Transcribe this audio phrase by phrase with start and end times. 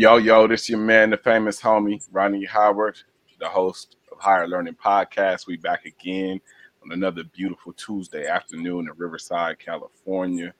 [0.00, 2.96] Yo, yo, this is your man, the famous homie, Ronnie Howard,
[3.40, 5.48] the host of Higher Learning Podcast.
[5.48, 6.40] We back again
[6.84, 10.54] on another beautiful Tuesday afternoon in Riverside, California,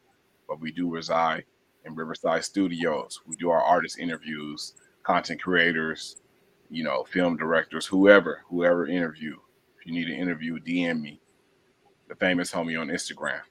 [0.46, 1.44] where we do reside
[1.84, 3.20] in Riverside Studios.
[3.28, 4.74] We do our artist interviews,
[5.04, 6.16] content creators,
[6.68, 9.36] you know, film directors, whoever, whoever interview.
[9.78, 11.20] If you need an interview, DM me,
[12.08, 13.42] the famous homie on Instagram.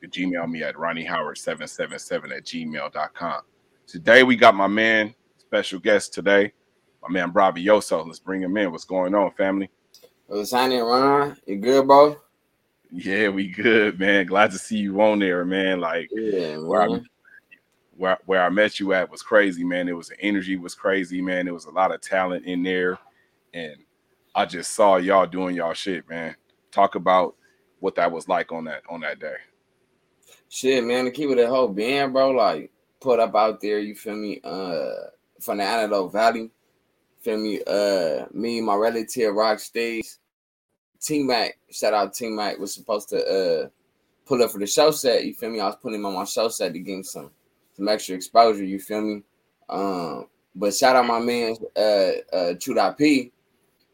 [0.00, 3.42] You can Gmail me at ronniehoward777 at gmail.com.
[3.86, 6.52] Today we got my man, special guest today,
[7.00, 8.04] my man Bravioso.
[8.04, 8.72] Let's bring him in.
[8.72, 9.70] What's going on, family?
[10.26, 11.36] What's happening, Ron?
[11.46, 12.16] You good, bro?
[12.90, 14.26] Yeah, we good, man.
[14.26, 15.80] Glad to see you on there, man.
[15.80, 17.00] Like Yeah, where I,
[17.96, 19.88] where, where I met you at was crazy, man.
[19.88, 21.44] It was the energy was crazy, man.
[21.44, 22.98] There was a lot of talent in there,
[23.54, 23.76] and
[24.34, 26.34] I just saw y'all doing y'all shit, man.
[26.72, 27.36] Talk about
[27.78, 29.36] what that was like on that on that day.
[30.48, 32.30] Shit, man, to keep it a whole band, bro.
[32.30, 32.72] Like,
[33.06, 34.40] put up out there, you feel me?
[34.42, 36.50] Uh, from the Antelope Valley,
[37.20, 37.60] feel me?
[37.64, 40.08] Uh, me, my relative, Rock Stage,
[41.00, 43.68] T Mac, shout out T Mac, was supposed to uh
[44.26, 45.24] pull up for the show set.
[45.24, 45.60] You feel me?
[45.60, 47.30] I was putting him on my show set to him some
[47.76, 48.64] some extra exposure.
[48.64, 49.22] You feel me?
[49.68, 53.30] Um, but shout out my man, uh, uh, True P.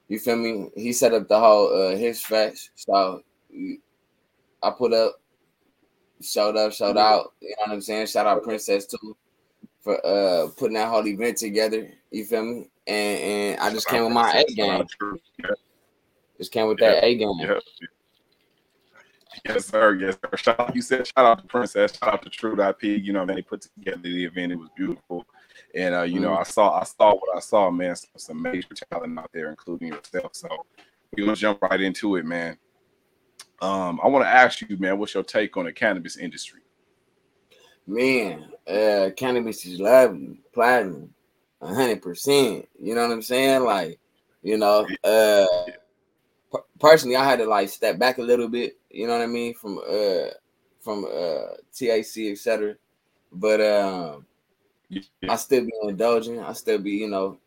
[0.09, 0.71] You feel me?
[0.75, 2.71] He set up the whole uh his fest.
[2.77, 3.23] So
[4.63, 5.21] I put up,
[6.23, 7.33] showed up, showed out.
[7.41, 8.07] You know what I'm saying?
[8.07, 9.17] Shout out Princess too
[9.81, 11.91] for uh putting that whole event together.
[12.11, 12.69] You feel me?
[12.87, 14.85] And and I just came with my A game.
[16.39, 17.33] Just came with that A game.
[17.41, 17.59] yeah.
[19.47, 19.95] Yes, sir.
[19.95, 20.37] Yes, sir.
[20.37, 22.83] Shout out, you said shout out to Princess, shout out to True IP.
[22.85, 24.53] You know, man, they put together the event.
[24.53, 25.25] It was beautiful.
[25.75, 26.41] And uh, you know, Mhm.
[26.41, 27.97] I saw I saw what I saw, man.
[27.97, 30.33] Some, some major talent out there, including yourself.
[30.35, 30.49] So
[31.17, 32.59] we're gonna jump right into it, man.
[33.63, 36.63] Um, I want to ask you, man, what's your take on the cannabis industry?
[37.87, 41.15] Man, uh cannabis is lovely, platinum,
[41.63, 42.69] hundred percent.
[42.81, 43.63] You know what I'm saying?
[43.63, 44.01] Like,
[44.43, 45.47] you know, uh
[46.51, 49.27] per- personally I had to like step back a little bit, you know what I
[49.27, 50.31] mean, from uh
[50.81, 52.75] from uh THC, etc.
[53.33, 54.27] But um
[55.29, 56.41] I still be indulging.
[56.41, 57.39] I still be, you know,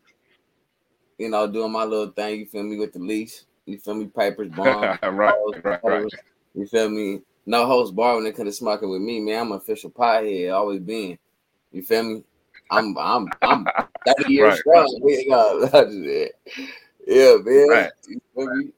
[1.18, 2.40] you know, doing my little thing.
[2.40, 3.46] You feel me with the lease.
[3.66, 5.00] You feel me, Piper's bonds.
[5.04, 6.14] right, hoes, right, right.
[6.54, 7.22] You feel me?
[7.46, 9.42] No host bar when it comes to smoking with me, man.
[9.42, 11.18] I'm an official pothead, always been.
[11.72, 12.24] You feel me?
[12.72, 13.66] I'm I'm I'm
[14.18, 15.00] 30 years Right, strong.
[15.04, 16.30] man.
[17.08, 17.68] yeah, man.
[17.70, 17.92] Right.
[18.08, 18.72] You feel me?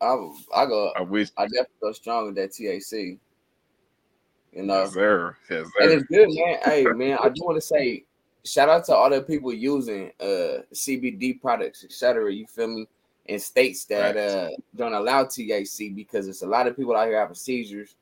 [0.00, 0.14] I
[0.54, 3.18] I go I wish, I definitely go strong with that THC.
[4.52, 5.36] You know, yes, sir.
[5.50, 6.58] Yes, and it's good, man.
[6.64, 8.04] Hey, man, I do want to say
[8.44, 12.32] shout out to all the people using uh CBD products, etc.
[12.32, 12.86] You feel me?
[13.28, 14.16] In states that Right.
[14.16, 17.94] uh don't allow THC because it's a lot of people out here having seizures.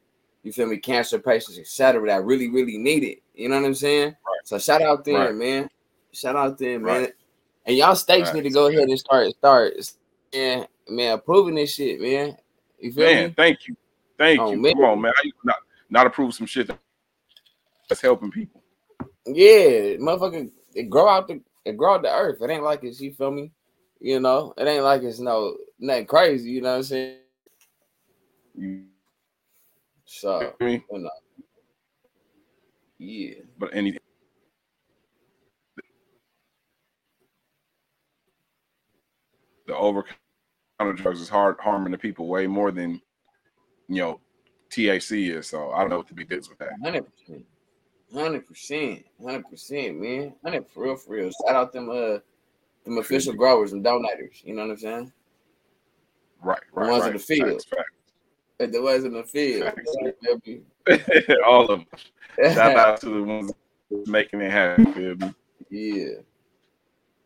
[0.44, 0.78] You feel me?
[0.78, 2.06] Cancer patients, etc.
[2.06, 3.18] That really, really need it.
[3.34, 4.14] You know what I'm saying?
[4.44, 5.34] So shout out there, Right.
[5.34, 5.70] man.
[6.12, 7.02] Shout out there, man.
[7.02, 7.12] Right.
[7.66, 8.36] And y'all states Right.
[8.36, 9.74] need to go ahead and start start
[10.32, 12.36] man, man, approving this shit, man.
[12.78, 13.34] You feel Man, me?
[13.36, 13.76] thank you.
[14.18, 14.58] Thank Oh, you.
[14.58, 14.74] man.
[14.74, 15.12] Come on, man.
[15.24, 15.56] You not,
[15.90, 16.70] not approve some shit
[17.88, 18.62] that's helping people.
[19.26, 22.40] Yeah, motherfucker, it grow out the it grow out the earth.
[22.40, 23.50] It ain't like it's you feel me.
[24.00, 26.50] You know, it ain't like it's no nothing crazy.
[26.50, 27.16] You know what I'm saying?
[30.04, 30.84] So feel me?
[30.90, 31.10] you know,
[32.98, 33.98] yeah, But any
[39.66, 40.04] the over
[40.78, 43.00] counter drugs is hard harming the people way more than
[43.88, 44.20] you know
[44.70, 45.48] THC is.
[45.48, 46.70] So I don't know what the big deal with that.
[46.82, 47.44] hundred percent,
[48.14, 50.34] hundred percent, hundred percent, man.
[50.44, 51.30] Hundred for real, for real.
[51.46, 52.18] Shout out them uh
[52.86, 54.42] them official growers and donators.
[54.44, 55.12] You know what I'm saying?
[56.40, 57.64] Right, right, The ones in the field.
[57.68, 59.64] Facts, the ones in the field.
[59.64, 59.96] Facts.
[60.00, 60.60] You feel me?
[60.86, 61.28] facts.
[61.46, 61.86] All of them.
[62.54, 63.52] Shout out to the ones
[64.06, 64.92] making it happen.
[64.92, 65.34] Feel me?
[65.70, 66.14] yeah.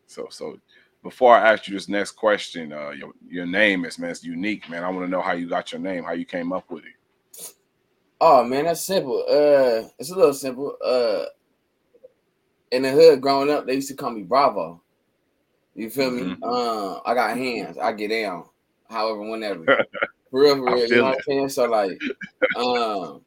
[0.07, 0.59] So, so
[1.03, 4.69] before I ask you this next question, uh, your your name is man, it's unique,
[4.69, 4.83] man.
[4.83, 7.53] I want to know how you got your name, how you came up with it.
[8.21, 9.25] Oh man, that's simple.
[9.29, 10.77] Uh, it's a little simple.
[10.85, 11.25] Uh,
[12.73, 14.83] in the hood growing up, they used to call me Bravo.
[15.75, 16.23] You feel me?
[16.23, 16.39] Mhm.
[16.43, 17.79] Uh, I got hands.
[17.79, 18.45] I get down.
[18.89, 19.67] However, whenever.
[20.31, 20.87] For real, for real.
[20.89, 21.49] You know what I'm saying?
[21.49, 22.01] So like,
[22.55, 23.21] um,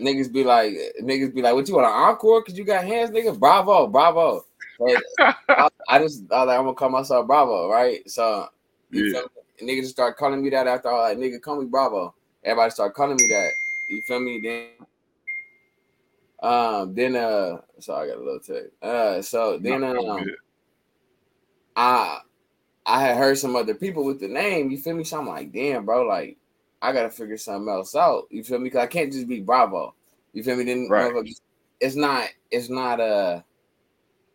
[0.00, 2.42] niggas be like, niggas be like, what you want an encore?
[2.42, 3.38] Cause you got hands, nigga.
[3.38, 4.44] Bravo, bravo.
[4.80, 4.98] But
[5.48, 8.08] I, I just I like I'm gonna call myself Bravo, right?
[8.10, 8.48] So
[8.90, 9.20] you Yeah.
[9.20, 9.74] feel me?
[9.80, 12.12] Niggas start calling me that after all like nigga call me Bravo.
[12.42, 13.50] Everybody start calling me that.
[13.88, 14.40] You feel me?
[14.42, 14.70] Then
[16.42, 18.82] um then uh sorry I got a little text.
[18.82, 20.26] Uh so then um.
[21.78, 22.20] I
[22.86, 25.04] I had heard some other people with the name, you feel me?
[25.04, 26.38] So I'm like, damn, bro, like
[26.82, 28.24] I gotta figure something else out.
[28.30, 28.70] You feel me?
[28.70, 29.94] Cause I can't just be Bravo.
[30.34, 30.64] You feel me?
[30.64, 31.12] Then Right.
[31.80, 33.44] it's not it's not a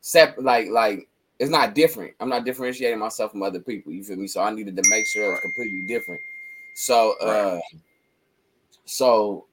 [0.02, 1.10] separate like like
[1.40, 2.14] it's not different.
[2.22, 3.94] I'm not differentiating myself from other people.
[3.94, 4.28] You feel me?
[4.28, 6.22] So I needed to make sure it was completely different.
[6.76, 7.62] So uh Right.
[8.86, 9.48] so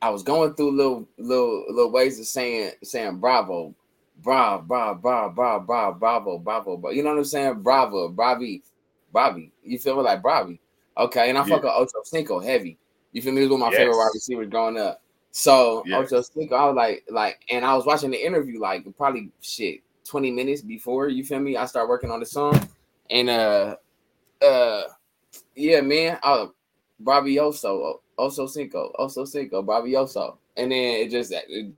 [0.00, 3.74] I was going through little little little ways of saying saying bravo,
[4.22, 6.90] bra, bra, bra, bra, bra, bravo, bravo, bro.
[6.90, 7.62] You know what I'm saying?
[7.62, 8.62] Bravo, bravi,
[9.12, 9.50] bravi.
[9.62, 10.60] You feel me like bravi?
[10.96, 11.46] Okay, and I Yeah.
[11.54, 12.78] fuck with Ocho Cinco heavy.
[13.12, 13.40] You feel me?
[13.40, 15.00] He was one of my favorite wide receivers growing up.
[15.30, 16.12] So Yes.
[16.12, 19.80] Ocho Cinco, I was like, like, and I was watching the interview like probably shit
[20.04, 21.56] 20 minutes before you feel me.
[21.56, 22.68] I start working on the song,
[23.10, 23.76] and uh,
[24.42, 24.82] uh,
[25.54, 26.46] yeah, man, uh,
[27.02, 31.72] Bravioso, Oso Oso Cinco, Oso Cinco, Bravioso, and then it just it,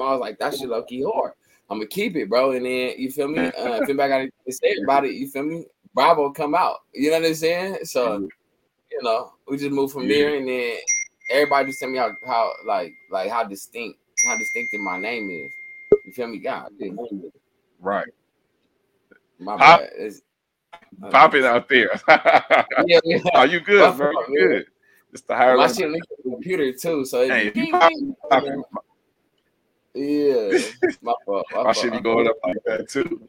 [0.00, 1.32] I was like, that shit low key hard.
[1.70, 2.52] I'm gonna keep it, bro.
[2.52, 3.38] And then you feel me?
[3.38, 5.64] Uh, if anybody got anything to say about it, you feel me?
[5.94, 6.78] Bravo come out.
[6.94, 7.78] You know what I'm saying?
[7.84, 8.28] So
[8.90, 10.16] you know, we just moved from Yeah.
[10.28, 10.76] there, and then
[11.30, 15.50] everybody just tell me how, how like like how distinct how distinctive my name is.
[16.06, 16.38] You feel me?
[16.38, 16.70] God,
[17.80, 18.06] Right.
[19.38, 19.90] my Pop- bad.
[19.96, 20.22] It's,
[21.10, 22.00] Pop it out there.
[22.86, 23.18] Yeah, yeah.
[23.34, 24.10] Are you good, bro?
[24.10, 24.66] You good.
[25.12, 25.76] It's the higher My level.
[25.76, 27.92] shit linked to the computer too, so Hey, if you pop,
[28.30, 28.58] pop it,
[29.98, 30.58] yeah.
[31.02, 31.46] My fault.
[31.50, 31.76] My, my fault.
[31.76, 33.28] shit be going up like that too.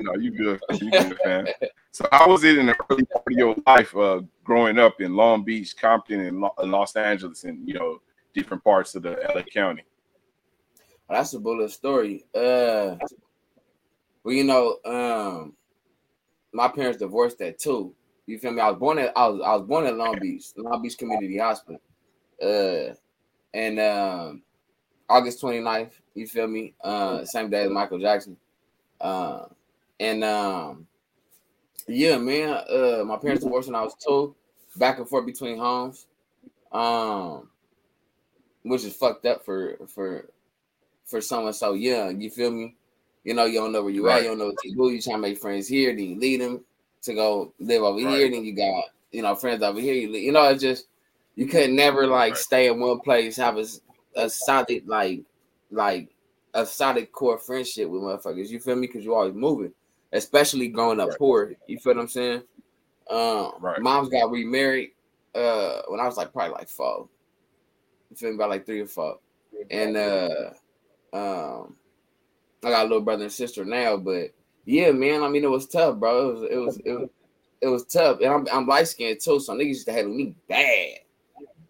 [0.00, 0.60] No, you good.
[0.80, 1.46] You good, fam.
[1.90, 5.14] So how was it in the early part of your life uh, growing up in
[5.14, 8.00] Long Beach, Compton, and Lo- Los Angeles, and you know
[8.32, 9.82] different parts of the LA County?
[11.10, 12.24] That's a bullet story.
[12.34, 12.96] Uh,
[14.24, 15.54] well, you know, um,
[16.52, 17.94] my parents divorced at two.
[18.26, 18.60] You feel me?
[18.60, 21.38] I was born at I was I was born at Long Beach, Long Beach Community
[21.38, 21.80] Hospital.
[22.42, 22.94] Uh,
[23.54, 24.42] and um,
[25.08, 26.74] August 29th, you feel me?
[26.82, 28.36] Uh, same day as Michael Jackson.
[29.00, 29.46] Uh,
[30.00, 30.86] and um,
[31.88, 32.50] yeah, man.
[32.70, 34.34] Uh, my parents divorced when I was two,
[34.76, 36.06] back and forth between homes.
[36.70, 37.48] Um,
[38.62, 40.30] which is fucked up for for
[41.04, 42.20] for someone so young.
[42.20, 42.74] You feel me?
[43.24, 44.18] You know, you don't know where you Right.
[44.18, 44.22] at.
[44.22, 44.90] You don't know what to do.
[44.90, 46.64] You trying to make friends here, then you lead them
[47.02, 48.18] to go live over Right.
[48.18, 48.30] here.
[48.30, 49.94] Then you got you know friends over here.
[49.94, 50.86] You, you know, it's just
[51.36, 52.38] you could never like Right.
[52.38, 53.66] stay in one place, have a,
[54.16, 55.22] a solid like
[55.70, 56.10] like
[56.54, 58.48] a solid core friendship with motherfuckers.
[58.48, 58.86] You feel me?
[58.86, 59.72] Because you always moving,
[60.12, 61.18] especially growing up Right.
[61.18, 61.52] poor.
[61.66, 62.42] You feel what I'm saying?
[63.10, 63.80] Um, Right.
[63.80, 64.90] Moms got remarried
[65.34, 67.08] uh when I was like probably like four.
[68.10, 68.34] You feel me?
[68.36, 69.18] About like three or four
[69.70, 70.50] and uh
[71.12, 71.76] um
[72.64, 74.30] I got a little brother and sister now, but
[74.64, 76.30] yeah, man, I mean it was tough, bro.
[76.30, 77.08] It was it was it was,
[77.62, 78.20] it was tough.
[78.20, 80.98] And I'm I'm light skinned too, so niggas used to handle me bad.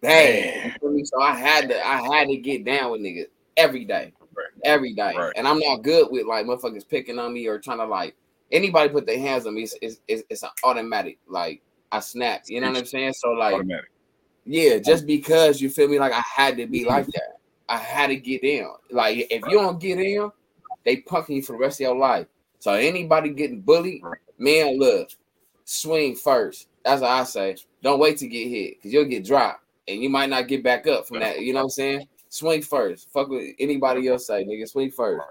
[0.03, 0.75] Bad.
[1.05, 4.11] So I had to I had to get down with niggas every day.
[4.35, 4.47] Right.
[4.65, 5.13] Every day.
[5.15, 5.31] Right.
[5.37, 8.15] And I'm not good with like motherfuckers picking on me or trying to like
[8.51, 11.61] anybody put their hands on me, it's it's, it's, it's an automatic like
[11.91, 12.43] I snap.
[12.47, 13.13] You know what I'm saying?
[13.13, 13.91] So like Automatic.
[14.45, 16.89] yeah, just because you feel me, like I had to be mm-hmm.
[16.89, 17.39] like that.
[17.69, 18.73] I had to get down.
[18.91, 20.29] Like if you don't get in,
[20.83, 22.27] they punking you for the rest of your life.
[22.59, 24.01] So anybody getting bullied,
[24.37, 25.11] man, look,
[25.63, 26.67] swing first.
[26.83, 27.55] That's what I say.
[27.81, 30.87] Don't wait to get hit because you'll get dropped and you might not get back
[30.87, 31.41] up from that.
[31.41, 32.07] You know what I'm saying?
[32.29, 33.11] Swing first.
[33.11, 34.67] Fuck with anybody else say, nigga.
[34.67, 35.21] Swing first.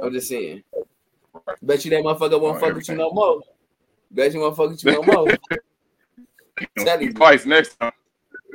[0.00, 0.62] I'm just saying.
[1.62, 3.40] Bet you that motherfucker won't On fuck with you no more.
[4.10, 5.28] Bet you won't fuck with you no more.
[6.78, 7.12] Tell you.
[7.12, 7.92] Twice next time.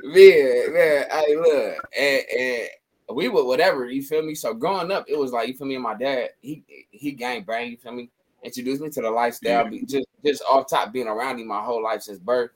[0.03, 2.69] Man, man, I look, and, and
[3.15, 4.33] we were whatever, you feel me?
[4.33, 7.43] So growing up, it was like you feel me, and my dad, he he gang
[7.43, 8.09] bang, you feel me?
[8.43, 9.81] Introduced me to the lifestyle, Yeah.
[9.85, 12.49] just just off top being around him my whole life since birth.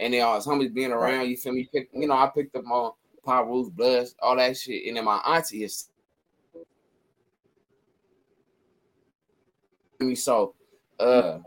[0.00, 1.68] And then all his homies being around, you feel me?
[1.72, 2.92] Pick, you know, I picked up on
[3.24, 4.86] Power Rules, Bloods, all that shit.
[4.86, 5.90] And then my auntie is
[10.00, 10.14] me.
[10.14, 10.54] So
[10.98, 11.38] uh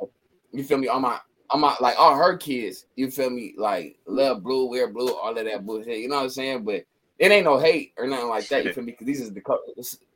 [0.52, 0.88] you feel me?
[0.88, 1.20] All my
[1.50, 3.56] all my like all her kids, you feel me?
[3.58, 5.98] Like love blue, wear blue, all of that bullshit.
[5.98, 6.64] You know what I'm saying?
[6.64, 6.86] But
[7.20, 8.66] it ain't no hate or nothing like that.
[8.66, 8.92] You feel me?
[8.92, 9.42] Because these is the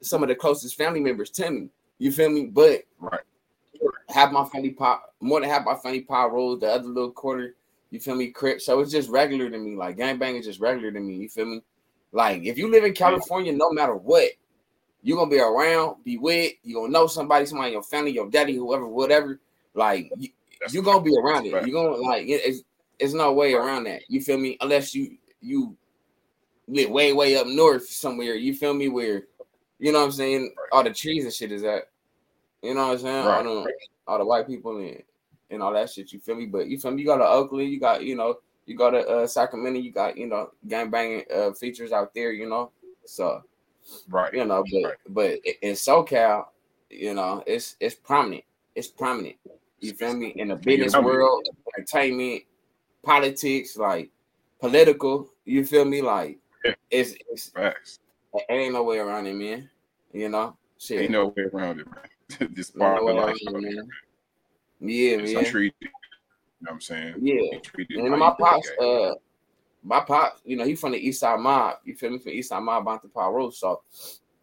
[0.02, 1.70] some of the closest family members to me.
[1.98, 2.46] You feel me?
[2.46, 3.22] But Right.
[4.10, 7.56] half my family pop, more than half my family pop rolls, the other little quarter,
[7.92, 8.62] you feel me, crip.
[8.62, 9.76] So it's just regular to me.
[9.76, 11.16] Like gangbang is just regular to me.
[11.16, 11.62] You feel me?
[12.12, 14.30] Like if you live in California, no matter what,
[15.04, 18.30] you're gonna be around, be with, you're gonna know somebody, somebody in your family, your
[18.30, 19.40] daddy, whoever, whatever.
[19.74, 20.30] Like you,
[20.72, 21.52] you're gonna be around it.
[21.68, 22.64] You're gonna like it- it's
[23.00, 24.02] it's no way around that.
[24.10, 24.58] You feel me?
[24.62, 25.78] Unless you you
[26.68, 29.24] live way, way up north somewhere, you feel me, where
[29.80, 31.84] you know what I'm saying, all the trees and shit is at.
[32.64, 33.26] You know what I'm saying?
[33.38, 33.72] All, the,
[34.08, 35.04] all the white people and,
[35.50, 36.46] and all that shit, you feel me?
[36.46, 37.02] But you feel me?
[37.02, 40.18] You got to Oakland, you got, you know, you got to uh, Sacramento, you got,
[40.18, 42.72] you know, gang banging uh, features out there, you know.
[43.06, 43.42] So,
[44.10, 44.34] Right.
[44.34, 44.98] you know, but Right.
[45.10, 46.48] but in SoCal,
[46.90, 48.44] you know, it's it's prominent.
[48.76, 49.36] It's prominent.
[49.80, 50.34] You feel me?
[50.36, 51.02] In the business me.
[51.02, 52.44] world, entertainment,
[53.04, 54.10] politics, like
[54.60, 55.30] political.
[55.46, 56.02] You feel me?
[56.02, 56.74] Like Yeah.
[56.92, 58.00] it's it's Facts.
[58.34, 59.70] it ain't no way around it, man.
[60.12, 61.04] You know, Shit.
[61.04, 62.50] Ain't no way around it, man.
[62.54, 63.38] this No part of way life.
[63.48, 63.90] around it, man.
[64.80, 65.38] Yeah, man.
[65.38, 65.74] untreated.
[65.82, 65.90] You
[66.62, 67.16] know what I'm saying?
[67.20, 67.60] Yeah.
[67.60, 69.14] Treated And my pops, uh,
[69.84, 71.78] my pops, you know, he from the East Side Mob.
[71.84, 72.20] You feel me?
[72.20, 73.54] From East Side Mob, Bonte Power Road.
[73.54, 73.82] So,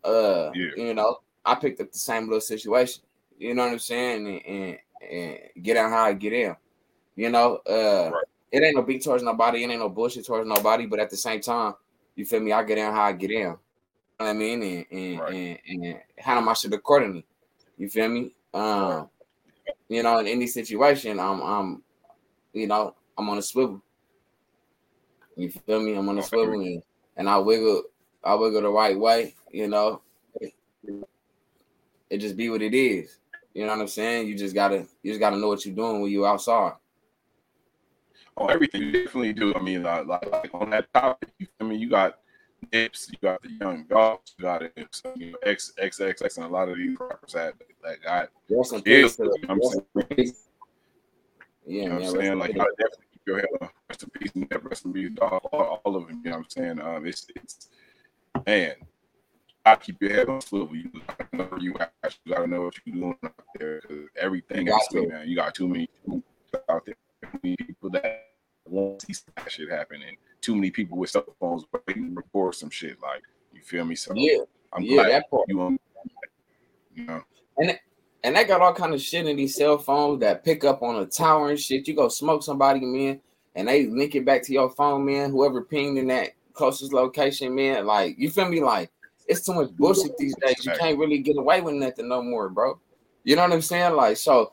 [0.04, 0.70] uh, Yeah.
[0.76, 3.02] you know, I picked up the same little situation.
[3.38, 4.26] You know what I'm saying?
[4.26, 4.78] And, and,
[5.10, 6.56] and get out how I get in.
[7.16, 8.24] You know, uh, Right.
[8.52, 9.64] it ain't no beat towards nobody.
[9.64, 10.86] It ain't no bullshit towards nobody.
[10.86, 11.74] But at the same time,
[12.14, 12.52] you feel me?
[12.52, 13.38] I get in how I get in.
[13.38, 13.58] You know
[14.18, 14.62] what I mean?
[14.62, 15.34] And and, Right.
[15.34, 17.24] and, and handle my shit accordingly.
[17.76, 18.34] You feel me?
[18.54, 19.10] Um,
[19.88, 21.82] you know, in any situation, I'm I'm
[22.52, 23.82] you know, I'm on a swivel.
[25.36, 25.94] You feel me?
[25.94, 26.22] I'm on a Okay.
[26.22, 26.82] swivel and,
[27.16, 27.84] and I wiggle
[28.22, 30.02] I wiggle the right way, you know.
[32.10, 33.18] It just be what it is.
[33.52, 34.28] You know what I'm saying?
[34.28, 36.74] You just gotta you just gotta know what you're doing when you outside.
[38.36, 39.54] on everything you definitely do.
[39.54, 42.18] I mean, like, like, like on that topic, I mean, you got
[42.72, 44.72] Nips, you got the Young Dolph, you got it,
[45.16, 48.28] you know, X X X X, and a lot of these rappers had that got
[48.48, 49.84] Rest in yeah, you know what I'm saying?
[50.16, 50.48] peace.
[51.66, 52.00] You know man.
[52.00, 52.38] what I'm saying?
[52.38, 53.72] Like, gotta definitely keep your head up.
[53.88, 56.20] Rest in peace, Nip, rest in peace, dog, all, all of them.
[56.24, 56.80] You know what I'm saying?
[56.80, 57.68] Um, it's it's
[58.46, 58.74] man,
[59.64, 60.76] I keep your head on swivel.
[60.76, 61.92] You gotta know where you at.
[62.24, 63.80] You gotta know what you're doing out there.
[63.80, 65.28] 'cause everything You is got man.
[65.28, 65.88] You got too many
[66.68, 66.94] out there.
[67.22, 68.33] Too many people that
[68.66, 72.54] won't see that shit happen, and too many people with cell phones waiting to record
[72.54, 73.00] some shit.
[73.02, 73.94] Like, you feel me?
[73.94, 74.38] So Yeah,
[74.72, 75.46] I'm yeah, that part.
[75.48, 75.78] you.
[76.94, 77.22] You know,
[77.58, 80.96] And they got all kind of shit in these cell phones that pick up on
[80.96, 81.86] a tower and shit.
[81.88, 83.20] You go smoke somebody, man,
[83.54, 85.30] and they link it back to your phone, man.
[85.30, 87.84] Whoever pinged in that closest location, man.
[87.84, 88.62] Like, you feel me?
[88.62, 88.90] Like,
[89.26, 90.64] it's too much bullshit these days.
[90.64, 92.78] You can't really get away with nothing no more, bro.
[93.24, 93.94] You know what I'm saying?
[93.94, 94.52] Like, so.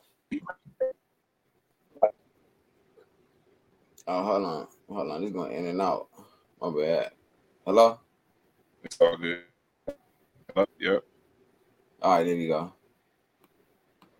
[4.08, 5.22] Oh, hold on, hold on.
[5.22, 6.08] This going in and out.
[6.60, 7.12] My bad.
[7.66, 8.00] Hello.
[8.84, 9.42] it's all good.
[10.56, 11.04] Uh, Yep.
[12.02, 12.74] All right, there you go.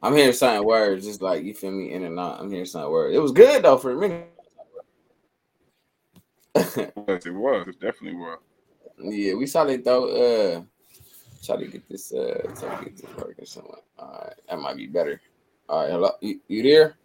[0.04, 2.40] I'm hearing certain words, just like you feel me, in and out.
[2.40, 3.16] I'm hearing certain words.
[3.16, 4.28] It was good though for a minute.
[6.56, 7.26] It was.
[7.26, 7.68] It was.
[7.68, 8.40] It definitely was.
[9.00, 10.06] yeah, we saw it though.
[10.10, 10.62] Uh,
[11.44, 12.14] try to get this.
[12.14, 13.80] Uh, try to get this working somewhere.
[13.98, 15.22] All right, that might be better.
[15.70, 16.98] All right, hello, you, you there?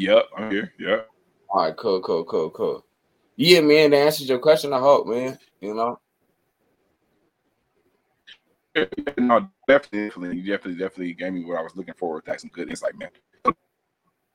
[0.00, 0.28] Yep.
[0.34, 0.72] I'm here.
[0.78, 1.10] Yep.
[1.50, 2.86] All right, cool, cool, cool, cool.
[3.36, 4.72] Yeah, man, that answers your question.
[4.72, 5.38] I hope, man.
[5.60, 6.00] You know.
[8.74, 8.86] Yeah,
[9.18, 12.22] No, definitely, definitely, you definitely, definitely gave me what I was looking for.
[12.24, 13.10] That's some good insight, man.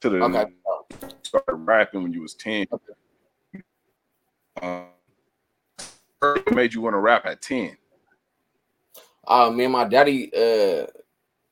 [0.02, 0.46] To the Okay.
[1.24, 2.68] started rapping when you was ten.
[4.62, 4.84] Uh,
[6.20, 7.76] what made you want to rap at ten?
[9.26, 10.86] Uh, me and my daddy, uh,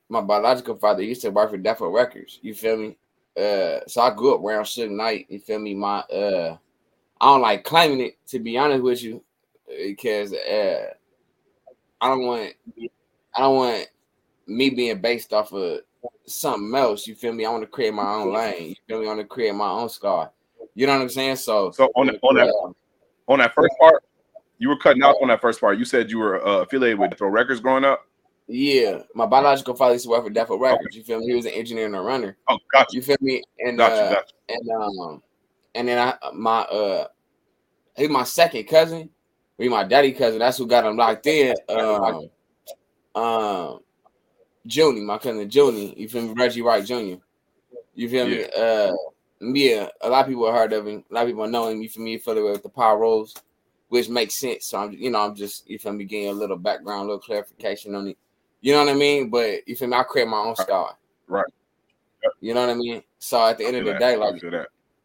[0.07, 2.37] my biological father used to work for Death Row Records.
[2.43, 2.97] You feel me?
[3.35, 5.25] Uh, so I grew up around Suge Knight.
[5.29, 5.73] You feel me?
[5.73, 6.57] My uh,
[7.19, 9.23] I don't like claiming it to be honest with you,
[9.87, 10.87] because uh,
[12.01, 12.53] I don't want,
[13.35, 13.87] I don't want
[14.45, 15.79] me being based off of
[16.25, 17.07] something else.
[17.07, 17.45] You feel me?
[17.45, 18.69] I want to create my own lane.
[18.69, 19.05] You feel me?
[19.05, 20.31] I want to create my own scar.
[20.75, 21.37] You know what I'm saying?
[21.37, 24.03] So, So on that, on that, uh, on that first part,
[24.57, 25.77] you were cutting out on that first part.
[25.77, 28.07] You said you were uh, affiliated with Throw Records growing up.
[28.47, 30.95] Yeah, my biological father used to work for Death Row Records.
[30.95, 31.27] You feel me?
[31.27, 32.37] He was an engineer and a runner.
[32.49, 33.41] Oh, gotcha, You feel me?
[33.59, 34.33] And gotcha, uh, gotcha.
[34.49, 35.23] and um
[35.75, 37.07] and then I my uh
[37.95, 39.09] he's my second cousin.
[39.57, 40.39] He my daddy cousin.
[40.39, 41.55] That's who got him locked in.
[41.69, 42.29] Um,
[43.15, 43.79] um
[44.65, 45.93] Junie, my cousin Junie.
[45.97, 46.33] You feel me?
[46.35, 47.15] Reggie Wright Jr.
[47.95, 48.45] You feel me?
[48.55, 48.91] Uh
[49.39, 51.03] yeah, a lot of people have heard of him.
[51.09, 51.81] A lot of people know him.
[51.81, 52.15] You feel me?
[52.15, 53.35] Affiliated with the Power Rolls,
[53.89, 54.67] which makes sense.
[54.67, 57.19] So I'm, you know, I'm just you feel me getting a little background, a little
[57.19, 58.17] clarification on it.
[58.63, 59.29] You know what I mean?
[59.29, 59.97] But you feel me?
[59.97, 60.95] I create my own star.
[61.27, 61.43] Right.
[62.39, 63.03] You know what I mean?
[63.19, 63.99] So at the end of the that.
[63.99, 64.41] day, like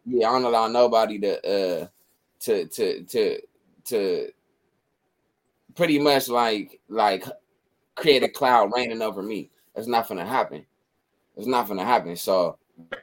[0.06, 1.86] yeah, I don't allow nobody to uh
[2.38, 3.40] to to to
[3.86, 4.28] to
[5.74, 7.24] pretty much like like
[7.96, 9.50] create a cloud raining over me.
[9.74, 10.64] That's not gonna happen.
[11.36, 12.14] It's not gonna happen.
[12.14, 12.58] So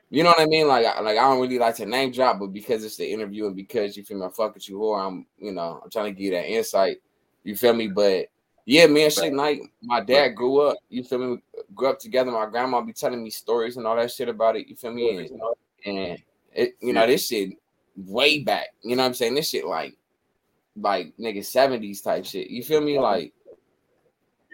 [0.10, 0.70] you know what I mean?
[0.70, 3.48] Like I like I don't really like to name drop, but because it's the interview
[3.48, 6.06] and because you feel me, I fuck with you whore, I'm you know, I'm trying
[6.06, 7.00] to give you that insight.
[7.44, 7.90] You feel me?
[7.90, 8.28] But
[8.65, 11.43] yeah, man, shit like my dad grew up, you feel me,
[11.75, 12.31] grew up together.
[12.31, 15.17] My grandma be telling me stories and all that shit about it, you feel me?
[15.17, 15.29] And,
[15.86, 17.51] and it, you know, this shit
[17.95, 18.67] way back.
[18.81, 19.36] You know what I'm saying?
[19.36, 19.95] This shit like
[20.75, 22.50] like nigga 70s type shit.
[22.50, 23.00] You feel me?
[23.00, 23.34] Like,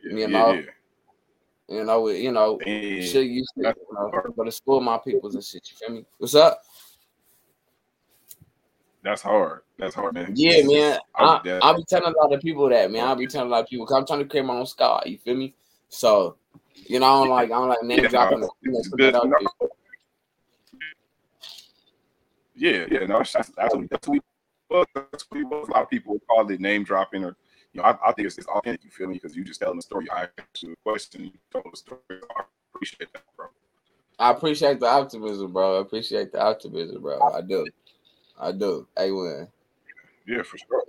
[0.03, 0.61] Yeah, you know, yeah.
[1.69, 5.35] you know, you know, And shit used to you know, go to school, my peoples
[5.35, 5.67] and shit.
[5.71, 6.05] You feel me?
[6.17, 6.61] What's up?
[9.03, 9.61] That's hard.
[9.77, 10.33] That's hard, man.
[10.35, 10.99] Yeah, It's- man.
[11.15, 13.07] I would I, I'll be telling a lot of people that, man.
[13.07, 15.01] I'll be telling a lot of people 'cause I'm trying to create my own scar.
[15.05, 15.55] You feel me?
[15.89, 16.37] So,
[16.75, 18.41] you know, I don't like I don't like name Yeah, dropping.
[18.41, 19.49] no, you know, it's put good that to out know.
[19.59, 19.69] there.
[22.55, 24.21] Yeah, yeah, no, that's, that's, that's, what, that's what we
[24.69, 27.35] well, that's what we, a lot of people call it name dropping or
[27.73, 28.83] you know, I, I think it's, it's authentic.
[28.83, 29.13] You feel me?
[29.15, 30.05] Because you just telling the story.
[30.11, 32.01] I asked you a question, you told the story.
[32.11, 32.43] I
[32.73, 33.47] appreciate that, bro.
[34.19, 35.77] I appreciate the optimism, bro.
[35.77, 37.21] I appreciate the optimism, bro.
[37.33, 37.65] I do.
[38.39, 38.87] I do.
[38.97, 39.47] Hey, win.
[40.27, 40.83] Yeah, for sure.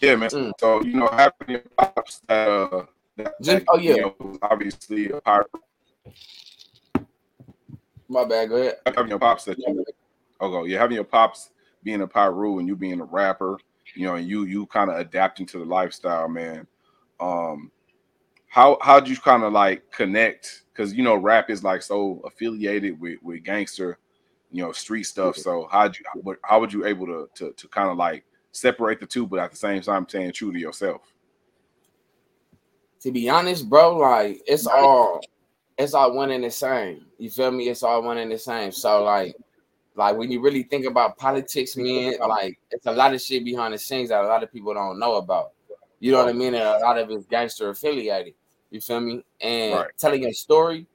[0.00, 0.30] Yeah, man.
[0.30, 0.52] Mm.
[0.58, 2.86] So you know, having your pops that, uh,
[3.16, 3.94] that, Just- oh, yeah.
[3.94, 5.48] you know, obviously a pirate.
[8.08, 8.48] My bad.
[8.48, 8.78] Go ahead.
[8.86, 9.84] Having your pops that you,
[10.40, 11.50] oh, yeah, having your pops
[11.82, 13.58] being a Piru and you being a rapper,
[13.94, 16.66] you know, and you you kind of adapting to the lifestyle, man.
[17.20, 17.70] Um,
[18.48, 20.62] how how'd you kind of like connect?
[20.72, 23.98] Because you know, rap is like so affiliated with with gangster,
[24.50, 25.36] you know, street stuff.
[25.36, 29.00] So how'd you what- how would you able to to to kind of like separate
[29.00, 31.02] the two, but at the same time staying true to yourself?
[33.00, 35.20] to be honest, bro, like it's all
[35.78, 37.06] it's all one and the same.
[37.18, 37.68] You feel me?
[37.70, 38.72] It's all one and the same.
[38.72, 39.34] So like
[39.94, 43.72] like when you really think about politics, man, like it's a lot of shit behind
[43.74, 45.52] the scenes that a lot of people don't know about.
[45.98, 46.54] You know what I mean?
[46.54, 48.34] And a lot of it's gangster affiliated.
[48.70, 49.24] You feel me?
[49.40, 49.90] And Right.
[49.98, 50.86] telling a story,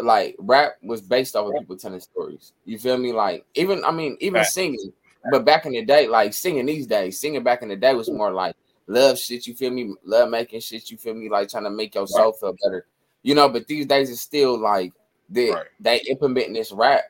[0.00, 2.52] like rap was based off of people telling stories.
[2.64, 3.12] You feel me?
[3.12, 4.54] Like even I mean, even Facts.
[4.54, 4.92] singing,
[5.30, 8.10] but back in the day, like singing these days, singing back in the day was
[8.10, 9.94] more like love shit, you feel me?
[10.04, 11.28] Love making shit, you feel me?
[11.28, 12.86] Like trying to make yourself soul feel better.
[13.22, 14.92] You know, but these days it's still like
[15.28, 15.66] they Right.
[15.80, 17.04] they implementing this rap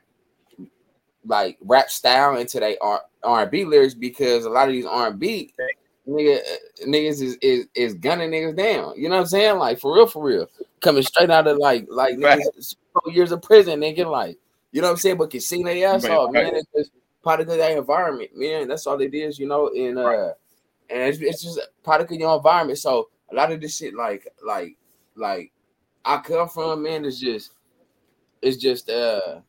[1.26, 5.08] like rap style into their R and B lyrics because a lot of these R
[5.08, 5.52] and B
[6.06, 6.40] nigga
[6.86, 8.94] niggas is, is is gunning niggas down.
[8.96, 9.58] You know what I'm saying?
[9.58, 10.48] Like for real, for real.
[10.80, 14.10] Coming straight out of like like niggas four years of prison, nigga.
[14.10, 14.38] Like,
[14.72, 15.16] you know what I'm saying?
[15.18, 16.44] But can see their ass Man, off, man.
[16.44, 16.54] right.
[16.54, 16.90] It's just
[17.22, 18.68] product of that environment, man.
[18.68, 19.68] That's all it is, you know.
[19.68, 20.32] And uh Right.
[20.90, 22.78] and it's, it's just a product of your environment.
[22.78, 24.76] So a lot of this shit, like like
[25.14, 25.52] like
[26.04, 27.52] I come from, man, is just
[28.42, 29.40] it's just uh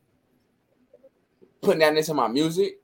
[1.62, 2.80] putting that into my music.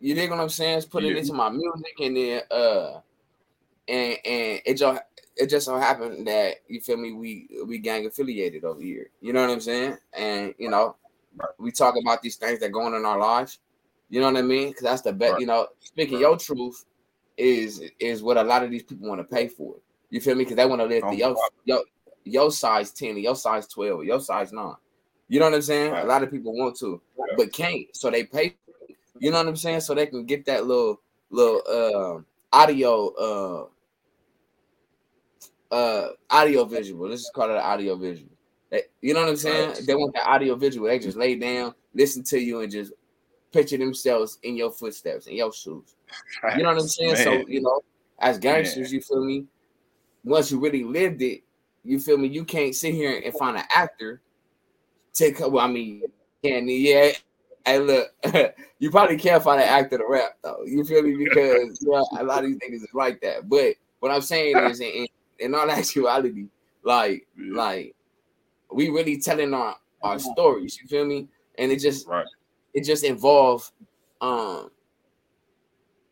[0.00, 0.78] You dig what I'm saying?
[0.78, 1.16] It's putting Yeah.
[1.16, 3.00] it into my music and then uh
[3.88, 5.02] and and it just
[5.36, 9.10] it just so happened that you feel me we we gang affiliated over here.
[9.20, 9.98] You know what I'm saying?
[10.12, 10.96] And you know,
[11.36, 11.48] Right.
[11.58, 13.58] we talk about these things that going on in our lives.
[14.08, 14.68] You know what I mean?
[14.68, 15.32] Because that's the bet.
[15.32, 15.40] Right.
[15.40, 16.20] You know, speaking Right.
[16.20, 16.84] your truth
[17.36, 19.74] is is what a lot of these people want to pay for.
[20.10, 20.44] You feel me?
[20.44, 21.82] Because they want to live Oh, the your, your
[22.24, 24.74] your size 10, or your size 12, your size 9.
[25.28, 25.92] You know what I'm saying?
[25.92, 27.24] A lot of people want to, Yeah.
[27.36, 27.86] but can't.
[27.96, 28.54] So they pay.
[29.18, 29.80] You know what I'm saying?
[29.80, 33.66] So they can get that little little uh audio uh
[35.70, 37.08] uh audio visual.
[37.08, 38.30] Let's just call it an audio visual.
[39.00, 39.86] You know what I'm saying?
[39.86, 40.88] They want the audio visual.
[40.88, 42.92] They just lay down, listen to you, and just
[43.52, 45.94] picture themselves in your footsteps, in your shoes.
[46.56, 47.16] You know what I'm saying?
[47.16, 47.80] So you know,
[48.18, 49.46] as gangsters, you feel me?
[50.24, 51.42] Once you really lived it,
[51.84, 52.28] you feel me?
[52.28, 54.22] You can't sit here and find an actor.
[55.12, 56.02] Take well, I mean,
[56.42, 57.12] can yeah.
[57.64, 58.08] Hey, look,
[58.78, 60.64] you probably can't find an actor to rap though.
[60.66, 61.14] You feel me?
[61.16, 63.48] Because you know, a lot of these niggas is like that.
[63.48, 65.06] But what I'm saying is, in,
[65.38, 66.46] in, in all actuality,
[66.82, 67.54] like, Yeah.
[67.54, 67.94] like
[68.72, 70.78] we really telling our our stories.
[70.80, 71.28] You feel me?
[71.58, 72.26] And it just Right.
[72.74, 73.70] it just involve
[74.20, 74.70] um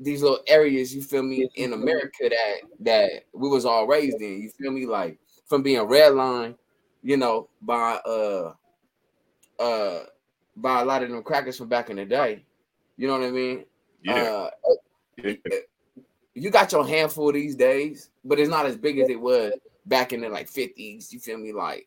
[0.00, 4.42] these little areas you feel me in america that that we was all raised in
[4.42, 6.56] you feel me like from being red line
[7.04, 8.52] you know by uh
[9.61, 10.00] uh
[10.56, 12.44] by a lot of them crackers from back in the day
[12.96, 13.64] you know what i mean
[14.02, 14.14] Yeah.
[14.14, 14.50] uh
[15.22, 15.35] yeah.
[16.35, 19.53] You got your handful these days but it's not as big as it was
[19.87, 21.87] back in the like 50s you feel me like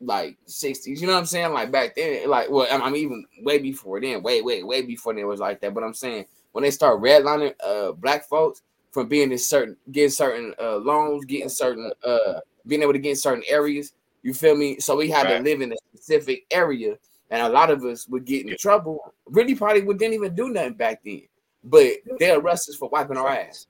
[0.00, 3.24] like 60s you know what i'm saying like back then like well i mean even
[3.42, 6.24] way before then way way way before then it was like that but i'm saying
[6.52, 11.24] when they start redlining uh black folks from being in certain getting certain uh loans
[11.24, 15.08] getting certain uh being able to get in certain areas you feel me so we
[15.08, 15.38] had Right.
[15.38, 16.96] to live in a specific area
[17.30, 18.56] and a lot of us would get in Yeah.
[18.56, 21.22] trouble really probably would didn't even do nothing back then
[21.64, 23.66] but they arrest us for wiping our ass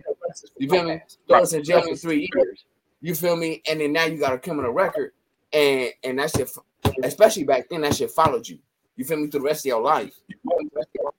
[0.58, 2.64] you feel me throw us in jail for three years
[3.00, 5.12] you feel me and then now you got a criminal record
[5.52, 6.50] and and that shit
[7.04, 8.58] especially back then that shit followed you
[8.96, 10.14] you feel me through the rest of your life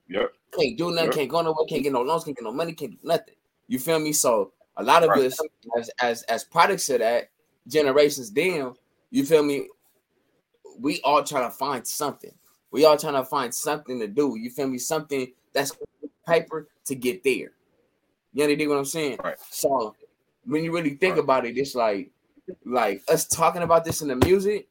[0.10, 0.32] Yep.
[0.58, 1.14] can't do nothing, Yep.
[1.16, 3.34] can't go nowhere, can't get no loans, can't get no money, can't do nothing.
[3.68, 4.14] You feel me?
[4.14, 5.26] So a lot of Right.
[5.26, 5.40] us
[5.78, 7.30] as as as products of that
[7.68, 8.76] generations down,
[9.10, 9.70] you feel me?
[10.80, 12.34] We all trying to find something.
[12.72, 14.38] We all trying to find something to do.
[14.38, 14.78] You feel me?
[14.78, 15.76] Something that's
[16.28, 17.54] paper to get there.
[18.34, 19.20] You understand what I'm saying?
[19.24, 19.38] Right.
[19.50, 19.96] So
[20.46, 21.24] when you really think Right.
[21.24, 22.12] about it, it's like
[22.66, 24.68] like us talking about this in the music.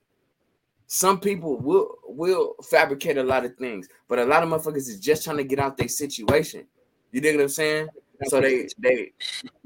[0.86, 5.00] Some people will will fabricate a lot of things, but a lot of motherfuckers is
[5.00, 6.66] just trying to get out their situation.
[7.12, 7.88] You dig what I'm saying?
[8.24, 9.12] So they they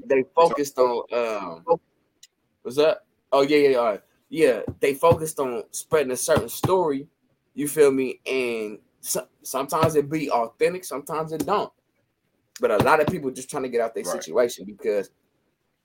[0.05, 1.79] they focused on um
[2.61, 3.05] what's up?
[3.31, 4.01] Oh yeah, yeah, right.
[4.29, 4.61] yeah.
[4.79, 7.07] They focused on spreading a certain story.
[7.55, 8.19] You feel me?
[8.25, 11.71] And so, sometimes it be authentic, sometimes it don't.
[12.59, 14.13] But a lot of people just trying to get out their Right.
[14.23, 15.09] situation because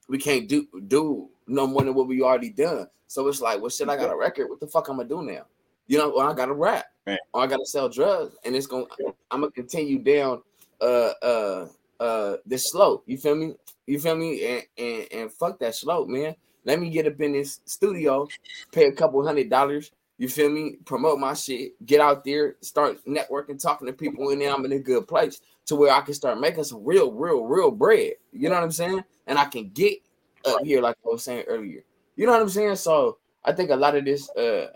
[0.09, 2.87] we can't do do no more than what we already done.
[3.07, 4.49] So it's like, well, shit, I got a record.
[4.49, 5.47] What the fuck I'm gonna do now?
[5.87, 7.19] You know, well, I got to rap, Man.
[7.35, 8.87] or I got to sell drugs, and it's gonna.
[9.31, 10.43] I'm gonna continue down
[10.81, 11.69] uh uh
[12.01, 13.05] uh this slope.
[13.07, 13.55] You feel me?
[13.87, 14.47] You feel me?
[14.47, 16.35] And and and fuck that slope, man.
[16.65, 18.29] Let me get up in this studio,
[18.71, 19.91] pay a couple hundred dollars.
[20.19, 20.77] You feel me?
[20.85, 24.73] Promote my shit, get out there, start networking, talking to people, and then I'm in
[24.73, 28.13] a good place to where I can start making some real, real, real bread.
[28.33, 29.05] You know what I'm saying?
[29.27, 29.99] And I can get
[30.47, 31.85] up here, like I was saying earlier.
[32.17, 32.77] You know what I'm saying?
[32.77, 34.69] So I think a lot of this, uh,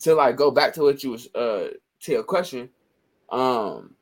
[0.00, 1.68] to like go back to what you was uh
[2.00, 2.68] to your question,
[3.30, 3.94] um,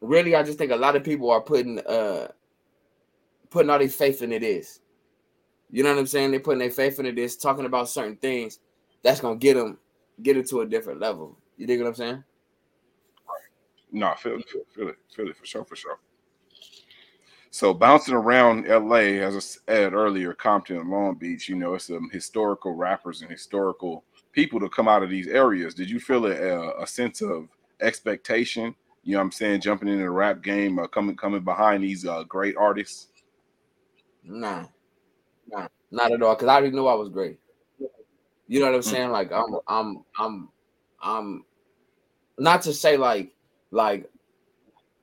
[0.00, 2.28] really, I just think a lot of people are putting uh
[3.50, 4.80] putting all their faith in it is.
[5.70, 6.30] You know what I'm saying?
[6.30, 8.60] They're putting their faith into this, talking about certain things
[9.02, 9.78] that's gonna get them
[10.22, 11.36] get it to a different level.
[11.56, 12.24] You dig what I'm saying?
[13.92, 15.98] No, Philly, it, feel, feel it, feel it for sure, for sure.
[17.50, 21.86] So bouncing around LA, as I said earlier, Compton and Long Beach, you know, it's
[21.86, 25.74] some historical rappers and historical people to come out of these areas.
[25.74, 27.48] Did you feel a, a, sense of
[27.80, 28.74] expectation?
[29.02, 29.62] You know what I'm saying?
[29.62, 33.08] Jumping into the rap game, uh, coming coming behind these uh, great artists.
[34.22, 34.66] Nah,
[35.50, 36.36] nah, not at all.
[36.36, 37.38] Cause I already knew I was great.
[38.46, 39.10] You know what I'm saying?
[39.10, 40.48] Like I'm, I'm, I'm,
[41.02, 41.44] I'm.
[42.38, 43.32] Not to say like,
[43.70, 44.08] like,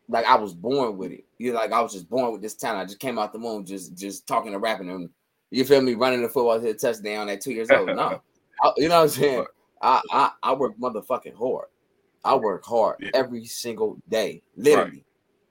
[0.09, 1.25] like I was born with it.
[1.37, 2.81] You know, like I was just born with this talent.
[2.81, 5.09] I just came out the womb, just, just talking and rapping and
[5.51, 7.89] you feel me, running the football hit touchdown at two years old.
[7.95, 8.21] No,
[8.63, 9.45] I, you know what I'm saying?
[9.81, 11.67] I, I, I work motherfucking hard.
[12.25, 13.11] I work hard Yeah.
[13.13, 15.05] every single day, literally.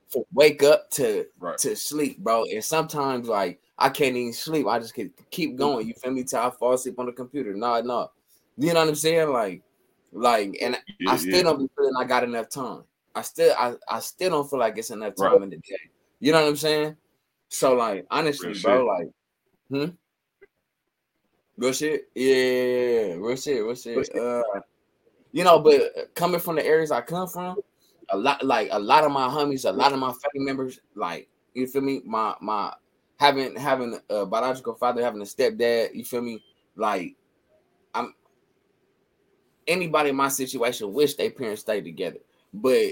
[0.08, 1.56] From wake up to Right.
[1.58, 2.44] to sleep, bro.
[2.44, 4.66] And sometimes like I can't even sleep.
[4.66, 5.58] I just can keep mm-hmm.
[5.58, 5.88] going.
[5.88, 6.24] You feel me?
[6.24, 7.54] Till I fall asleep on the computer.
[7.54, 8.10] No, no.
[8.56, 9.30] You know what I'm saying?
[9.30, 9.62] Like,
[10.12, 11.42] like, and Yeah, I still yeah.
[11.42, 12.84] don't be feeling I got enough time.
[13.16, 15.42] I still I, I still don't feel like it's enough time Right.
[15.42, 15.90] in the day.
[16.20, 16.96] You know what I'm saying?
[17.48, 18.86] So like honestly, Real bro, shit.
[18.86, 19.10] like
[19.90, 19.94] hmm.
[21.58, 24.14] Real shit, yeah, real shit, real shit.
[24.14, 24.42] Uh,
[25.32, 27.56] you know, but coming from the areas I come from,
[28.10, 31.28] a lot like a lot of my homies, a lot of my family members, like
[31.54, 32.74] you feel me, my my
[33.18, 36.44] having having a biological father, having a stepdad, you feel me,
[36.76, 37.16] like
[37.94, 38.14] I'm
[39.66, 42.18] anybody in my situation wish their parents stayed together,
[42.52, 42.88] but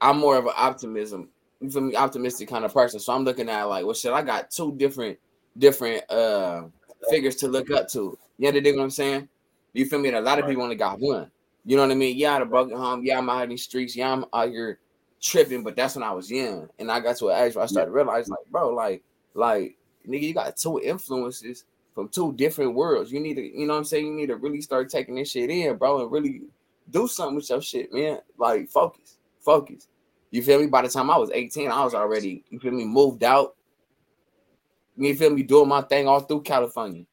[0.00, 1.28] I'm more of an optimism,
[1.60, 3.00] you optimistic kind of person.
[3.00, 5.18] So I'm looking at like, well, shit, I got two different
[5.58, 6.62] different uh
[7.08, 8.16] figures to look up to.
[8.38, 9.28] You understand what I'm saying?
[9.72, 10.08] You feel me?
[10.08, 11.30] And a lot of people only got one.
[11.64, 12.16] You know what I mean?
[12.16, 13.04] Yeah, the broken home.
[13.04, 13.94] Yeah, I'm out in these streets.
[13.94, 14.78] Yeah, I'm out here
[15.20, 15.62] tripping.
[15.62, 17.92] But that's when I was young, and I got to an age where I started
[17.92, 19.02] realize, like, bro, like,
[19.34, 19.76] like,
[20.08, 23.12] nigga, you got two influences from two different worlds.
[23.12, 24.06] You need to, you know what I'm saying?
[24.06, 26.42] You need to really start taking this shit in, bro, and really
[26.88, 28.20] do something with your shit, man.
[28.38, 29.86] Like, focus, focus.
[30.30, 30.66] You feel me?
[30.66, 33.56] By the time I was 18, I was already, you feel me, moved out.
[34.96, 37.04] You feel me, doing my thing all through California.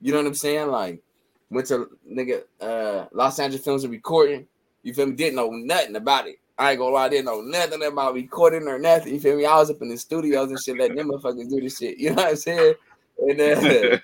[0.00, 0.68] You know what I'm saying?
[0.68, 1.02] Like,
[1.50, 4.46] went to nigga uh Los Angeles Films and recording.
[4.82, 5.14] You feel me?
[5.14, 6.36] Didn't know nothing about it.
[6.58, 9.14] I ain't gonna lie, didn't know nothing about recording or nothing.
[9.14, 9.44] You feel me?
[9.44, 11.98] I was up in the studios and shit, letting them motherfuckers do this shit.
[11.98, 12.74] You know what I'm saying?
[13.20, 13.60] And then,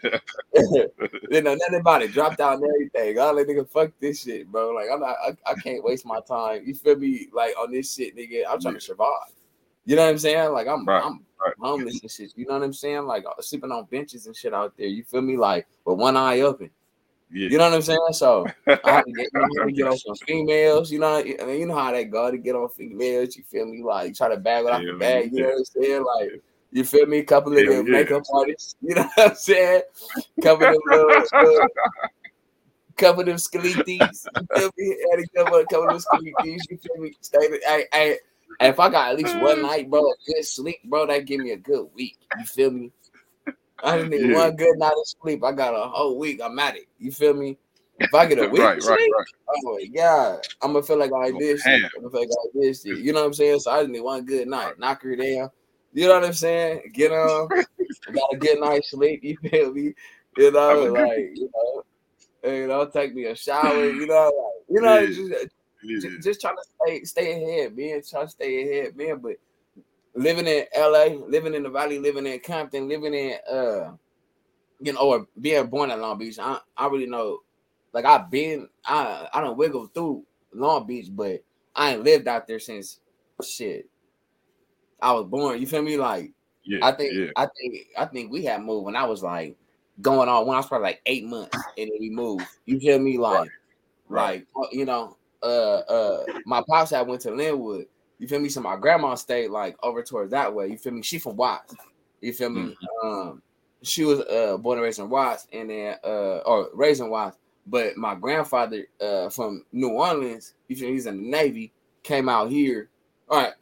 [1.30, 2.12] didn't know nothing about it.
[2.12, 3.18] Dropped out and everything.
[3.18, 4.70] I like nigga, fuck this shit, bro.
[4.70, 6.62] Like I'm not, I, I can't waste my time.
[6.66, 7.28] You feel me?
[7.32, 8.42] Like on this shit, nigga.
[8.48, 9.32] I'm trying to survive.
[9.84, 10.52] You know what I'm saying?
[10.52, 11.54] Like I'm, Right, I'm right.
[11.60, 12.32] homeless and shit.
[12.36, 13.04] You know what I'm saying?
[13.06, 14.86] Like uh, sleeping on benches and shit out there.
[14.86, 15.36] You feel me?
[15.36, 16.70] Like with one eye open.
[17.30, 17.48] yeah.
[17.50, 17.98] You know what I'm saying?
[18.12, 20.90] So I had to get, you know, to get on some females.
[20.90, 23.36] You know, I mean, you know how that go to get on females.
[23.36, 23.82] You feel me?
[23.82, 25.30] Like try to bag it off the bag.
[25.32, 26.04] You know what I'm saying?
[26.04, 26.42] Like
[26.74, 27.18] you feel me?
[27.18, 27.92] A Couple of Hell them yeah.
[27.92, 28.74] makeup artists.
[28.82, 29.82] You know what I'm saying?
[30.42, 31.68] Couple of them little, uh, little
[32.96, 33.86] couple of them skeletes.
[34.36, 34.96] You feel me?
[35.10, 36.70] Had a couple, a couple of them skeletes.
[36.70, 37.12] You feel me?
[37.20, 37.38] Stay.
[37.66, 38.18] I, I,
[38.60, 39.62] if I got at least one mm.
[39.62, 42.18] night, bro, good sleep, bro, that give me a good week.
[42.38, 42.92] You feel me?
[43.82, 44.36] I just need Yeah.
[44.36, 45.44] one good night of sleep.
[45.44, 46.40] I got a whole week.
[46.42, 46.86] I'm at it.
[46.98, 47.56] You feel me?
[48.00, 49.26] If I get a week, right, of right, sleep, right.
[49.64, 51.84] oh my god, I'm gonna feel like I Go did shit.
[51.96, 52.98] I'm gonna feel like I did shit.
[52.98, 53.60] You know what I'm saying?
[53.60, 55.50] So I just need one good night, knock her down.
[55.94, 56.90] You know what I'm saying?
[56.92, 57.48] Get on,
[58.12, 59.20] got a good night's sleep.
[59.22, 59.94] You feel me?
[60.36, 63.86] You know, like you know, you know, take me a shower.
[63.86, 65.06] You know, like, you know, Yeah.
[65.06, 65.46] just,
[65.84, 66.00] Yeah.
[66.00, 68.02] just, just trying to stay stay ahead, man.
[68.08, 69.18] Trying to stay ahead, man.
[69.18, 69.36] But
[70.14, 73.92] living in LA, living in the valley, living in Compton, living in uh
[74.80, 77.38] you know, or being born in Long Beach, I I really know
[77.92, 81.44] like I've been I I don't wiggle through Long Beach, but
[81.76, 82.98] I ain't lived out there since
[83.42, 83.88] shit.
[85.04, 85.96] I was born, you feel me?
[85.96, 86.32] Like
[86.64, 86.78] Yeah.
[86.82, 87.30] I think yeah.
[87.36, 89.56] I think I think we had moved when I was like
[90.00, 92.46] going on when I was probably like eight months and then we moved.
[92.64, 93.18] You feel me?
[93.18, 93.50] Like
[94.08, 94.46] right.
[94.56, 97.86] like uh, you know, uh uh my pops had went to Lynwood.
[98.18, 98.48] You feel me?
[98.48, 100.68] So my grandma stayed like over towards that way.
[100.68, 101.02] You feel me?
[101.02, 101.74] She from Watts.
[102.20, 102.74] You feel me?
[103.02, 103.42] Um,
[103.82, 107.36] she was uh born and raised in Watts, and then uh or raised in Watts.
[107.66, 112.28] But my grandfather uh from New Orleans, you feel me, he's in the Navy, came
[112.28, 112.88] out here.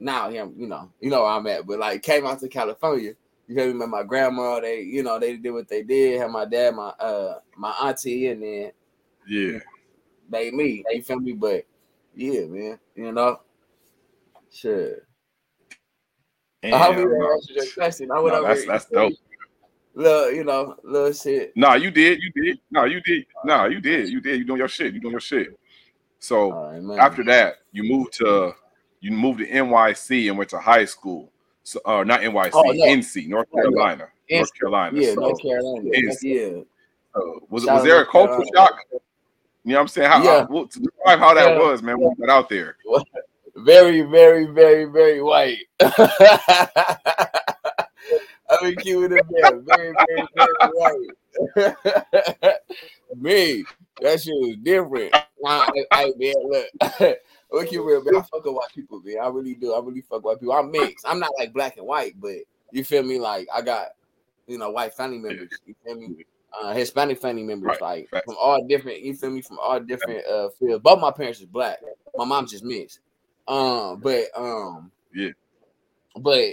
[0.00, 3.12] Now him, you know, you know where I'm at, but like came out to California.
[3.48, 3.86] You feel me?
[3.86, 6.20] My grandma, they, you know, they did what they did.
[6.20, 8.72] Had my dad, my uh my auntie, and then
[9.26, 9.58] Yeah.
[10.28, 10.84] made me.
[10.90, 11.32] You feel me?
[11.32, 11.66] But
[12.14, 13.40] yeah, man, you know,
[14.50, 15.06] sure.
[16.62, 18.10] And, I hope you no, answered your question.
[18.12, 19.14] I went no, that's that's dope.
[19.94, 21.52] Little, you know, little shit.
[21.54, 22.58] No, you did, you did.
[22.70, 23.26] No, you did.
[23.44, 24.08] No, you did.
[24.08, 24.38] You did.
[24.38, 24.94] You doing your shit.
[24.94, 25.48] You doing your shit.
[26.18, 28.54] So right, after that, you moved to
[29.02, 31.30] you moved to NYC and went to high school.
[31.64, 32.72] So uh not NYC, Oh, no.
[32.86, 33.62] NC, North Yeah, yeah.
[33.62, 34.08] Carolina.
[34.30, 34.98] North Carolina.
[35.00, 35.90] yeah, so, North Carolina.
[35.92, 36.50] yeah,
[37.14, 38.44] uh, was Shout was there a Carolina.
[38.56, 38.78] shock?
[39.64, 40.10] You know what I'm saying?
[40.10, 40.46] How, Yeah.
[40.48, 41.58] how to describe how that Yeah.
[41.58, 42.76] was, man, when you got out there.
[43.56, 45.58] very, very, very, very white.
[45.80, 47.28] I
[48.62, 49.60] mean, keep it in there.
[49.60, 51.10] Very, very, very white.
[53.16, 53.64] Me,
[54.00, 55.12] that shit was different.
[55.40, 56.68] Nah, I, I, man, look.
[57.52, 58.16] Look here, real man.
[58.16, 59.16] I fuck with white people, man.
[59.22, 59.72] I really do.
[59.74, 60.54] I really fuck with white people.
[60.54, 61.06] I'm mixed.
[61.06, 62.36] I'm not like black and white, but
[62.70, 63.18] you feel me?
[63.18, 63.88] Like I got,
[64.46, 65.50] you know, white family members.
[65.66, 66.24] You feel me?
[66.62, 68.24] Uh, Hispanic family members, Right, like facts.
[68.26, 69.00] from all different.
[69.00, 69.40] You feel me?
[69.42, 70.82] From all different uh fields.
[70.82, 71.78] Both my parents is black.
[72.16, 73.00] My mom's just mixed.
[73.48, 75.30] Um, but um, Yeah.
[76.16, 76.50] But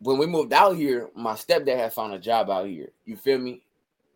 [0.00, 2.90] when we moved out here, my stepdad had found a job out here.
[3.06, 3.62] You feel me?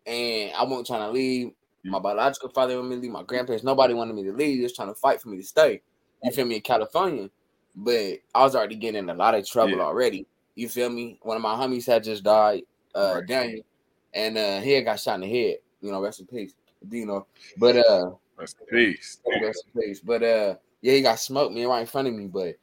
[0.05, 1.51] And I wasn't trying to leave.
[1.85, 3.11] My biological father wanted me to leave.
[3.11, 4.61] My grandparents, nobody wanted me to leave.
[4.61, 5.81] Just trying to fight for me to stay.
[6.23, 6.55] You feel me?
[6.55, 7.29] In California,
[7.75, 9.83] but I was already getting in a lot of trouble Yeah.
[9.83, 10.25] already.
[10.55, 11.19] You feel me?
[11.21, 12.63] One of my homies had just died,
[12.95, 13.27] uh, Right.
[13.27, 13.65] Daniel,
[14.13, 15.57] and uh, he had got shot in the head.
[15.81, 16.53] You know, rest in peace,
[16.87, 17.27] Dino.
[17.57, 19.19] But uh, Rest in peace.
[19.41, 19.99] Rest in peace.
[19.99, 22.27] But uh, yeah, he got smoked me right in front of me.
[22.27, 22.55] But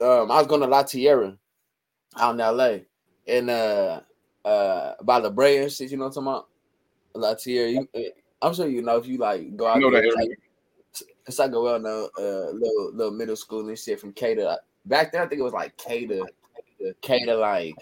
[0.00, 1.36] um, I was going to La Tijera
[2.16, 2.78] out in LA,
[3.26, 4.00] and uh,
[4.44, 5.90] uh, by La Brea and shit.
[5.90, 6.48] You know what I'm talking about?
[7.14, 7.72] La Tijera.
[7.72, 8.10] You, uh,
[8.42, 10.02] I'm sure you know if you like go out I know there.
[10.02, 10.28] that it's area.
[10.28, 10.38] like,
[11.26, 14.58] it's like a well known uh little little middle school and shit from K to
[14.86, 15.22] back then.
[15.22, 16.26] I think it was like K to
[17.02, 17.74] K to like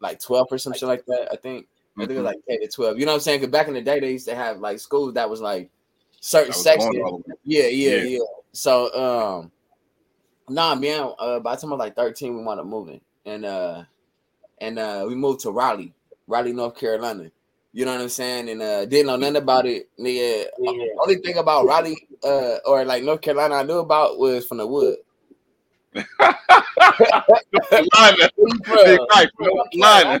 [0.00, 1.28] like 12 or some shit like that.
[1.32, 1.66] I think.
[1.96, 2.98] I think it was like K to 12.
[2.98, 3.40] You know what I'm saying?
[3.40, 5.70] Because back in the day, they used to have like schools that was like
[6.20, 6.90] certain was sections.
[6.90, 7.36] going all the way.
[7.44, 8.02] Yeah, yeah, Yeah.
[8.04, 8.18] yeah.
[8.52, 9.52] So um
[10.48, 13.00] nah man, uh by the time I was like 13, we wound up moving.
[13.26, 13.84] And uh
[14.58, 15.94] and uh we moved to Raleigh,
[16.26, 17.30] Raleigh, North Carolina.
[17.76, 18.48] You know what I'm saying?
[18.48, 19.90] And uh didn't know nothing about it.
[19.98, 20.46] Nigga,
[21.00, 24.66] only thing about Raleigh uh or like North Carolina I knew about was from the
[24.66, 24.98] wood.
[25.92, 26.36] Carolina.
[28.36, 29.00] Big right
[29.40, 30.20] North Carolina.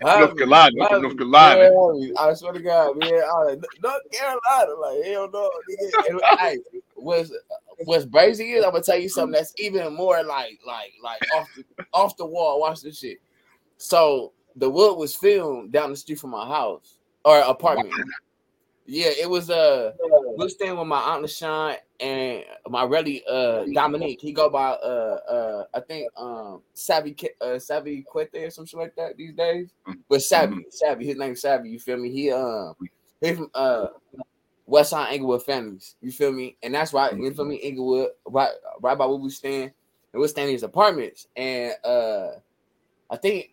[0.00, 0.76] North Carolina.
[0.80, 1.70] North Carolina.
[2.18, 3.12] I swear to God, man.
[3.12, 5.90] I was like, North Carolina, like hell no, nigga.
[6.08, 6.56] And, hey,
[6.94, 7.30] what's
[7.84, 11.50] what's crazy is I'm gonna tell you something that's even more like like like off
[11.54, 12.60] the off the wall.
[12.60, 13.18] Watch this shit.
[13.76, 17.94] So the wood was filmed down the street from my house or apartment.
[18.90, 19.92] Yeah, it was uh
[20.38, 24.20] we staying with my aunt LaShawn and my really uh Dominique.
[24.20, 28.80] He go by uh uh I think um Savvy uh Savvy Quete or some shit
[28.80, 29.70] like that these days.
[30.08, 32.10] But Savvy, Savvy, his name's Savvy, you feel me?
[32.10, 32.74] He um
[33.20, 33.88] he from uh
[34.64, 36.56] West Side Inglewood families, you feel me?
[36.62, 39.72] And that's right, you feel me, Inglewood, right right by where we stand.
[40.14, 41.26] And we're staying in his apartments.
[41.36, 42.30] And uh
[43.10, 43.50] I think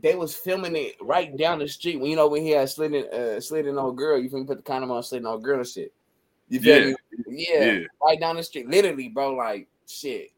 [0.00, 2.94] they was filming it right down the street when you know when he had slid
[2.94, 5.26] in uh slid in a girl, you feel me put the condom on slid in
[5.26, 5.92] a girl and shit.
[6.48, 6.86] You feel Yeah.
[6.86, 6.96] me?
[7.28, 7.78] Yeah, Yeah.
[8.02, 8.68] right down the street.
[8.68, 10.30] Literally, bro, like shit.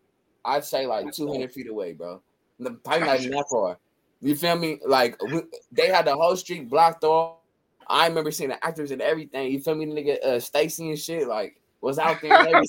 [0.44, 2.22] I'd say like 200 feet away, bro.
[2.58, 3.78] The- Probably not even that far.
[4.20, 4.80] You feel me?
[4.86, 5.40] Like we,
[5.72, 7.38] they had the whole street blocked off.
[7.86, 9.50] I remember seeing the actors and everything.
[9.50, 10.22] You feel me, nigga?
[10.22, 12.30] Uh, Stacy and shit like was out there.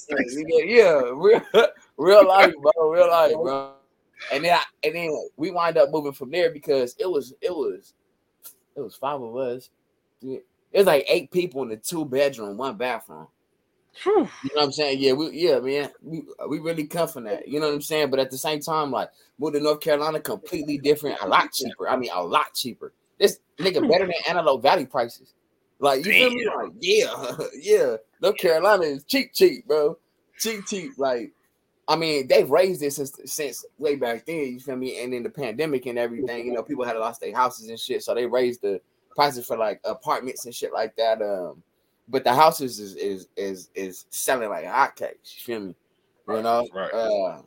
[0.66, 1.42] Yeah, real,
[1.98, 2.90] real life, bro.
[2.90, 3.74] Real life, bro.
[4.32, 7.52] And then, I, and then we wind up moving from there because it was, it
[7.52, 7.94] was,
[8.76, 9.70] it was five of us.
[10.22, 13.28] It was like eight people in the two bedroom, one bathroom.
[14.06, 15.00] You know what I'm saying?
[15.00, 15.90] Yeah, we yeah, man.
[16.02, 17.48] We we really come from that.
[17.48, 18.10] You know what I'm saying?
[18.10, 21.90] But at the same time, like moved to North Carolina, completely different, a lot cheaper.
[21.90, 22.94] I mean, a lot cheaper.
[23.20, 23.90] This nigga hmm.
[23.90, 25.34] better than Antelope Valley prices.
[25.80, 26.48] Like you feel me?
[26.48, 27.32] Like yeah,
[27.62, 27.96] yeah.
[28.22, 29.98] North Carolina is cheap, cheap, bro.
[30.40, 30.94] Cheap, cheap.
[30.98, 31.34] Like
[31.92, 34.54] I mean, they've raised it since since way back then.
[34.54, 35.04] You feel me?
[35.04, 38.02] And then the pandemic and everything, you know, people had lost their houses and shit,
[38.02, 38.80] so they raised the
[39.14, 41.22] prices for like apartments and shit like that.
[41.22, 41.62] Um,
[42.08, 45.36] but the houses is is is is selling like hotcakes.
[45.36, 45.76] You feel me?
[46.30, 46.66] You know.
[46.74, 46.94] Right.
[46.94, 47.42] Uh,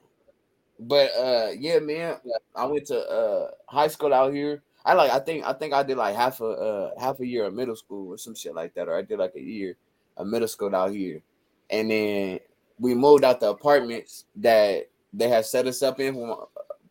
[0.78, 2.16] but uh, yeah, man.
[2.54, 4.62] I went to uh high school out here.
[4.84, 5.10] I like.
[5.10, 5.46] I think.
[5.46, 8.18] I think I did like half a uh half a year of middle school or
[8.18, 9.78] some shit like that, or I did like a year
[10.18, 11.22] of middle school out here,
[11.70, 12.40] and then
[12.78, 16.20] we moved out the apartments that they had set us up in.
[16.20, 16.34] My,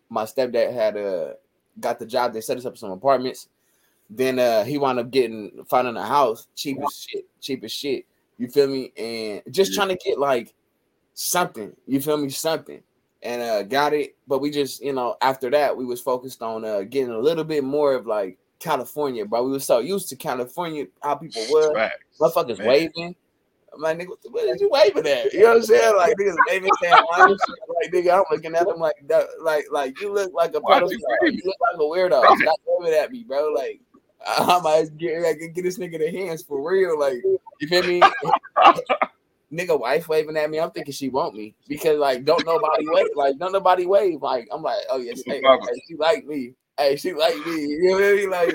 [0.10, 1.34] my stepdad had uh
[1.80, 2.34] got the job.
[2.34, 3.50] They set us up some apartments.
[4.10, 8.06] Then uh he wound up getting finding a house cheap as shit, cheap as shit.
[8.38, 8.91] You feel me?
[8.98, 10.54] And just trying to get like
[11.13, 11.76] something.
[11.88, 12.30] You feel me?
[12.30, 12.82] Something.
[13.22, 14.15] And uh got it.
[14.28, 17.43] But we just, you know, after that, we was focused on uh getting a little
[17.43, 19.43] bit more of like California, bro.
[19.43, 21.74] We were so used to California, how people were.
[21.74, 21.98] Facts.
[22.19, 22.67] Motherfuckers Man.
[22.67, 23.15] waving.
[23.73, 25.33] I'm like, nigga, what is you waving at?
[25.33, 25.97] You know what I'm saying?
[25.97, 26.95] Like niggas waving, saying.
[27.17, 30.89] Like nigga, I'm looking at them like that, like like you look like a pedophile.
[31.23, 32.21] you look like a weirdo.
[32.41, 33.47] Stop waving at me, bro.
[33.49, 33.81] Like
[34.25, 36.99] I might get like, get this nigga the hands for real.
[36.99, 37.23] Like
[37.59, 38.01] you feel me?
[39.51, 40.59] nigga wife waving at me.
[40.59, 43.07] I'm thinking she want me because like don't nobody wave.
[43.15, 44.21] Like don't nobody wave.
[44.21, 46.53] Like I'm like, oh yes, hey, hey, she like me.
[46.77, 47.62] Hey, she like me.
[47.62, 48.29] You know what I mean?
[48.29, 48.53] Like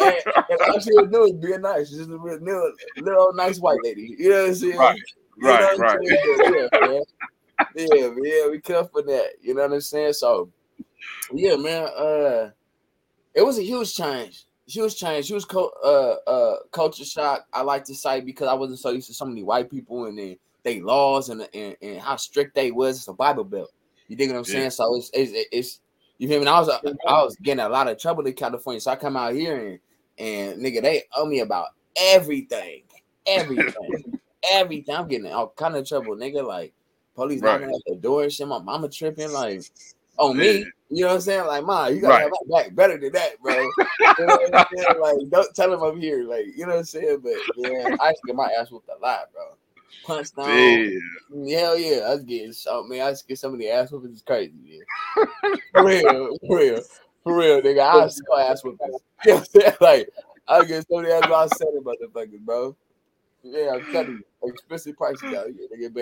[0.00, 0.16] and,
[0.50, 1.88] and all she was doing was being nice.
[1.88, 4.16] She's just a little, little nice white lady.
[4.18, 4.78] You know what I'm saying?
[4.78, 4.96] Right,
[5.36, 5.98] You Right, right.
[6.00, 6.68] saying?
[6.72, 7.02] Yeah, man.
[7.74, 9.30] Yeah, man, we come for that.
[9.40, 10.12] You know what I'm saying?
[10.14, 10.50] So,
[11.32, 11.84] yeah, man.
[11.96, 12.50] Uh,
[13.34, 14.44] it was a huge change.
[14.66, 15.28] Huge change.
[15.28, 17.46] Huge co- uh, uh, culture shock.
[17.52, 20.18] I like to say because I wasn't so used to so many white people and
[20.18, 22.98] then they laws and, and and how strict they was.
[22.98, 23.70] It's a Bible belt.
[24.08, 24.52] You dig what I'm Yeah.
[24.52, 24.70] saying?
[24.70, 25.80] So it's it's, it's
[26.20, 26.42] you feel me?
[26.46, 28.78] And I was uh, I was getting a lot of trouble in California.
[28.78, 29.78] So I come out here and
[30.18, 32.82] and nigga, they owe me about everything,
[33.26, 34.04] everything,
[34.52, 34.94] everything.
[34.94, 36.46] I'm getting all kind of trouble, nigga.
[36.46, 36.74] Like
[37.14, 37.58] police Right.
[37.58, 38.46] knocking at the door and shit.
[38.46, 39.62] My mama tripping like
[40.18, 40.58] on me.
[40.58, 40.64] Yeah.
[40.90, 41.46] You know what I'm saying?
[41.46, 42.22] Like, ma, you gotta Right.
[42.22, 43.54] have my back better than that, bro.
[43.62, 43.70] you
[44.18, 45.00] know what I'm saying?
[45.00, 46.24] Like, don't tell him I'm here.
[46.24, 47.20] Like, you know what I'm saying?
[47.22, 49.44] But yeah, I used to get my ass whooped a lot, bro.
[50.04, 50.46] Punched on.
[50.48, 51.48] Damn.
[51.48, 53.02] Hell yeah, I was getting so man.
[53.02, 54.14] I used to get some of the ass whoopings.
[54.14, 55.24] It's crazy, yeah.
[55.72, 56.82] For real, for real,
[57.22, 57.80] for real, nigga.
[57.80, 58.96] I was so ass whoopings.
[59.24, 59.76] You know what I'm saying?
[59.82, 60.08] Like,
[60.48, 62.74] I get so many ass while I said it, motherfuckers, bro.
[63.42, 65.92] Yeah, I'm telling you, expensive prices out here, nigga.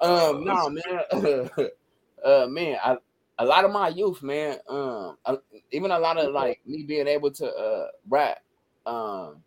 [0.00, 1.50] But um, no, man,
[2.24, 2.96] uh, man, I
[3.38, 5.38] a lot of my youth, man, um, I-
[5.72, 8.42] even a lot of like me being able to uh rap,
[8.86, 9.42] um,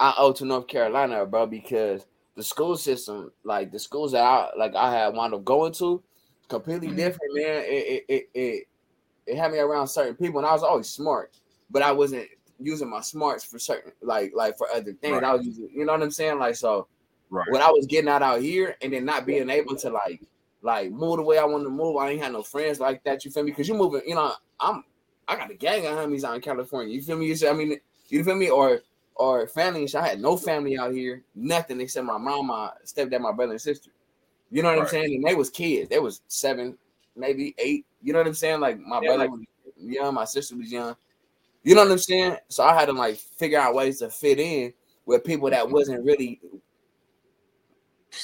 [0.00, 4.50] I owe to North Carolina, bro, because the school system, like the schools that I
[4.56, 6.02] like I had wound up going to,
[6.48, 6.96] completely Mhm.
[6.96, 7.64] different, man.
[7.64, 8.64] It it, it it
[9.26, 11.36] it had me around certain people, and I was always smart,
[11.70, 12.28] but I wasn't
[12.60, 15.14] using my smarts for certain like like for other things.
[15.14, 15.24] Right.
[15.24, 16.38] I was using, you know what I'm saying?
[16.38, 16.88] Like so
[17.30, 17.50] Right.
[17.50, 20.22] when I was getting out out here and then not being able to like
[20.62, 23.24] like move the way I wanted to move, I ain't had no friends like that.
[23.24, 23.50] You feel me?
[23.50, 24.84] Because you moving, you know, I'm
[25.26, 26.94] I got a gang of homies out in California.
[26.94, 27.26] You feel me?
[27.26, 28.50] You see, I mean, you feel me?
[28.50, 28.80] Or
[29.16, 30.00] or family and shit.
[30.00, 33.60] I had no family out here, nothing except my mom, my stepdad, my brother and
[33.60, 33.90] sister.
[34.50, 35.14] You know what I'm saying?
[35.14, 35.88] And they was kids.
[35.88, 36.76] They was seven,
[37.16, 37.86] maybe eight.
[38.02, 38.60] You know what I'm saying?
[38.60, 39.40] Like my Yeah, brother like- was
[39.78, 40.96] young, my sister was young.
[41.62, 42.36] You know what I'm saying?
[42.48, 44.72] So I had to like figure out ways to fit in
[45.06, 46.40] with people that wasn't really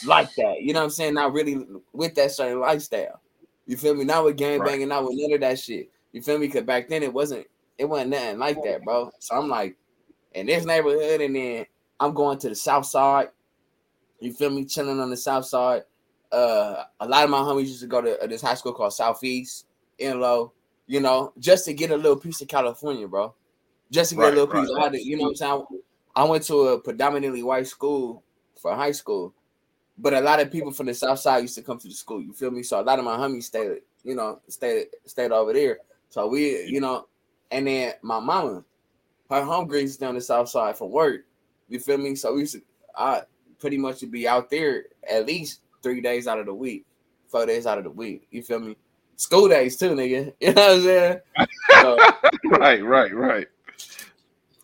[0.05, 0.63] like that.
[0.63, 1.15] You know what I'm saying?
[1.15, 3.21] Not really with that certain lifestyle.
[3.67, 4.05] You feel me?
[4.05, 4.71] Not with gang Right.
[4.73, 5.91] banging, not with none of that shit.
[6.13, 6.47] You feel me?
[6.49, 7.47] Because back then it wasn't
[7.79, 9.11] it wasn't nothing like that, bro.
[9.21, 9.77] So I'm like
[10.33, 11.67] in this neighborhood, and then
[11.99, 13.29] I'm going to the south side.
[14.21, 14.65] You feel me?
[14.65, 15.83] Chilling on the south side.
[16.31, 18.93] Uh, a lot of my homies used to go to uh, this high school called
[18.93, 19.67] Southeast
[19.99, 20.53] in low.
[20.87, 23.35] You know, just to get a little piece of California, bro.
[23.91, 24.67] Just to get Right, a little right.
[24.67, 24.77] piece.
[24.79, 25.83] Had to- you know what I'm saying?
[26.15, 28.23] I went to a predominantly white school
[28.61, 29.33] for high school,
[29.99, 32.21] but a lot of people from the south side used to come to the school.
[32.21, 32.63] You feel me?
[32.63, 35.79] So a lot of my homies stayed, you know, stayed stayed over there.
[36.09, 37.07] So we, you know,
[37.51, 38.65] and then my mama,
[39.31, 41.23] her home grades down the south side for work.
[41.69, 42.15] You feel me?
[42.17, 42.63] So we used to,
[42.97, 43.23] I
[43.59, 46.85] pretty much would be out there at least three days out of the week,
[47.29, 48.27] four days out of the week.
[48.31, 48.77] You feel me?
[49.17, 50.33] School days too, nigga.
[50.41, 51.21] You know what I'm saying?
[51.81, 51.99] So,
[52.59, 53.47] Right, right, right.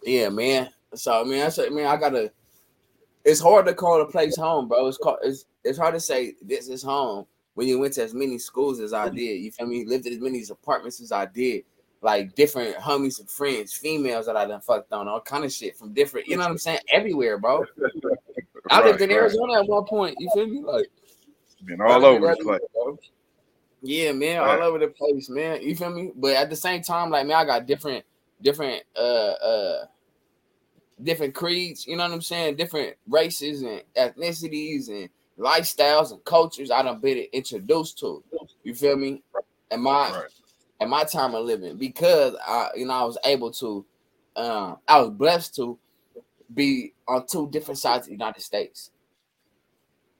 [0.02, 0.70] yeah, man.
[0.94, 2.32] So I mean, I said, man, I gotta.
[3.24, 4.86] It's hard to call a place home, bro.
[4.86, 5.18] It's called.
[5.22, 8.80] It's it's hard to say this is home when you went to as many schools
[8.80, 9.42] as I did.
[9.42, 9.84] You feel me?
[9.84, 11.64] Lived in as many apartments as I did.
[12.02, 15.76] Like different homies and friends, females that I done fucked on, all kind of shit
[15.76, 16.28] from different.
[16.28, 16.80] You know what I'm saying?
[16.92, 17.64] Everywhere, bro.
[18.70, 19.22] I lived in Right, right.
[19.22, 20.16] Arizona at one point.
[20.18, 20.60] You feel me?
[20.60, 20.86] Like
[21.64, 22.60] Been all over the place.
[22.74, 22.98] bro.
[23.82, 24.60] Yeah, man, Right.
[24.60, 25.62] all over the place, man.
[25.62, 26.12] You feel me?
[26.14, 28.04] But at the same time, like man, I got different,
[28.42, 29.84] different, uh, uh,
[31.02, 31.86] different creeds.
[31.86, 32.56] You know what I'm saying?
[32.56, 36.70] Different races and ethnicities and lifestyles and cultures.
[36.70, 38.22] I done been introduced to.
[38.64, 39.22] You feel me?
[39.70, 40.30] And my Right.
[40.80, 43.84] At my time of living because I, you know, I was able to,
[44.36, 45.78] um, I was blessed to
[46.54, 48.90] be on two different sides of the United States.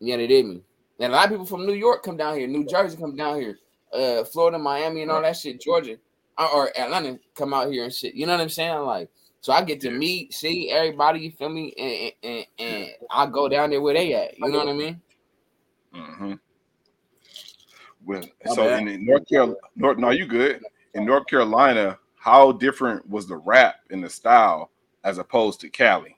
[0.01, 0.63] Yeah, they did me.
[0.99, 3.41] And a lot of people from New York come down here, New Jersey come down
[3.41, 3.59] here,
[3.93, 5.97] uh, Florida, Miami, and all that shit, Georgia,
[6.39, 8.15] or, Atlanta come out here and shit.
[8.15, 8.79] You know what I'm saying?
[8.81, 11.21] Like, so I get to meet, see everybody.
[11.21, 11.73] You feel me?
[11.79, 14.39] And and, and, I go down there where they at.
[14.39, 15.01] You know what I mean?
[15.93, 16.33] hmm
[18.07, 18.87] My so bad.
[18.87, 20.63] in, North Carolina, North, no, you good.
[20.95, 24.71] In North Carolina, how different was the rap in the style
[25.05, 26.17] as opposed to Cali?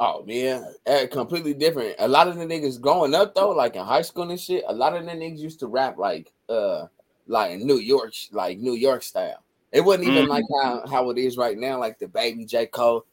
[0.00, 1.96] Oh man, eh, completely different.
[1.98, 4.72] A lot of the niggas growing up though, like in high school and shit, a
[4.72, 6.86] lot of the niggas used to rap like uh
[7.26, 9.42] like New York, like New York style.
[9.72, 10.28] It wasn't even Mhm.
[10.28, 12.66] like how, how it is right now, like DaBaby J.
[12.66, 13.04] Cole.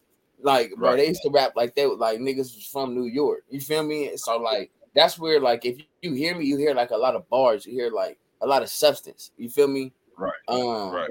[0.42, 0.98] Like, bro, Right.
[0.98, 3.44] they used to rap like they were like niggas was from New York.
[3.50, 4.16] You feel me?
[4.16, 7.28] So like that's where like if you hear me, you hear like a lot of
[7.30, 9.32] bars, you hear like a lot of substance.
[9.38, 9.93] You feel me?
[10.18, 10.32] Right.
[10.48, 11.10] Um Right.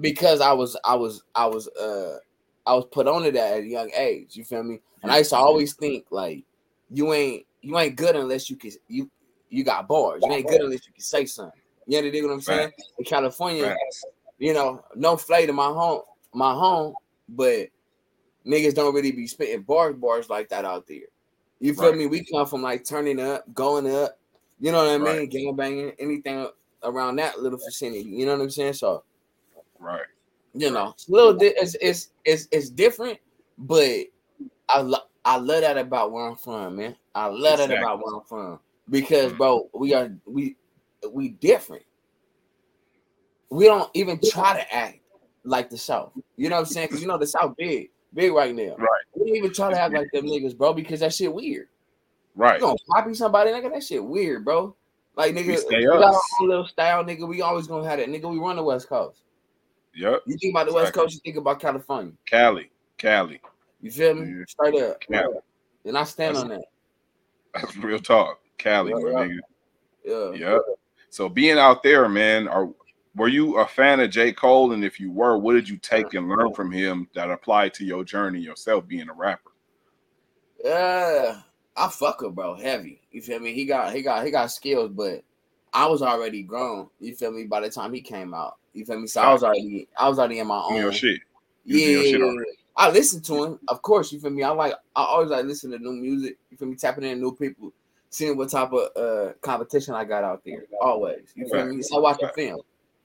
[0.00, 2.18] because I was I was I was uh
[2.66, 4.36] I was put onto that at a young age.
[4.36, 4.80] You feel me?
[5.02, 6.44] And I used to always think like
[6.90, 9.10] you ain't you ain't good unless you can you
[9.48, 10.24] you got bars.
[10.26, 11.60] You ain't good unless you can say something.
[11.86, 12.72] You understand what I'm saying?
[12.98, 14.06] In California, Facts.
[14.38, 16.02] you know, no flay to my home,
[16.32, 16.94] my home,
[17.28, 17.68] but
[18.46, 21.08] niggas don't really be spitting bars bars like that out there.
[21.60, 21.98] You feel Right.
[21.98, 22.06] me?
[22.06, 24.18] We come from like turning up, going up,
[24.58, 25.06] you know what I mean?
[25.20, 25.30] Right.
[25.30, 26.48] Gang banging, anything
[26.82, 28.08] around that little vicinity.
[28.08, 28.72] You know what I'm saying?
[28.74, 29.04] So
[29.78, 30.06] Right.
[30.54, 33.18] you know, it's a little di- it's it's it's it's different,
[33.58, 34.06] but
[34.68, 36.96] I lo- I love that about where I'm from, man.
[37.14, 38.58] I love that about where I'm from
[38.88, 39.38] because, Mhm.
[39.38, 40.56] bro, we are we
[41.10, 41.84] we different.
[43.50, 45.00] We don't even try to act
[45.44, 46.12] like the South.
[46.36, 46.86] You know what I'm saying?
[46.88, 48.76] Because you know the South big, big right now.
[48.78, 49.02] Right.
[49.14, 51.68] We don't even try to act like them niggas, bro, because that shit weird.
[52.34, 52.60] Right.
[52.60, 53.72] You gonna copy somebody, nigga?
[53.72, 54.74] That shit weird, bro.
[55.16, 57.26] Like nigga, We we, got our own little style, nigga.
[57.28, 58.30] We always gonna have that, nigga.
[58.30, 59.22] We run the West Coast.
[59.94, 60.22] Yep.
[60.26, 62.12] You think about the West Coast, you think about California.
[62.26, 62.70] Cali.
[62.96, 63.40] Cali.
[63.80, 64.38] You feel me?
[64.38, 64.44] Yeah.
[64.46, 65.00] Straight up.
[65.00, 65.36] Cali.
[65.84, 66.64] And I stand That's- on that.
[67.54, 68.40] That's real talk.
[68.58, 69.28] Cali, Yeah, my yeah.
[70.06, 70.38] nigga.
[70.38, 70.52] Yeah.
[70.52, 70.62] Yep.
[71.10, 72.70] So being out there, man, are
[73.14, 74.32] were you a fan of J.
[74.32, 74.72] Cole?
[74.72, 77.84] And if you were, what did you take and learn from him that applied to
[77.84, 79.50] your journey yourself being a rapper?
[80.62, 81.40] Yeah.
[81.76, 83.00] I fuck with bro heavy.
[83.10, 83.54] You feel me?
[83.54, 85.22] He got he got he got skills, but
[85.72, 86.88] I was already grown.
[86.98, 87.44] You feel me?
[87.44, 89.06] By the time he came out, you feel me?
[89.06, 90.74] So I was already I was already in my own.
[90.82, 91.20] know, shit.
[91.64, 92.56] You your Yeah, shit.
[92.76, 94.12] I listen to him, of course.
[94.12, 94.42] You feel me?
[94.42, 96.36] I like, I always like listen to new music.
[96.50, 96.76] You feel me?
[96.76, 97.72] Tapping in new people,
[98.10, 100.64] seeing what type of uh competition I got out there.
[100.80, 101.82] Always, you feel me?
[101.82, 102.60] So I watch the film.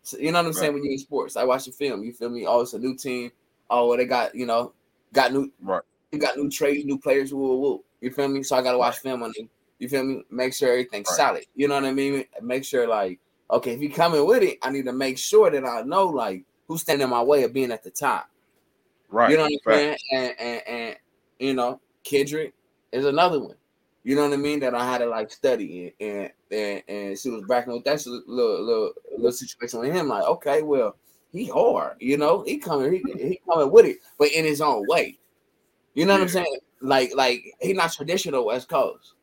[0.05, 0.73] So, you know what I'm saying?
[0.73, 2.03] When you're in sports, I watch the film.
[2.03, 2.45] You feel me?
[2.45, 3.31] Oh, it's a new team.
[3.71, 4.71] Oh, well, they got you know,
[5.13, 5.81] got new, Right.
[6.11, 7.33] You got new trades, new players.
[7.33, 7.83] Woo, woo, woo.
[8.01, 8.43] You feel me?
[8.43, 9.49] So I gotta watch film on them.
[9.79, 10.23] You feel me?
[10.29, 11.17] Make sure everything's Right.
[11.17, 11.45] solid.
[11.55, 12.23] You know what I mean?
[12.39, 15.65] Make sure like, okay, if you coming with it, I need to make sure that
[15.65, 18.29] I know like who's standing in my way of being at the top.
[19.09, 19.31] Right.
[19.31, 19.97] You know what I'm saying?
[20.11, 20.95] And, and and
[21.39, 22.53] you know, Kendrick
[22.91, 23.55] is another one.
[24.05, 24.59] You know what I mean?
[24.59, 28.63] That I had to like study and and and she was backing with that little
[28.63, 30.07] little little situation with him.
[30.07, 30.95] Like, okay, well,
[31.31, 31.97] he hard.
[31.99, 35.17] You know, he coming he, he coming with it, but in his own way.
[35.95, 36.57] You know what I'm saying?
[36.81, 39.15] Like like he not traditional West Coast.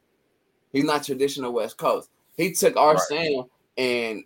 [0.73, 2.11] He's not traditional West Coast.
[2.37, 3.03] He took our Right.
[3.03, 3.45] sound
[3.79, 4.25] and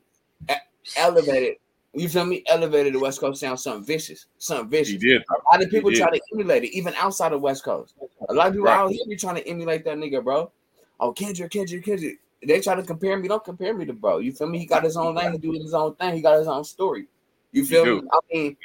[0.97, 1.57] elevated.
[1.97, 2.43] You feel me?
[2.47, 4.93] Elevated the West Coast sound something vicious, something vicious.
[4.93, 5.23] He did.
[5.31, 7.95] A lot of people try to emulate it, even outside of West Coast.
[8.29, 8.77] A lot of people Right.
[8.77, 10.53] out here be trying to emulate that nigga, bro.
[11.01, 12.19] Oh, Kendrick, Kendrick, Kendrick.
[12.47, 13.29] They try to compare me.
[13.29, 14.19] Don't compare me to bro.
[14.19, 14.59] You feel me?
[14.59, 15.33] He got his own lane.
[15.33, 16.15] He do his own thing.
[16.15, 17.07] He got his own story.
[17.53, 18.03] You feel do.
[18.03, 18.09] me?
[18.13, 18.57] I mean,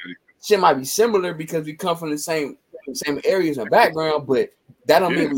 [0.44, 2.58] shit might be similar because we come from the same
[2.94, 4.52] same areas and background, but
[4.88, 5.28] that don't Yeah.
[5.28, 5.36] mean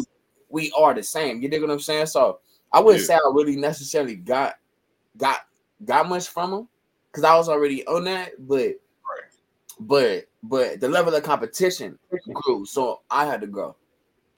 [0.50, 1.42] we, we are the same.
[1.42, 2.08] You dig what I'm saying?
[2.08, 2.40] So
[2.72, 3.08] I wouldn't Yeah.
[3.08, 4.56] say I really necessarily got
[5.18, 5.42] got
[5.86, 6.68] got much from him
[7.14, 8.74] because I was already on that, but
[9.06, 9.32] Right.
[9.80, 12.00] but but the level of competition
[12.34, 13.76] grew, so I had to grow.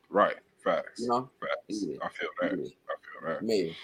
[0.10, 0.36] Right.
[0.64, 1.02] Facts.
[1.02, 1.86] You know, Facts.
[1.88, 1.98] Yeah.
[2.02, 2.58] I feel that.
[2.58, 2.66] Yeah.
[2.66, 3.44] I feel that.
[3.44, 3.76] me.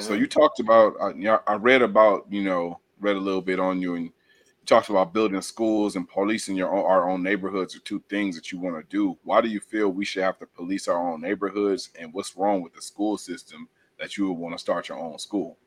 [0.00, 3.60] So you talked about, uh, yeah, I read about, you know, read a little bit
[3.60, 4.12] on you, and you
[4.64, 8.50] talked about building schools and policing your own, our own neighborhoods are two things that
[8.50, 9.16] you want to do.
[9.24, 12.62] Why do you feel we should have to police our own neighborhoods, and what's wrong
[12.62, 13.68] with the school system
[14.00, 15.58] that you would want to start your own school?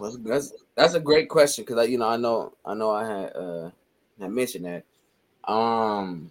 [0.00, 3.06] That's that's, that's a great question because I you know I know I know I
[3.06, 3.70] had uh
[4.20, 4.84] had mentioned that.
[5.50, 6.30] Um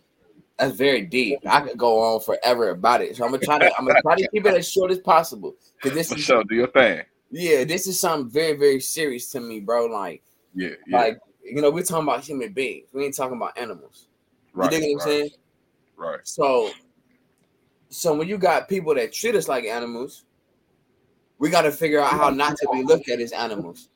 [0.58, 1.40] that's very deep.
[1.46, 3.16] I could go on forever about it.
[3.16, 5.56] So I'm gonna try to I'm gonna try to keep it as short as possible.
[5.82, 7.02] Cause this For is sure, do your thing.
[7.32, 9.86] yeah, this is something very, very serious to me, bro.
[9.88, 10.22] Like
[10.54, 12.88] Yeah, yeah, like you know, we're talking about human beings.
[12.94, 14.08] We ain't talking about animals.
[14.54, 15.30] right, you dig what I'm right, saying?
[15.98, 16.72] right, So,
[17.90, 20.24] so when you got people that treat us like animals,
[21.40, 23.90] we got to figure out how not to be looked at as animals.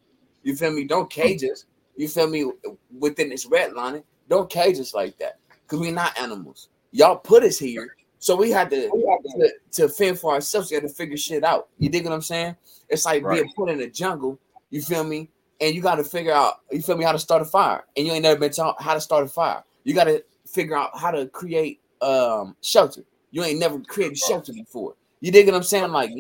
[0.44, 0.86] You feel me?
[0.86, 1.66] Don't cage us.
[1.96, 2.52] You feel me?
[3.00, 6.70] Within this red line, don't cage us like that because we're not animals.
[6.92, 10.70] Y'all put us here, so we had to to, to fend for ourselves.
[10.72, 11.68] We had to figure shit out.
[11.80, 12.56] You dig what I'm saying?
[12.90, 13.42] It's like Right.
[13.42, 14.40] being put in a jungle.
[14.70, 15.30] You feel me?
[15.60, 16.62] And you got to figure out.
[16.72, 17.04] You feel me?
[17.04, 19.28] How to start a fire, and you ain't never been taught how to start a
[19.28, 19.64] fire.
[19.84, 23.04] You got to figure out how to create um shelter.
[23.32, 24.96] You ain't never created shelter before.
[25.20, 25.92] You dig what I'm saying?
[25.92, 26.12] Like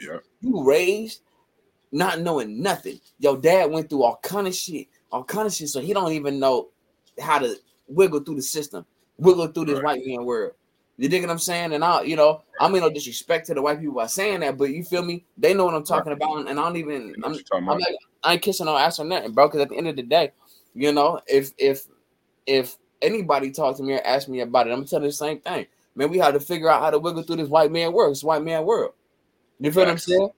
[0.00, 0.18] Yeah.
[0.40, 1.22] You raised
[1.92, 3.00] not knowing nothing.
[3.18, 6.12] Your dad went through all kind of shit, all kind of shit, so he don't
[6.12, 6.68] even know
[7.20, 7.56] how to
[7.88, 8.86] wiggle through the system,
[9.18, 9.98] wiggle through this Right.
[9.98, 10.52] white man world.
[10.96, 11.72] You dig what I'm saying?
[11.72, 14.58] And I, you know, I mean no disrespect to the white people by saying that,
[14.58, 15.24] but you feel me?
[15.38, 17.14] They know what I'm talking about, and I don't even.
[17.24, 19.48] I'm, I'm like, I ain't kissing no ass or nothing, bro.
[19.48, 20.32] Because at the end of the day,
[20.74, 21.86] you know, if if
[22.46, 25.12] if anybody talk to me or ask me about it, I'm gonna tell them the
[25.14, 25.66] same thing.
[25.94, 28.22] Man, we had to figure out how to wiggle through this white man world, this
[28.22, 28.92] white man world.
[29.60, 30.30] You feel what I'm saying?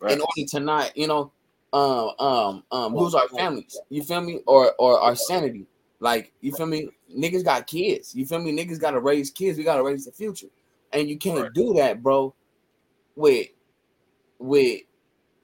[0.00, 0.12] Right.
[0.12, 1.32] In order to not, you know,
[1.72, 3.78] um, um, um, lose our families.
[3.90, 4.40] You feel me?
[4.46, 5.66] Or or our sanity.
[6.00, 6.88] Like you feel me?
[7.14, 8.14] Niggas got kids.
[8.14, 8.52] You feel me?
[8.52, 9.58] Niggas gotta raise kids.
[9.58, 10.48] We gotta raise the future,
[10.92, 11.52] and you can't Right.
[11.52, 12.34] do that, bro.
[13.14, 13.48] With
[14.38, 14.82] with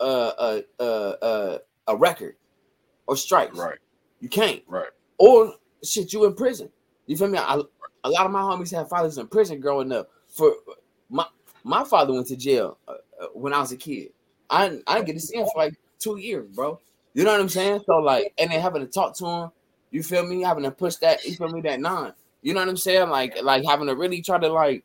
[0.00, 0.04] uh
[0.38, 0.82] uh uh
[1.22, 1.58] uh
[1.88, 2.36] a record
[3.06, 3.58] or strikes.
[3.58, 3.78] Right.
[4.20, 4.62] You can't.
[4.66, 4.88] Right.
[5.18, 5.54] Or
[5.84, 6.70] shit, you in prison.
[7.06, 7.38] You feel me?
[7.38, 7.60] I,
[8.04, 10.10] a lot of my homies had fathers in prison growing up.
[10.28, 10.52] For
[11.10, 11.26] my
[11.64, 14.10] my father went to jail uh, uh, when I was a kid.
[14.50, 16.80] I didn't- I didn't get to see him for like two years, bro.
[17.14, 17.82] You know what I'm saying?
[17.86, 19.50] So like, and then having to talk to him.
[19.90, 20.40] You feel me?
[20.42, 21.24] Having to push that.
[21.24, 21.60] You feel me?
[21.62, 22.14] That nine.
[22.42, 23.10] You know what I'm saying?
[23.10, 24.84] Like like having to really try to like,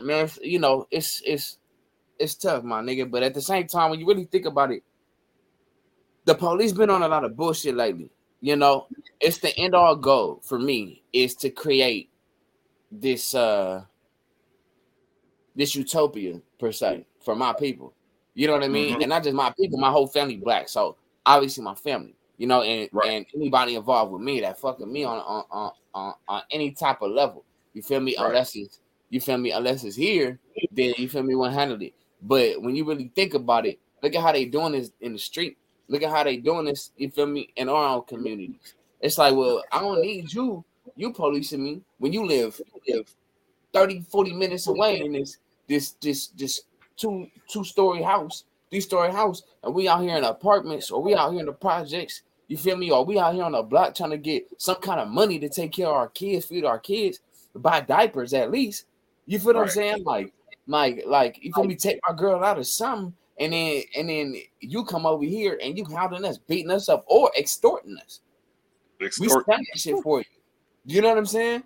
[0.00, 0.28] man.
[0.42, 1.58] You know, it's it's
[2.18, 3.10] it's tough, my nigga.
[3.10, 4.82] But at the same time, when you really think about it,
[6.24, 8.10] the police been on a lot of bullshit lately.
[8.40, 8.86] You know,
[9.20, 12.10] it's the end all goal for me is to create
[12.92, 13.84] this uh
[15.56, 17.92] this utopia per se for my people.
[18.34, 18.96] You know what I mean?
[18.96, 19.02] Mhm.
[19.02, 20.68] And not just my people, my whole family black.
[20.68, 23.08] So obviously my family, you know, and Right.
[23.10, 27.00] and anybody involved with me that fucking me on on on on, on any type
[27.02, 27.44] of level.
[27.72, 28.14] You feel me?
[28.16, 28.26] Right.
[28.26, 28.80] Unless it's
[29.10, 30.38] you feel me, unless it's here,
[30.72, 31.94] then you feel me, one handle it.
[32.22, 35.18] But when you really think about it, look at how they doing this in the
[35.18, 35.56] street.
[35.88, 38.74] Look at how they doing this, you feel me, in our own communities.
[39.00, 40.64] It's like, well, I don't need you,
[40.96, 43.14] you policing me when you live, you live
[43.72, 45.38] 30, 40 minutes away in this
[45.68, 46.62] this this this
[46.96, 51.14] two two story house, three story house, and we out here in apartments or we
[51.14, 52.22] out here in the projects.
[52.48, 52.90] You feel me?
[52.92, 55.48] Or we out here on the block trying to get some kind of money to
[55.48, 57.18] take care of our kids, feed our kids,
[57.56, 58.84] buy diapers at least.
[59.26, 60.04] You feel what I'm saying?
[60.04, 60.32] Like,
[60.68, 61.74] like, like you feel me?
[61.74, 65.76] Take my girl out of something, and then and then you come over here and
[65.76, 68.20] you hounding us, beating us up, or extorting us.
[69.00, 70.24] We stand that shit for you.
[70.84, 71.64] You know what I'm saying?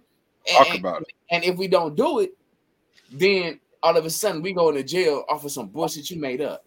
[0.48, 1.12] And- Talk and- about it.
[1.30, 2.32] and if we don't do it,
[3.12, 6.40] then all of a sudden we go into jail off of some bullshit you made
[6.40, 6.64] up.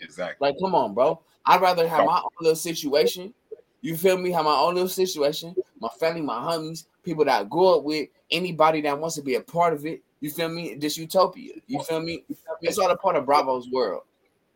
[0.00, 0.46] Exactly.
[0.46, 1.20] Like, come on, bro.
[1.46, 3.32] I'd rather have my own little situation.
[3.80, 4.30] You feel me?
[4.32, 5.54] Have my own little situation.
[5.80, 9.34] My family, my homies, people that I grew up with, anybody that wants to be
[9.34, 10.02] a part of it.
[10.20, 10.74] You feel me?
[10.74, 11.52] This utopia.
[11.66, 12.24] You feel me?
[12.62, 14.02] It's all a part of Bravo's world.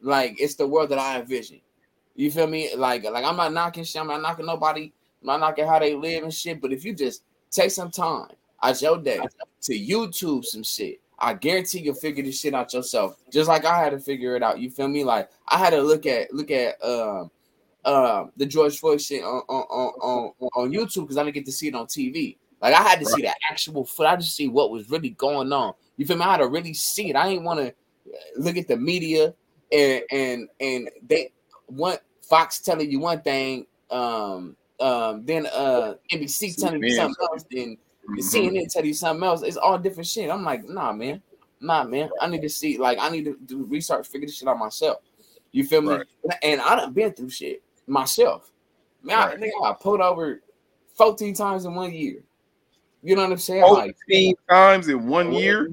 [0.01, 1.61] Like it's the world that I envision.
[2.15, 2.75] You feel me?
[2.75, 4.01] Like, like I'm not knocking shit.
[4.01, 4.93] I'm not knocking nobody.
[5.21, 6.61] I'm not knocking how they live and shit.
[6.61, 8.29] But if you just take some time
[8.63, 9.21] out your day
[9.63, 13.17] to YouTube some shit, I guarantee you'll figure this shit out yourself.
[13.33, 14.61] Just like I had to figure it out.
[14.61, 15.05] You feel me?
[15.05, 17.31] Like I had to look at look at um
[17.85, 21.47] um the George Floyd shit on on on, on, on YouTube because I didn't get
[21.47, 22.37] to see it on TV.
[22.61, 24.07] Like I had to see the actual foot.
[24.07, 25.75] I just see what was really going on.
[25.97, 26.25] You feel me?
[26.25, 27.17] I had to really see it.
[27.17, 27.75] I didn't want to
[28.37, 29.35] look at the media
[29.73, 31.33] and and and they
[31.69, 37.45] want Fox telling you one thing, um, um, then uh NBC telling you something else,
[37.51, 37.77] then
[38.09, 38.23] Mhm.
[38.23, 39.43] CNN tell you something else.
[39.43, 40.31] It's all different shit.
[40.31, 41.23] I'm like, nah, man,
[41.61, 42.09] nah, man.
[42.21, 44.99] I need to see, like, I need to do research, figure this shit out myself.
[45.53, 45.95] You feel me?
[45.95, 46.07] Right.
[46.43, 48.51] And I done been through shit myself.
[49.03, 49.39] Man, I, Right.
[49.41, 50.43] think I pulled over
[50.95, 52.23] 14 times in one year.
[53.03, 53.63] You know what I'm saying?
[53.63, 55.69] Like, 14 times in one year.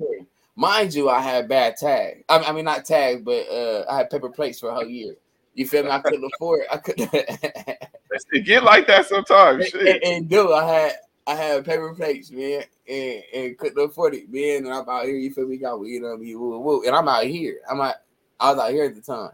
[0.57, 2.23] Mind you, I had bad tag.
[2.29, 4.85] I mean, I mean not tag, but uh, I had paper plates for a whole
[4.85, 5.15] year.
[5.53, 5.89] You feel me?
[5.89, 6.61] I couldn't afford.
[6.61, 6.67] It.
[6.71, 7.11] I couldn't.
[8.31, 9.63] It get like that sometimes.
[9.65, 10.03] and, Shit.
[10.03, 10.93] and dude, I had
[11.27, 14.65] I had paper plates, man, and, and couldn't afford it, man.
[14.65, 15.57] And I'm out here, you feel me?
[15.57, 16.83] Got weed on me, woo, woo.
[16.85, 17.59] and I'm out here.
[17.69, 17.95] I'm out.
[18.39, 19.31] I was out here at the time,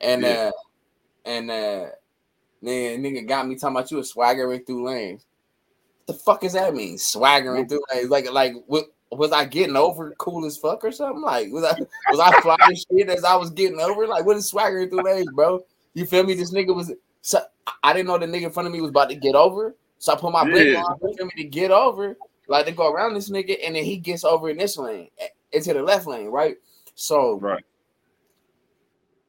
[0.00, 0.50] and Yeah.
[0.50, 0.52] uh,
[1.24, 1.86] and uh,
[2.60, 5.24] man, nigga got me talking about you was swaggering through lanes.
[6.04, 6.98] What the fuck does that mean?
[6.98, 8.86] Swaggering through lanes, like like what?
[9.10, 11.20] Was I getting over cool as fuck or something?
[11.22, 11.74] Like was I
[12.10, 14.06] was I flying shit as I was getting over?
[14.06, 15.60] Like what is swaggering through lanes, bro?
[15.94, 16.32] You feel me?
[16.34, 17.40] This nigga was so
[17.82, 19.74] I didn't know the nigga in front of me was about to get over.
[20.02, 20.82] So I put my brake Yeah.
[20.82, 23.98] on feel me to get over, like to go around this nigga, and then he
[23.98, 26.56] gets over in this lane, eh, into the left lane, right?
[26.96, 27.64] So Right.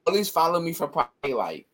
[0.04, 1.68] police follow me for probably like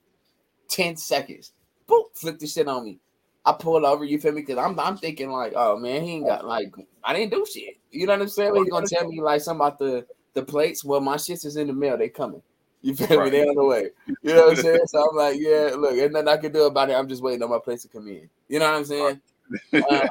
[0.67, 1.53] 10 seconds.
[1.87, 2.99] Boop, flip the shit on me.
[3.45, 4.41] I pull over, you feel me?
[4.41, 6.69] Because I'm I'm thinking like, oh man, he ain't got like
[7.01, 7.77] I didn't do shit.
[7.91, 8.53] You know what I'm saying?
[8.53, 10.83] He's gonna tell me like something about the the plates.
[10.83, 12.43] Well, my shits is in the mail, they coming.
[12.81, 13.31] You feel Right.
[13.31, 13.39] me?
[13.39, 13.89] They on the way.
[14.23, 14.87] You know what I'm saying?
[14.87, 16.93] So I'm like, yeah, look, there's nothing I can do about it.
[16.93, 18.29] I'm just waiting on my place to come in.
[18.47, 19.21] You know what I'm saying?
[19.73, 20.07] Uh,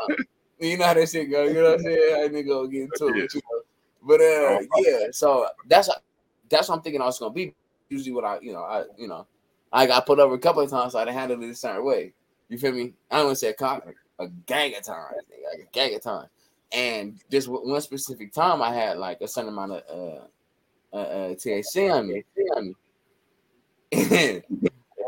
[0.60, 1.44] you know how that shit go.
[1.44, 2.14] You know what I'm saying?
[2.14, 3.34] I ain't gonna get into it.
[3.34, 3.62] you know.
[4.02, 5.06] But uh, yeah.
[5.12, 5.88] So that's
[6.48, 7.00] that's what I'm thinking.
[7.00, 7.54] I was gonna be
[7.88, 9.26] usually what I, you know, I, you know,
[9.72, 12.12] I got put over a couple of times, so I handled it a certain way.
[12.48, 12.94] You feel me?
[13.10, 13.82] I don't want to say a con,
[14.18, 15.14] a gang of times,
[15.52, 16.28] like a gang of times.
[16.72, 19.82] And this one specific time, I had like a certain amount of
[20.22, 20.24] uh,
[20.92, 22.24] uh, uh THC on me.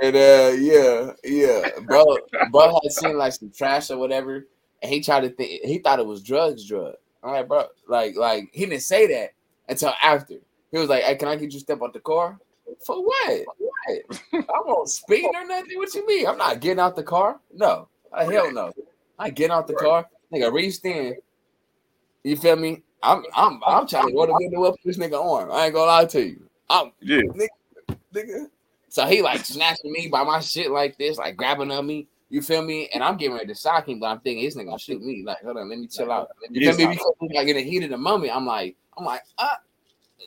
[0.03, 2.05] and uh, yeah, yeah, bro,
[2.51, 4.47] bro had seen like some trash or whatever,
[4.83, 6.95] and he tried to think he thought it was drugs, drug.
[7.23, 9.31] All right, bro, like, like he didn't say that
[9.69, 10.37] until after.
[10.73, 12.39] He was like, "Hey, can I get you step out the car?"
[12.87, 13.45] For what?
[13.59, 14.23] What?
[14.33, 15.77] I won't speed or nothing.
[15.77, 16.27] What you mean?
[16.27, 17.41] I'm not getting out the car.
[17.53, 18.73] No, uh, hell no.
[19.19, 20.07] I get out the car.
[20.33, 21.17] Nigga reached in.
[22.23, 22.85] You feel me?
[23.03, 25.51] I'm I'm I'm trying to go to window up this nigga arm.
[25.51, 26.43] I ain't gonna lie to you.
[26.69, 28.47] I'm yeah, nigga, nigga.
[28.89, 32.09] So he like snatching me by my shit like this, like grabbing on me.
[32.29, 32.89] You feel me?
[32.95, 35.23] And I'm getting ready to sock him, but I'm thinking this nigga gonna shoot me.
[35.25, 36.29] Like, hold on, let me chill out.
[36.51, 36.95] You feel me?
[36.95, 39.49] Because like in the heat of the moment, I'm like, I'm like, uh,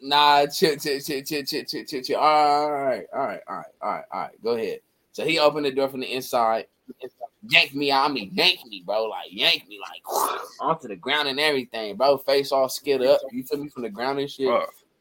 [0.01, 2.19] nah, chill, chill, chill, chill, chill, chill, chill, chill.
[2.19, 4.43] All right, all right, all right, all right, all right.
[4.43, 4.80] Go ahead.
[5.11, 6.65] So he opened the door from the inside,
[7.47, 8.09] yanked me out.
[8.09, 9.05] I mean, yank me, bro.
[9.05, 10.01] Like yank me, like
[10.59, 12.17] onto the ground and everything, bro.
[12.17, 13.21] Face all skid up.
[13.31, 14.49] You feel me from the ground and shit.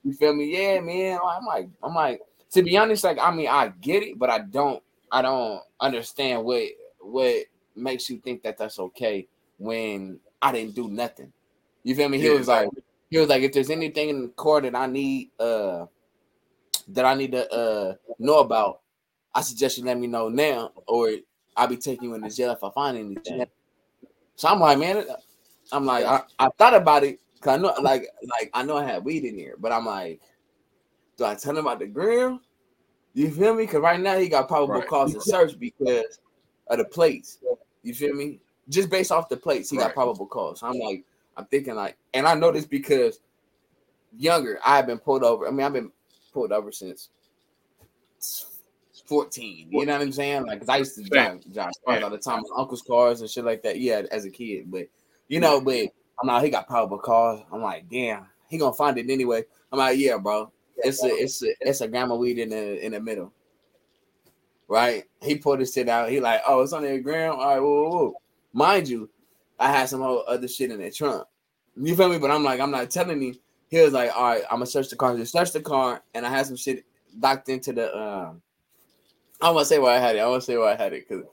[0.05, 0.53] You feel me?
[0.57, 1.19] Yeah, man.
[1.25, 2.21] I'm like, I'm like,
[2.53, 6.45] to be honest, like, I mean, I get it, but I don't, I don't understand
[6.45, 6.65] what
[7.01, 9.27] what makes you think that that's okay
[9.59, 11.33] when I didn't do nothing.
[11.83, 12.19] You feel me?
[12.19, 12.69] He yeah, was like,
[13.11, 15.87] he was like, if there's anything in the court that I need, uh,
[16.89, 18.81] that I need to uh know about,
[19.35, 21.11] I suggest you let me know now, or
[21.57, 23.47] I'll be taking you in the jail if I find anything.
[24.37, 25.05] So I'm like, man,
[25.71, 28.85] I'm like, I, I thought about it because I know, like, like I know I
[28.85, 30.21] had weed in here, but I'm like,
[31.17, 32.41] do I tell him about the grill?
[33.15, 33.65] You feel me?
[33.65, 34.89] Because right now he got probable right.
[34.89, 36.19] cause to search because
[36.69, 37.39] of the plates.
[37.83, 38.41] You feel me?
[38.69, 39.85] Just based off the plates, he right.
[39.85, 40.61] got probable cause.
[40.61, 41.05] So I'm like,
[41.37, 43.21] I'm thinking like, and I know this because
[44.17, 45.47] younger, I've been pulled over.
[45.47, 45.93] I mean, I've been
[46.33, 47.11] pulled over since
[49.13, 49.69] 14.
[49.71, 50.47] You know what I'm saying?
[50.47, 53.29] Like, cause I used to drive, drive cars all the time, my uncle's cars and
[53.29, 53.79] shit like that.
[53.79, 54.89] Yeah, as a kid, but
[55.29, 55.77] you know, but
[56.19, 56.43] I'm not.
[56.43, 57.43] He got probable cause.
[57.53, 59.45] I'm like, damn, he gonna find it anyway.
[59.71, 60.51] I'm like, yeah, bro.
[60.79, 63.35] It's a, it's a, it's a grandma weed in the in the middle,
[64.67, 65.05] right?
[65.21, 66.09] He pulled his shit out.
[66.09, 67.39] He like, oh, it's on the ground.
[67.39, 68.15] All right, whoa, whoa, whoa.
[68.55, 69.11] Mind you,
[69.59, 71.27] I had some whole other shit in the trunk.
[71.77, 72.19] You feel me?
[72.19, 73.35] But I'm like, I'm not telling you.
[73.69, 75.15] He was like, all right, I'm gonna search the car.
[75.19, 76.87] Just search the car, and I had some shit
[77.21, 78.41] locked into the um
[79.43, 80.21] I want to say where I had it.
[80.21, 81.25] I want to say where I had it because,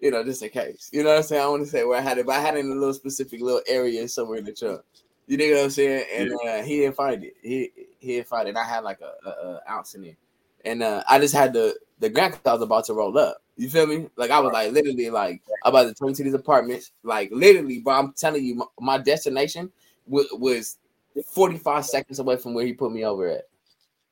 [0.00, 0.88] you know, just in case.
[0.92, 1.42] You know what I'm saying?
[1.42, 2.94] I want to say where I had it, but I had it in a little
[2.94, 4.80] specific little area somewhere in the trunk.
[5.26, 6.06] You know what I'm saying?
[6.14, 7.34] And uh, he didn't find it.
[7.42, 8.56] He he didn't find it.
[8.56, 10.16] I had like a, a, a ounce in it,
[10.64, 13.42] and uh, I just had the the grant I was about to roll up.
[13.56, 14.08] You feel me?
[14.16, 16.92] Like I was like literally like about to turn to these apartments.
[17.02, 19.70] Like literally, but I'm telling you, my, my destination
[20.08, 20.78] w- was
[21.26, 23.42] 45 seconds away from where he put me over at.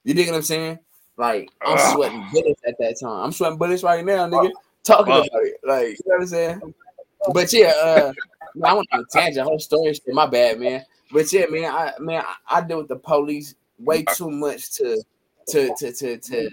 [0.05, 0.79] You dig what I'm saying?
[1.17, 3.25] Like I'm uh, sweating bullets at that time.
[3.25, 4.51] I'm sweating bullets right now, nigga.
[4.83, 6.75] Talking about it, like you know what I'm saying.
[7.33, 8.13] But yeah, uh,
[8.65, 9.47] I went on a tangent.
[9.47, 10.15] Whole story, shit.
[10.15, 10.85] My bad, man.
[11.13, 15.03] But yeah, man, I man, I, I deal with the police way too much to
[15.49, 16.51] to to to to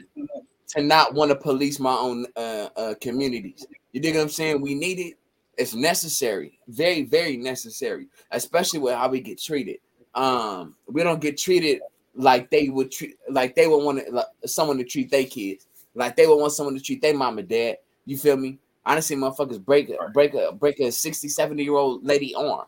[0.69, 3.65] to not want to police my own uh, uh communities.
[3.91, 4.61] You dig what I'm saying?
[4.61, 5.15] We need it.
[5.57, 9.77] It's necessary, very very necessary, especially with how we get treated.
[10.15, 11.81] Um, we don't get treated
[12.15, 15.67] like they would treat like they would want like, someone to treat their kids.
[15.95, 17.77] Like they would want someone to treat their mom and dad.
[18.05, 18.59] You feel me?
[18.99, 22.65] Seen motherfuckers break a break a break a 60 70 year old lady arm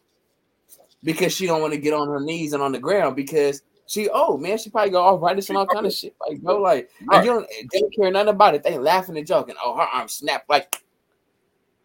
[1.03, 4.09] because she don't want to get on her knees and on the ground because she
[4.11, 6.15] oh man she probably go arthritis and all kind of shit.
[6.21, 8.63] Like bro like you don't they don't care nothing about it.
[8.63, 9.55] They laughing and joking.
[9.63, 10.81] Oh her arm snapped like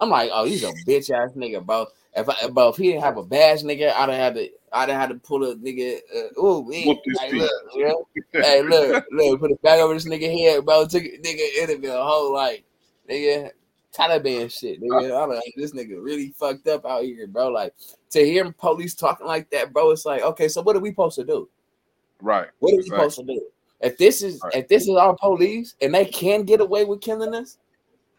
[0.01, 3.05] i'm like oh he's a bitch ass nigga bro if I, but if he didn't
[3.05, 5.99] have a badge, nigga, I'd have had to, I'd have had to pull a nigga.
[6.15, 8.09] Uh, oh, like, look, you know?
[8.33, 10.87] hey, look, look, put a bag over this nigga head, bro.
[10.87, 12.65] Took it, nigga, it'd be a whole like,
[13.09, 13.51] nigga,
[13.95, 15.23] Taliban shit, nigga.
[15.23, 17.49] I'm like, this nigga really fucked up out here, bro.
[17.49, 17.75] Like
[18.11, 19.91] to hear police talking like that, bro.
[19.91, 21.49] It's like, okay, so what are we supposed to do?
[22.21, 22.49] Right.
[22.59, 23.41] What are we supposed to do?
[23.81, 24.57] If this is right.
[24.57, 27.59] if this is our police and they can get away with killing us,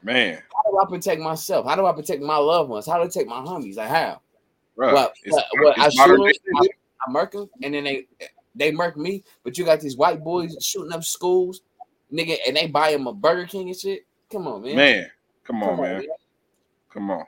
[0.04, 1.66] Man, how do I protect myself?
[1.68, 2.88] How do I protect my loved ones?
[2.88, 3.78] How do I protect my homies?
[3.78, 4.22] Like how?
[4.76, 4.94] Right.
[4.94, 6.68] Well, well, well I shoot them, I,
[7.08, 8.08] I murk them, and then they
[8.56, 9.24] they murk me.
[9.44, 11.62] But you got these white boys shooting up schools,
[12.12, 14.06] nigga, and they buy them a Burger King and shit.
[14.32, 14.76] Come on, man.
[14.76, 15.12] Man,
[15.44, 15.98] come on, come man.
[15.98, 16.08] man.
[16.92, 17.26] Come on.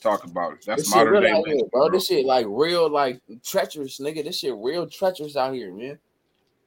[0.00, 0.64] Talk about it.
[0.66, 1.90] That's this modern day, here, bro.
[1.90, 4.22] This shit like real, like treacherous, nigga.
[4.22, 5.98] This shit real treacherous out here, man.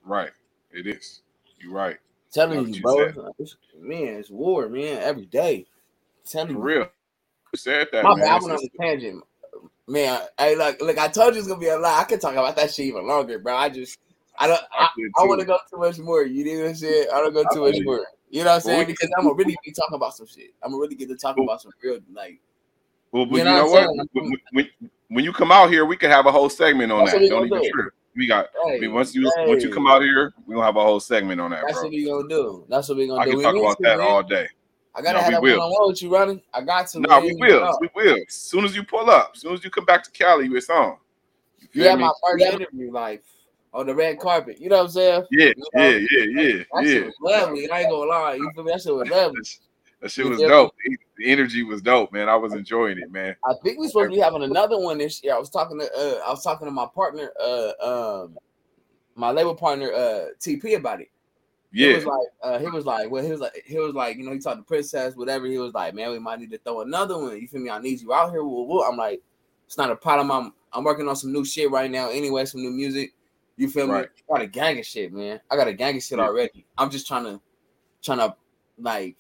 [0.04, 0.32] Right.
[0.72, 1.22] It is.
[1.60, 1.98] You're right.
[2.34, 3.12] Telling you, bro.
[3.80, 5.66] Man, it's war, man, every day.
[6.26, 6.90] Telling For real.
[7.54, 8.04] You said that.
[8.04, 8.26] My man.
[8.26, 9.24] bad, I went on a tangent.
[9.88, 12.02] Man, hey, look, look, I told you it's gonna be a lot.
[12.02, 13.56] I could talk about that shit even longer, bro.
[13.56, 14.00] I just
[14.38, 14.60] I don't.
[14.72, 14.88] I,
[15.20, 16.24] I want to go too much more.
[16.24, 17.08] You know what I'm saying?
[17.14, 18.06] I don't go too much more.
[18.30, 18.88] You know what I'm saying?
[18.88, 20.54] Because I'm gonna really be talking about some shit.
[20.62, 22.40] I'm gonna really get to Well- about some real like.
[23.14, 24.08] Well, but You you know know, what?
[24.12, 24.70] When, when,
[25.08, 27.30] when you come out here, we can have a whole segment on That's that.
[27.30, 27.72] Don't even do.
[27.72, 27.94] trip.
[28.18, 28.48] We got.
[28.68, 31.40] I mean, once you once you come out here, we gonna have a whole segment
[31.40, 31.84] on that, That's bro.
[31.84, 32.66] what we gonna do.
[32.68, 33.30] That's what we gonna I do.
[33.30, 34.08] can We talk about that man.
[34.08, 34.48] all day.
[34.96, 36.42] I gotta No, have we that one on one with you, running.
[36.52, 37.00] I got to.
[37.00, 37.22] No, man.
[37.22, 37.78] we will.
[37.80, 38.16] We will.
[38.28, 40.68] As soon as you pull up, as soon as you come back to Cali, it's
[40.72, 40.98] on.
[41.60, 43.24] You You had my first interview, like
[43.72, 44.60] on the red carpet.
[44.60, 45.24] You know what I'm saying?
[45.30, 45.84] Yeah, You know?
[45.84, 47.06] yeah, yeah, yeah, That shit yeah.
[47.06, 47.70] was lovely.
[47.70, 48.34] I ain't gonna lie.
[48.34, 48.72] You feel me?
[48.72, 49.42] That shit was lovely.
[50.02, 50.74] That shit was dope.
[51.18, 52.30] The energy was dope, man.
[52.30, 53.36] I was enjoying it, man.
[53.46, 55.34] I think we're supposed to be having another one this year.
[55.36, 57.72] I was talking to uh I was talking to my partner, uh
[58.24, 58.38] um
[59.16, 61.10] my label partner uh TP about it.
[61.72, 64.16] Yeah, He was like, uh, he was like, well, he was like, he was like,
[64.18, 65.48] you know, he talked to Princess, whatever.
[65.48, 67.40] He was like, man, we might need to throw another one.
[67.40, 67.70] You feel me?
[67.70, 68.44] I need you out here.
[68.44, 68.84] Woo, woo.
[68.84, 69.22] I'm like,
[69.66, 70.32] it's not a problem.
[70.32, 72.10] I'm I'm working on some new shit right now.
[72.10, 73.14] Anyway, some new music.
[73.58, 74.04] You feel Right.
[74.04, 74.24] me?
[74.30, 75.40] I got a gang of shit, man.
[75.50, 76.26] I got a gang of shit Yeah.
[76.26, 76.66] already.
[76.78, 77.42] I'm just trying to,
[78.04, 78.36] trying to,
[78.78, 79.16] like,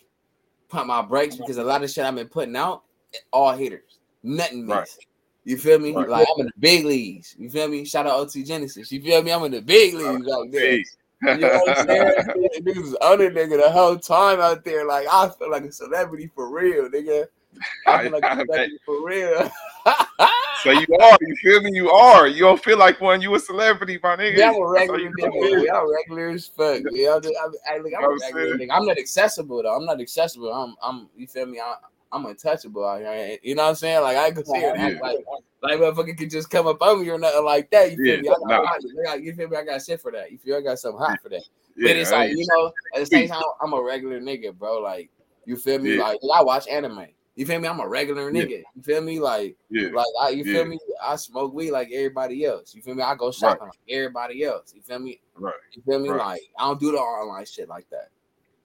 [0.70, 2.84] pump my brakes because a lot of shit I've been putting out,
[3.32, 4.88] all haters, nothing Right.
[5.44, 5.94] You feel me?
[5.94, 6.10] Right.
[6.10, 7.34] Like I'm in the big leagues.
[7.40, 7.86] You feel me?
[7.86, 8.92] Shout out OT Genasis.
[8.92, 9.32] You feel me?
[9.32, 10.50] I'm in the big leagues that.
[10.52, 10.84] Hey.
[11.22, 12.14] You know what I'm saying?
[12.60, 14.86] Niggas on nigga, the whole time out there.
[14.86, 17.28] Like, I feel like a celebrity for real, nigga.
[17.88, 19.50] I feel like a celebrity for real.
[20.64, 21.70] So you are, you feel me?
[21.72, 22.28] You are.
[22.28, 23.22] You don't feel like one.
[23.22, 24.38] You a celebrity, my nigga.
[24.38, 25.70] Yeah, I'm a regular nigga.
[25.72, 26.82] I'm regular as fuck.
[26.92, 28.70] Yeah, I'm, just, I'm, I, like, I'm I'm regular nigga.
[28.72, 29.76] I'm not accessible though.
[29.76, 30.52] I'm not accessible.
[30.52, 31.10] I'm, I'm.
[31.16, 31.60] You feel me?
[31.60, 31.76] I,
[32.12, 33.38] I'm untouchable out here.
[33.44, 34.02] You know what I'm saying?
[34.02, 34.76] Like I can see it.
[34.76, 35.00] Yeah.
[35.02, 35.18] Like,
[35.62, 37.92] like motherfucker can just come up on me or nothing like that.
[37.92, 38.30] You feel Yeah, me?
[38.30, 39.10] I got, nah.
[39.10, 39.58] I I you feel me?
[39.58, 40.32] I got shit for that.
[40.32, 40.58] You feel?
[40.58, 41.44] I got something hot for that.
[41.76, 44.80] Yeah, but it's like you know, at the same time, I'm a regular nigga, bro.
[44.80, 45.12] Like
[45.46, 45.98] you feel me?
[45.98, 47.08] Like I watch anime.
[47.38, 47.68] You feel me?
[47.68, 48.42] I'm a regular Yeah.
[48.44, 48.64] nigga.
[48.76, 49.20] You feel me?
[49.20, 50.54] Like yeah, like I, you Yeah.
[50.54, 50.80] feel me?
[51.02, 52.74] I smoke weed like everybody else.
[52.74, 53.04] You feel me?
[53.04, 54.74] I go shopping like everybody else.
[54.76, 55.22] You feel me?
[55.36, 55.54] right.
[55.74, 56.10] You feel me?
[56.10, 56.18] Right.
[56.18, 58.10] Like I don't do the online shit like that.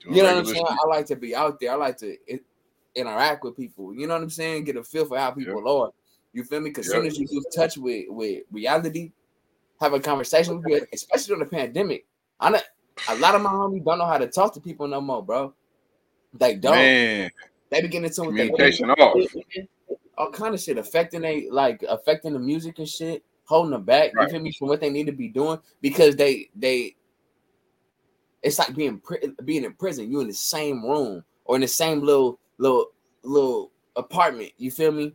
[0.00, 0.66] Doing You know what I'm saying?
[0.66, 1.72] I like to be out there.
[1.72, 2.40] I like to i-
[2.94, 3.94] interact with people.
[3.94, 4.64] You know what I'm saying?
[4.64, 5.90] Get a feel for how people are.
[6.32, 6.70] You feel me?
[6.70, 6.94] Because Yep.
[6.96, 9.12] soon as you lose touch with with reality,
[9.80, 12.06] have a conversation with you, especially during the pandemic.
[12.40, 12.60] I know
[13.10, 15.52] a lot of my homies don't know how to talk to people no more, bro.
[16.32, 16.72] They don't.
[16.74, 17.30] Man,
[17.72, 19.16] They be getting into what they communication off.
[20.18, 24.14] all kind of shit affecting they like affecting the music and shit, holding them back.
[24.14, 24.28] Right.
[24.28, 26.96] You feel me from what they need to be doing because they they.
[28.42, 29.00] It's like being
[29.46, 30.10] being in prison.
[30.10, 32.90] You in the same room or in the same little little
[33.22, 34.52] little apartment.
[34.58, 35.14] You feel me?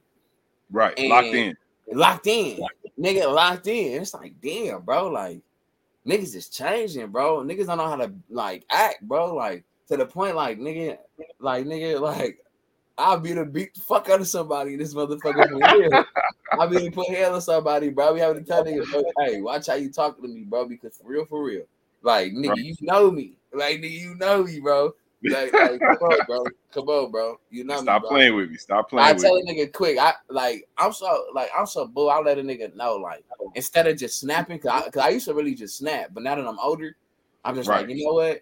[0.71, 0.97] Right.
[0.97, 1.57] And- Locked in.
[1.93, 2.59] Locked in,
[2.99, 4.01] nigga, locked in.
[4.01, 5.09] It's like damn, bro.
[5.09, 5.41] Like
[6.07, 7.43] niggas is changing, bro.
[7.43, 9.35] Niggas don't know how to like act, bro.
[9.35, 10.97] Like to the point, like nigga,
[11.39, 12.39] like nigga, like
[12.97, 14.75] I'll be to beat the fuck out of somebody.
[14.75, 15.47] This motherfucker.
[16.57, 18.13] I'll be to put hell on somebody, bro.
[18.13, 20.67] We having to tell niggas, bro, hey, watch how you talking to me, bro.
[20.67, 21.63] Because for real, for real,
[22.01, 22.57] like nigga, Right.
[22.59, 24.93] you know me, like nigga, you know me, bro.
[25.23, 27.39] Like, like come on, bro, come on, bro.
[27.49, 28.57] You know Stop me, playing with me.
[28.57, 29.97] Stop I playing with tell a nigga quick.
[29.99, 32.09] I like I'm so like I'm so bull.
[32.09, 33.25] I let a nigga know like
[33.55, 36.35] instead of just snapping, cause I, cause I used to really just snap, but now
[36.35, 36.95] that I'm older,
[37.43, 37.87] I'm just Right.
[37.87, 38.41] like you know what,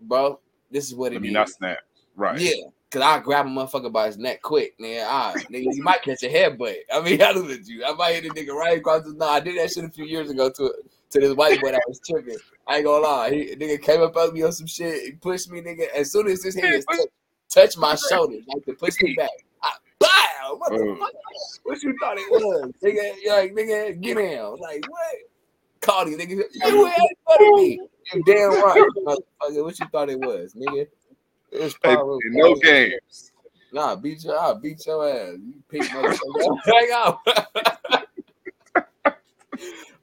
[0.00, 0.40] bro,
[0.70, 1.28] this is what it Let is.
[1.28, 1.78] me not snap.
[2.16, 2.40] Right.
[2.40, 5.06] Yeah, cause I grab a motherfucker by his neck quick, man.
[5.08, 6.76] I nigga, you might catch a headbutt.
[6.92, 7.84] I mean, I look at you.
[7.84, 9.14] I might hit a nigga right across the.
[9.14, 10.74] No, I did that shit a few years ago to
[11.10, 12.36] to this white boy that was tripping.
[12.66, 13.30] I ain't gonna lie.
[13.30, 15.02] He nigga came up on me on some shit.
[15.04, 15.88] He pushed me, nigga.
[15.94, 16.98] As soon as his hands push-
[17.50, 19.30] touched touch my shoulder, like to push me back.
[19.62, 20.56] I, bow.
[20.56, 20.96] What the Oh.
[20.96, 21.12] fuck?
[21.64, 23.14] What you thought it was, nigga?
[23.22, 24.58] You like nigga, get down.
[24.58, 25.14] Like what?
[25.80, 26.42] Call you, nigga.
[26.52, 27.80] You ain't funny me.
[28.14, 29.64] You damn right, motherfucker.
[29.64, 30.86] What you thought it was, nigga?
[31.50, 31.96] It was Hey,
[32.30, 33.32] no games.
[33.72, 35.34] Nah, beat your, I'll beat your ass.
[35.34, 36.58] You pick motherfucker.
[36.64, 37.18] Hang out.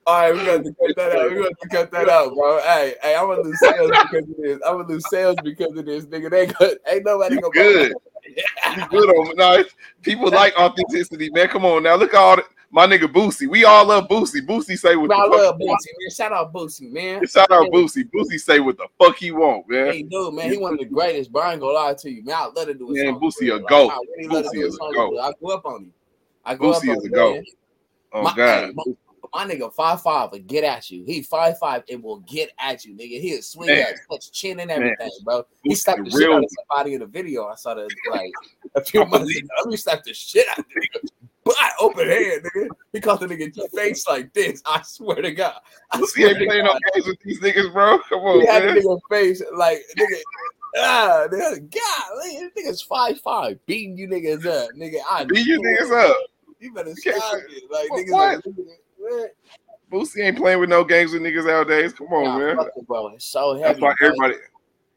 [0.07, 1.31] All right, we got to cut that out.
[1.31, 2.59] We got to cut that out, bro.
[2.59, 4.59] Hey, hey, I'm gonna lose sales because of this.
[4.63, 6.29] I'm gonna lose sales because of this, nigga.
[6.29, 6.77] They good.
[6.87, 7.93] Ain't nobody You gonna good.
[8.75, 9.63] You good on no,
[10.03, 11.47] people like authenticity, man.
[11.47, 11.95] Come on now.
[11.95, 12.43] Look at all the,
[12.75, 13.47] my nigga Boosie.
[13.47, 14.45] We all love Boosie.
[14.45, 15.31] Boosie say what I the fuck.
[15.31, 16.09] love Boosie, man.
[16.13, 17.25] Shout out Boosie, man.
[17.25, 18.03] Shout out Boosie.
[18.13, 19.93] Boosie say what the fuck he want, man.
[19.93, 21.31] Hey, dude, man, he one of the greatest.
[21.31, 22.35] Bro, I ain't gonna lie to you, man.
[22.35, 23.21] I love to do a Man, song.
[23.21, 23.91] Boosie a Like, goat.
[23.91, 25.17] I really Boosie is a goat.
[25.21, 25.93] I grew up on him.
[26.43, 27.33] I grew up Boosie on is a goat.
[27.35, 27.43] man.
[28.11, 28.73] Oh my, God.
[28.75, 28.83] my,
[29.33, 31.05] my nigga five five will get at you.
[31.05, 33.21] He five five and will get at you, nigga.
[33.21, 33.83] He'll swing Man.
[33.87, 35.45] at touch chin and everything, bro.
[35.63, 37.45] He Boosie slapped the the shit out of somebody in the video.
[37.47, 38.33] I saw that like
[38.75, 39.47] a few months ago.
[39.69, 41.09] He slapped the shit out of nigga.
[41.45, 42.69] But I open hand, nigga.
[42.91, 44.63] He caught the nigga face like this.
[44.65, 45.53] I swear to God.
[45.91, 47.99] I Boosie swear ain't playing no games with these niggas, bro.
[48.09, 50.17] Come on, He had the nigga face like nigga.
[50.77, 54.97] Ah, nigga, God, this nigga's five five beating you niggas up, nigga.
[55.09, 56.17] I Beat you niggas up.
[56.59, 57.15] You better stop
[57.47, 58.41] it, like What- niggas.
[58.99, 59.21] what?
[59.21, 59.35] Like?
[59.91, 61.93] Boosie ain't playing with no games with niggas nowadays.
[61.93, 62.59] Come on, Nah, man.
[62.75, 63.07] it, bro.
[63.09, 63.67] It's so heavy.
[63.67, 64.33] That's why everybody,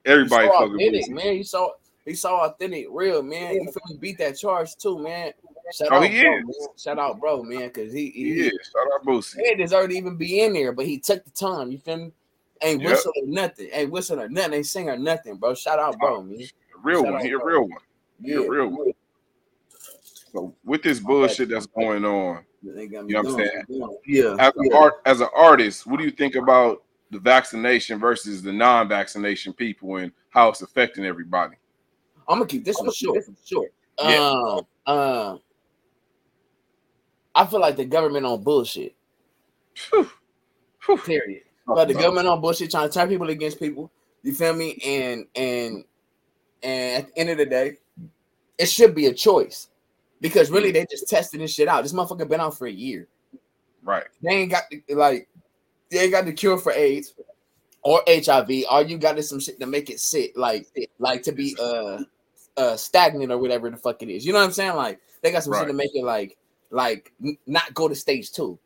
[0.06, 1.10] everybody fucking Boosie.
[1.10, 1.34] man.
[1.34, 1.74] He's so
[2.08, 3.54] he's so authentic, real man.
[3.54, 3.96] You feel me?
[4.00, 5.32] Beat that charge too, man.
[5.72, 6.44] Shout Oh, out, he bro, is.
[6.44, 6.68] man.
[6.76, 9.36] Shout out, bro, man, because he he, Yeah, shout out Boosie.
[9.36, 11.70] he didn't deserve to even be in there, but he took the time.
[11.70, 12.12] You feel me?
[12.62, 12.90] Ain't Yep.
[12.90, 13.68] whistle or nothing.
[13.72, 14.54] Ain't whistle or nothing.
[14.54, 15.54] Ain't sing or nothing, bro.
[15.54, 16.38] Shout out, bro, man.
[16.82, 17.20] Real Shout one.
[17.20, 17.80] out, He a real one.
[18.22, 18.92] He Yeah, a real one.
[20.32, 23.96] So with this bullshit that's going on, They got me You know what I'm saying?
[24.06, 24.36] Yeah.
[24.38, 28.52] as an art as an artist, what do you think about the vaccination versus the
[28.52, 31.56] non-vaccination people and how it's affecting everybody?
[32.28, 33.24] I'm gonna keep this one short.
[33.44, 33.72] Short.
[34.00, 34.60] Yeah.
[34.86, 35.40] Um, um,
[37.34, 38.94] I feel like the government on bullshit.
[39.74, 40.10] Phew.
[40.80, 40.98] Phew.
[40.98, 41.42] Period.
[41.66, 43.90] But the government on bullshit trying to turn people against people.
[44.22, 44.78] You feel me?
[44.84, 45.84] And and
[46.62, 47.76] and at the end of the day,
[48.58, 49.68] it should be a choice.
[50.20, 51.82] Because really they just testing this shit out.
[51.82, 53.06] This motherfucker been out for a year.
[53.84, 54.04] Right.
[54.22, 55.28] They ain't got the, like
[55.90, 57.14] they ain't got the cure for AIDS
[57.82, 58.50] or HIV.
[58.68, 60.66] All you got is some shit to make it sit like
[60.98, 62.02] like to be uh
[62.58, 64.26] uh stagnant or whatever the fuck it is.
[64.26, 64.74] You know what I'm saying?
[64.76, 66.36] Like they got some shit to make it like
[66.70, 68.58] like n- not go to stage two.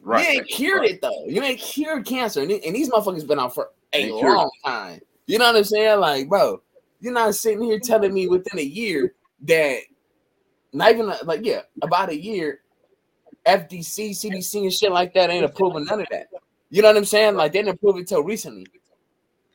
[0.00, 0.26] Right.
[0.34, 0.90] You ain't cured right.
[0.90, 1.24] it though.
[1.26, 5.00] You ain't cured cancer, and, and these motherfuckers been out for a long time.
[5.26, 6.00] You know what I'm saying?
[6.00, 6.62] Like, bro,
[7.00, 9.78] you're not sitting here telling me within a year that
[10.72, 12.60] not even like yeah, about a year,
[13.46, 16.28] FDC, CDC, and shit like that ain't approving none of that.
[16.70, 17.36] You know what I'm saying?
[17.36, 18.66] Like they didn't approve it till recently.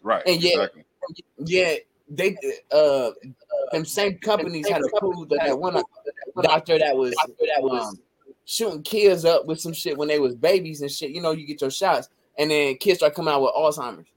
[0.01, 0.23] Right.
[0.25, 0.83] And yet- exactly.
[1.37, 2.35] Yet they
[2.71, 3.11] uh
[3.71, 5.81] them same companies had approved that, that one
[6.41, 7.97] doctor that was that was
[8.45, 11.11] shooting kids up with some shit when they was babies and shit.
[11.11, 14.07] You know, you get your shots, and then kids start coming out with Alzheimer's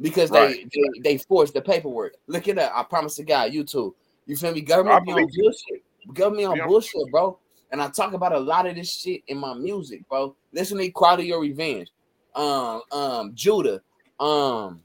[0.00, 0.72] because they Right.
[0.72, 2.16] they, they forced the paperwork.
[2.26, 2.72] Look it up.
[2.74, 3.94] I promise to God, YouTube.
[4.26, 4.60] You feel me?
[4.60, 5.82] Government be on bullshit.
[6.14, 6.66] Government on Yeah.
[6.66, 7.38] bullshit, bro.
[7.72, 10.34] And I talk about a lot of this shit in my music, bro.
[10.52, 11.90] Listen to Quality Your Revenge.
[12.34, 13.80] Um, um, Judah.
[14.18, 14.82] Um,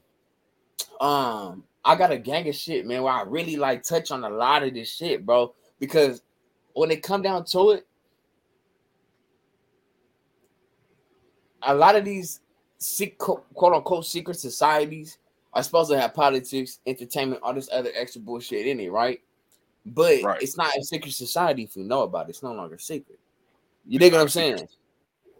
[1.00, 4.28] um, I got a gang of shit, man, where I really like touch on a
[4.28, 5.54] lot of this shit, bro.
[5.78, 6.20] Because
[6.74, 7.86] when it come down to it,
[11.62, 12.40] a lot of these
[13.18, 15.18] quote unquote secret societies
[15.54, 19.20] are supposed to have politics, entertainment, all this other extra bullshit in it, right?
[19.86, 20.42] But Right.
[20.42, 22.30] it's not a secret society if you know about it.
[22.30, 23.20] It's no longer secret.
[23.86, 24.68] You dig what I'm saying?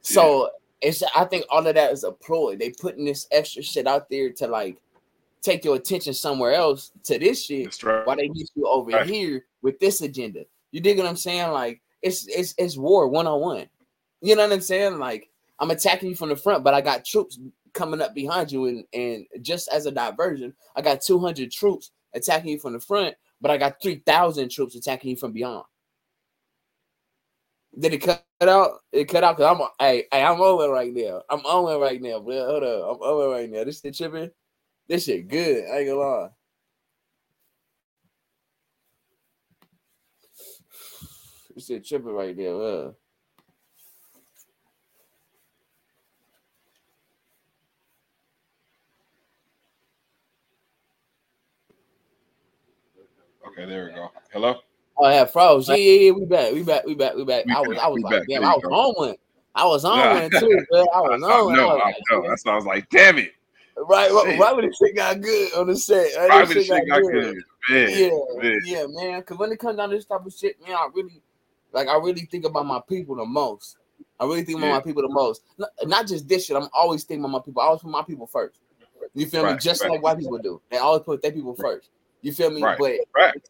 [0.02, 2.56] So it's I think all of that is a ploy.
[2.56, 4.78] They putting this extra shit out there to like
[5.46, 8.06] take your attention somewhere else to this shit right.
[8.06, 9.06] why they get you over Right.
[9.08, 10.44] here with this agenda.
[10.72, 11.52] You dig what I'm saying?
[11.52, 13.68] Like it's it's it's war one on one.
[14.20, 14.98] You know what I'm saying?
[14.98, 17.38] Like I'm attacking you from the front, but I got troops
[17.72, 22.50] coming up behind you, and and just as a diversion, I got 200 troops attacking
[22.50, 25.64] you from the front, but I got 3,000 troops attacking you from beyond.
[27.78, 28.80] Did it cut out?
[28.90, 31.22] It cut out because I'm hey, hey I'm it right now.
[31.30, 32.46] I'm it right now, bro.
[32.46, 33.64] Hold up, I'm it right now.
[33.64, 34.30] This shit tripping.
[34.88, 35.64] This shit good.
[35.70, 36.28] I ain't gonna lie.
[41.54, 42.52] This shit tripping right there.
[42.54, 42.90] huh?
[53.48, 54.10] Okay, there we go.
[54.32, 54.56] Hello.
[54.98, 55.68] Oh yeah, froze.
[55.68, 56.10] Yeah, yeah, yeah.
[56.12, 56.52] We back.
[56.52, 56.84] We back.
[56.84, 57.14] We back.
[57.16, 57.44] We back.
[57.46, 58.28] We I was, I was like, back.
[58.28, 59.16] damn, There I was on one.
[59.54, 60.12] I was on Yeah.
[60.20, 60.80] one too, bro.
[60.94, 61.44] I was on.
[61.46, 61.54] one.
[61.54, 61.80] I know.
[61.80, 62.28] I know.
[62.28, 63.32] That's why I was like, damn it.
[63.78, 64.40] Right, right, Shit.
[64.40, 66.16] right when the shit got good on the set.
[66.16, 67.36] Right, Right when when the shit got good.
[67.68, 68.10] Man, Yeah,
[68.42, 68.60] man.
[68.64, 69.20] yeah, man.
[69.20, 71.20] Because when it comes down to this type of shit, man, I really,
[71.72, 73.76] like, I really think about my people the most.
[74.18, 74.74] I really think about Yeah.
[74.74, 75.42] my people the most.
[75.58, 76.56] Not, not just this shit.
[76.56, 77.60] I'm always thinking about my people.
[77.60, 78.60] I always put my people first.
[79.14, 79.56] You feel me?
[79.58, 79.92] Just right.
[79.92, 80.60] like white people do.
[80.70, 81.90] They always put their people first.
[82.22, 82.62] You feel me?
[82.62, 83.48] Right, But right.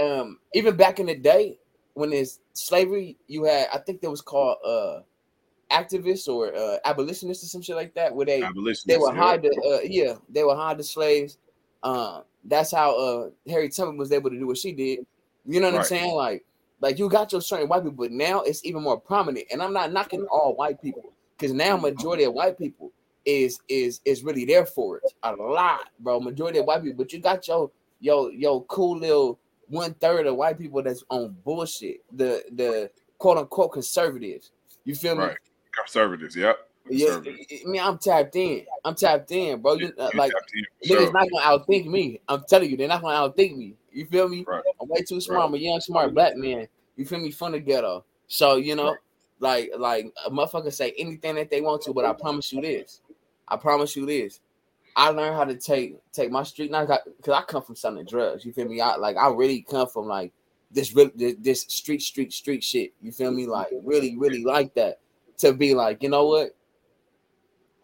[0.00, 1.58] um, even back in the day
[1.94, 5.00] when it's slavery, you had I think that was called uh
[5.70, 9.20] activists or uh, abolitionists or some shit like that, where they Abolitionists, they would yeah.
[9.20, 11.38] hide the uh, yeah they would hide the slaves.
[11.82, 15.06] Um, that's how uh Harry Tubman was able to do what she did.
[15.46, 16.14] You know what I'm saying?
[16.14, 16.44] Like
[16.80, 19.46] like you got your certain white people, but now it's even more prominent.
[19.50, 22.92] And I'm not knocking all white people because now majority of white people
[23.24, 26.20] is is is really there for it a lot, bro.
[26.20, 30.36] Majority of white people, but you got your your your cool little one third of
[30.36, 32.00] white people that's on bullshit.
[32.16, 34.52] The the quote unquote conservatives.
[34.84, 35.24] You feel me?
[35.24, 35.36] Right.
[35.78, 36.68] Conservatives, yep.
[36.90, 37.20] Yeah.
[37.24, 38.64] I mean, I'm tapped in.
[38.84, 39.74] I'm tapped in, bro.
[39.74, 40.32] You, uh, like
[40.84, 41.12] niggas sure.
[41.12, 42.20] not gonna outthink me.
[42.28, 43.74] I'm telling you, they're not gonna outthink me.
[43.92, 44.44] You feel me?
[44.46, 44.62] Right.
[44.80, 45.40] I'm way too smart.
[45.40, 45.46] Right.
[45.46, 46.66] I'm a young, smart black man.
[46.96, 47.30] You feel me?
[47.30, 48.04] From the ghetto.
[48.26, 48.96] So you know,
[49.40, 53.00] like, like a motherfucker say anything that they want to, but I promise you this.
[53.46, 54.40] I promise you this.
[54.96, 58.44] I learned how to take take my street now because I come from selling drugs.
[58.44, 58.80] You feel me?
[58.80, 60.32] I like I really come from like
[60.70, 62.92] this this, this street street street shit.
[63.00, 63.46] You feel me?
[63.46, 64.98] Like really really like that
[65.38, 66.54] to be like you know what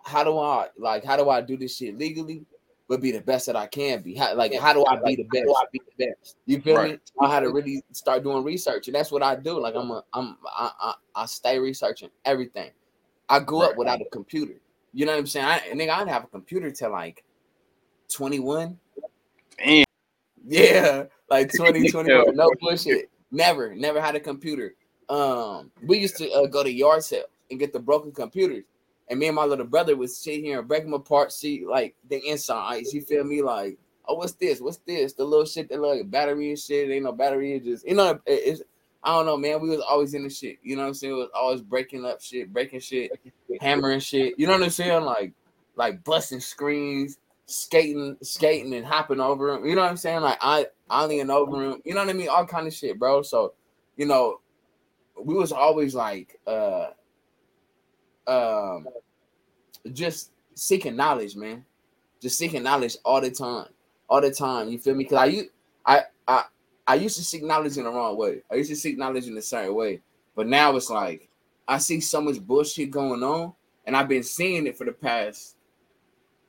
[0.04, 2.44] how do I like how do I do this shit legally,
[2.88, 4.14] but be the best that I can be?
[4.14, 5.46] How, like how do I be the best?
[5.48, 6.36] I Be the best.
[6.46, 6.92] You feel right.
[6.92, 6.98] me?
[7.20, 9.58] I had to really start doing research, and that's what I do.
[9.58, 12.70] Like I'm a I'm I I, I stay researching everything.
[13.28, 13.70] I grew right.
[13.70, 14.60] up without a computer.
[14.92, 15.46] You know what I'm saying?
[15.46, 17.24] I nigga, I didn't have a computer till like
[18.12, 18.78] 21.
[19.58, 19.84] Damn.
[20.46, 22.36] Yeah, like 20, 21.
[22.36, 23.10] No bullshit.
[23.30, 24.74] Never, never had a computer.
[25.08, 28.64] Um, we used to uh, go to yard sales and get the broken computers.
[29.08, 31.94] And me and my little brother would sit here and break them apart, see like
[32.08, 32.94] the insides.
[32.94, 33.42] You feel me?
[33.42, 34.60] Like, oh, what's this?
[34.60, 35.12] What's this?
[35.12, 36.90] The little shit that like battery and shit.
[36.90, 37.54] Ain't no battery.
[37.54, 38.62] It just you know, it's
[39.02, 39.60] I don't know, man.
[39.60, 40.58] We was always in the shit.
[40.62, 41.12] You know what I'm saying?
[41.12, 43.12] It was always breaking up shit, breaking shit,
[43.60, 44.34] hammering shit.
[44.38, 45.04] You know what I'm saying?
[45.04, 45.34] Like,
[45.76, 49.66] like busting screens, skating, skating and hopping over them.
[49.66, 50.22] You know what I'm saying?
[50.22, 51.82] Like I ollying over them.
[51.84, 52.28] You know what I mean?
[52.30, 53.20] All kind of shit, bro.
[53.20, 53.52] So,
[53.96, 54.40] you know,
[55.22, 56.86] we was always like uh
[58.26, 58.86] um
[59.92, 61.64] just seeking knowledge, man.
[62.20, 63.68] Just seeking knowledge all the time.
[64.08, 64.68] All the time.
[64.68, 65.04] You feel me?
[65.04, 65.42] Cause I
[65.84, 66.44] I I
[66.86, 68.42] I used to seek knowledge in the wrong way.
[68.50, 70.00] I used to seek knowledge in a certain way.
[70.34, 71.28] But now it's like
[71.66, 73.52] I see so much bullshit going on,
[73.86, 75.56] and I've been seeing it for the past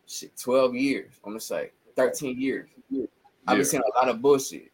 [0.07, 1.13] shit 12 years.
[1.23, 2.69] I'm gonna say 13 years.
[3.47, 4.71] I've been seeing a lot of bullshit.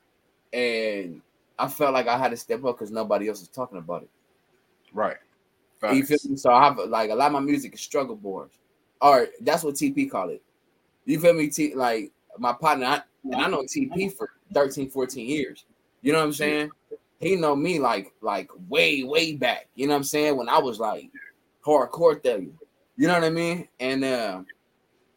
[0.54, 1.22] And
[1.58, 4.10] I felt like I had to step up because nobody else is talking about it.
[4.94, 5.18] Right.
[5.82, 5.96] Facts.
[5.96, 6.38] You feel me?
[6.38, 8.58] So I have like a lot of my music is struggle boards.
[9.02, 10.44] Or that's what TP call it.
[11.06, 11.50] You feel me?
[11.50, 15.66] T- like my partner, I, and I know TP for 13, 14 years.
[16.02, 16.70] You know what I'm saying?
[17.20, 19.68] He know me like like way, way back.
[19.76, 20.38] You know what I'm saying?
[20.38, 21.10] When I was like
[21.66, 22.54] hardcore you.
[22.98, 23.68] You know what I mean?
[23.80, 24.42] And uh,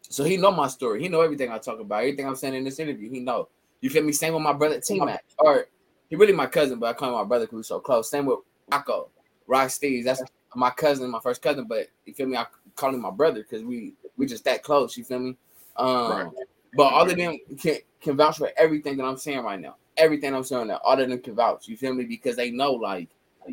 [0.03, 1.03] so he know my story.
[1.03, 2.01] He know everything I talk about.
[2.01, 3.49] Everything I'm saying in this interview, he know.
[3.81, 4.13] You feel me?
[4.13, 5.25] Same with my brother T Mac.
[5.39, 5.67] Or
[6.09, 8.11] he really my cousin, but I call him my brother because we're so close.
[8.11, 8.39] Same with
[8.71, 9.09] Rocco,
[9.47, 10.05] Rock Steves.
[10.05, 10.23] That's
[10.55, 11.67] my cousin, my first cousin.
[11.69, 12.37] But you feel me?
[12.37, 12.47] I
[12.77, 14.97] call him my brother because we we just that close.
[14.97, 15.37] You feel me?
[15.77, 16.29] Um, right.
[16.77, 19.77] But all of them can can vouch for everything that I'm saying right now.
[19.97, 21.69] Everything I'm saying now, all of them can vouch.
[21.69, 22.05] You feel me?
[22.05, 23.09] Because they know like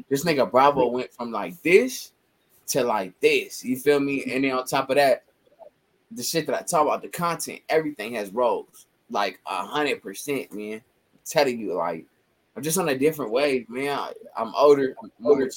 [0.10, 2.12] this nigga Bravo went from like this
[2.68, 3.64] to like this.
[3.64, 4.24] You feel me?
[4.24, 5.24] And then on top of that,
[6.12, 8.88] the shit that I talk about, the content, everything has roles.
[9.10, 10.76] Like a hundred percent, man.
[10.76, 12.06] I'm telling you, like
[12.56, 13.98] I'm just on a different wave, man.
[13.98, 15.50] I, am older, I'm older,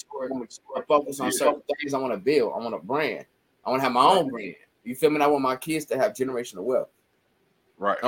[0.76, 2.52] I focus on certain things I want to build.
[2.54, 3.26] I want a brand.
[3.64, 4.54] I want to have my own brand.
[4.84, 5.20] You feel me?
[5.20, 6.88] I want my kids to have generational wealth.
[7.78, 7.98] Right.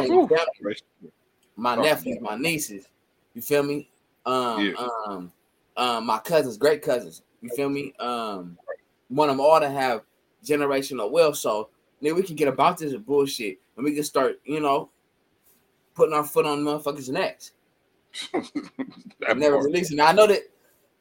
[1.56, 2.86] My nephews, my nieces.
[3.34, 3.90] You feel me?
[4.24, 4.88] Um, yeah.
[5.06, 5.32] um,
[5.76, 7.22] um, my cousins, great cousins.
[7.40, 7.92] You feel me?
[7.98, 8.58] Um,
[9.10, 10.02] want them all to have
[10.44, 11.36] generational wealth.
[11.36, 11.70] So
[12.00, 14.90] then we can get about this bullshit and we can start, you know,
[15.94, 17.52] putting our foot on motherfuckers' necks.
[19.36, 20.00] Never releasing.
[20.00, 20.42] I know that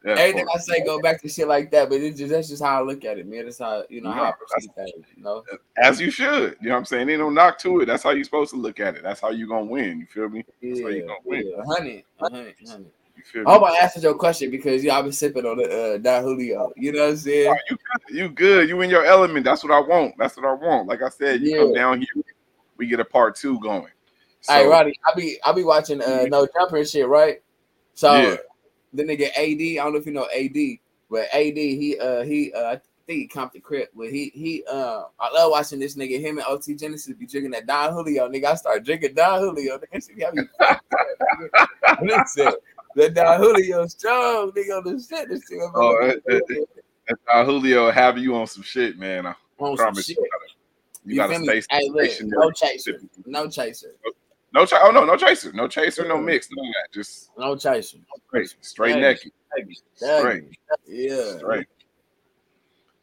[0.04, 0.60] that everything part.
[0.60, 2.84] I say go back to shit like that, but it's just that's just how I
[2.84, 3.46] look at it, man.
[3.46, 5.44] That's how you know yeah, how I perceive things, you know.
[5.78, 7.10] As you should, you know what I'm saying?
[7.10, 7.86] Ain't no knock to it.
[7.86, 9.04] That's how you're supposed to look at it.
[9.04, 10.00] That's how you gonna win.
[10.00, 10.46] You feel me?
[10.62, 11.48] That's yeah, how you gonna win.
[11.48, 12.86] Yeah, honey, honey, honey.
[13.36, 16.72] I hope I answered your question because I've been sipping on the uh, Don Julio.
[16.76, 17.48] You know what I'm saying?
[17.50, 18.16] Oh, you, good.
[18.16, 18.70] you good.
[18.70, 19.46] You in your element.
[19.46, 20.16] That's what I want.
[20.18, 20.88] That's what I want.
[20.88, 21.58] Like I said, you yeah.
[21.58, 22.24] come down here,
[22.78, 23.88] we get a part two going.
[24.46, 27.42] So, hey, Roddy, I be I be watching uh, No Jumper and shit, right?
[27.96, 28.36] So yeah.
[28.94, 30.78] the nigga AD, I don't know if you know AD,
[31.10, 34.64] but AD he uh he uh I think he comped the crib, but he he
[34.70, 38.30] uh I love watching this nigga him and OT Genasis be drinking that Don Julio.
[38.30, 39.80] Nigga, I start drinking Don Julio.
[39.80, 40.80] Nigga,
[41.82, 42.52] how Listen,
[42.96, 45.28] that Don Julio strong, nigga on the shit.
[45.28, 46.68] This thing oh, that, that,
[47.08, 49.26] that Don Julio have you on some shit, man.
[49.26, 50.16] I on promise you.
[50.16, 50.30] Gotta,
[51.04, 53.96] you, you gotta stay hey, look, no chaser, no chaser.
[54.56, 56.88] No, oh no, no chaser, no chaser, no mix, no that.
[56.94, 59.34] Just no chaser, straight, straight naked,
[59.96, 60.46] straight,
[60.88, 61.68] yeah, straight.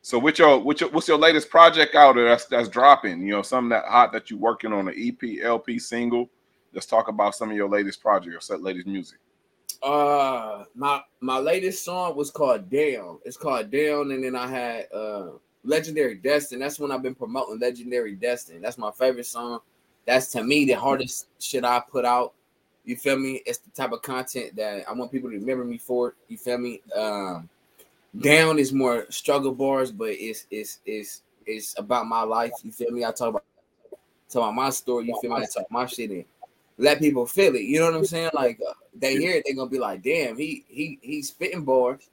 [0.00, 3.20] So, with your, with your, what's your latest project out there that's that's dropping?
[3.20, 6.30] You know, something that hot that you working on an EP, LP, single.
[6.72, 9.18] Let's talk about some of your latest project or set latest music.
[9.82, 13.18] Uh, my my latest song was called Down.
[13.26, 15.32] It's called Down, and then I had uh
[15.64, 16.61] Legendary Destin.
[16.61, 18.62] That's when I've been promoting Legendary Destin.
[18.62, 19.61] That's my favorite song
[20.07, 22.32] that's to me the hardest shit I put out.
[22.84, 23.42] You feel me?
[23.46, 26.14] It's the type of content that I want people to remember me for.
[26.28, 26.80] You feel me?
[26.96, 27.48] Um,
[28.18, 32.53] down is more struggle bars, but it's it's it's it's about my life.
[32.62, 33.05] You feel me?
[33.05, 33.44] I talk about
[34.28, 35.07] talk about my story.
[35.07, 35.42] You feel me?
[35.42, 36.24] I talk my shit and
[36.78, 37.62] let people feel it.
[37.62, 38.30] You know what I'm saying?
[38.34, 42.11] Like uh, they hear it, they gonna be like, "Damn, he he he's spitting bars.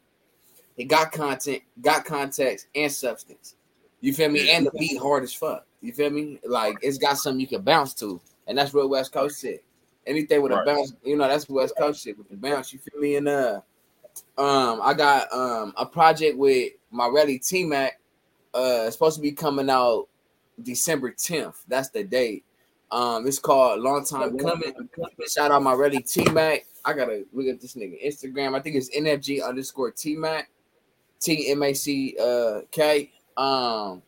[0.77, 3.55] He got content, got context and substance.
[4.01, 4.49] You feel me?
[4.49, 5.65] And the beat hard as fuck.
[5.81, 6.39] You feel me?
[6.45, 9.63] Like it's got something you can bounce to, and that's real West Coast shit.
[10.05, 10.61] Anything with right.
[10.61, 12.73] a bounce, you know, that's West Coast shit with the bounce.
[12.73, 13.15] You feel me?
[13.15, 13.61] And uh,
[14.37, 17.99] um, I got um a project with my ready T Mac.
[18.53, 20.07] Uh, it's supposed to be coming out
[20.61, 21.63] December 10th.
[21.67, 22.43] That's the date.
[22.91, 24.73] Um, it's called Long Time Coming.
[25.27, 26.65] Shout out my ready T Mac.
[26.83, 28.55] I gotta look at this nigga Instagram.
[28.55, 30.49] I think it's NFG underscore T Mac.
[31.19, 33.11] T M A C uh K.
[33.37, 34.01] Um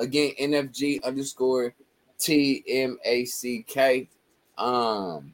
[0.00, 1.74] again NFG underscore
[2.18, 4.08] T M A C K.
[4.58, 5.32] Um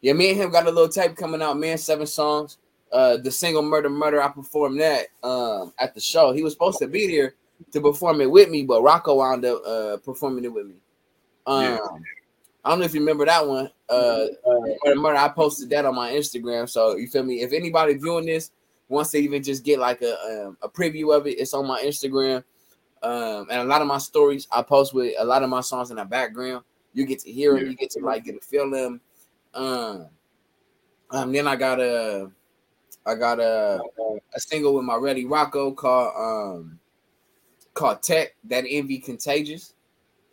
[0.00, 1.76] yeah, me and him got a little tape coming out, man.
[1.76, 2.58] Seven songs.
[2.90, 4.22] Uh the single Murder Murder.
[4.22, 6.32] I performed that um at the show.
[6.32, 7.34] He was supposed to be there
[7.72, 10.76] to perform it with me, but Rocco wound up uh performing it with me.
[11.46, 11.78] Um Yeah.
[12.64, 13.70] I don't know if you remember that one.
[13.88, 14.26] Uh,
[14.84, 15.16] Murder Murder.
[15.16, 16.68] I posted that on my Instagram.
[16.68, 17.40] So you feel me?
[17.40, 18.50] If anybody viewing this
[18.88, 21.80] wants to even just get like a um, a preview of it, it's on my
[21.82, 22.44] Instagram.
[23.02, 25.90] Um, and a lot of my stories I post with a lot of my songs
[25.90, 26.64] in the background.
[26.94, 27.64] You get to hear them.
[27.64, 27.70] Yeah.
[27.70, 29.00] You get to like get to feel them.
[29.54, 30.06] Um,
[31.10, 32.30] um, then I got a,
[33.06, 33.80] I got a
[34.34, 36.78] a single with my Ready Rocco called um
[37.74, 38.34] called Tech.
[38.44, 39.74] That envy contagious.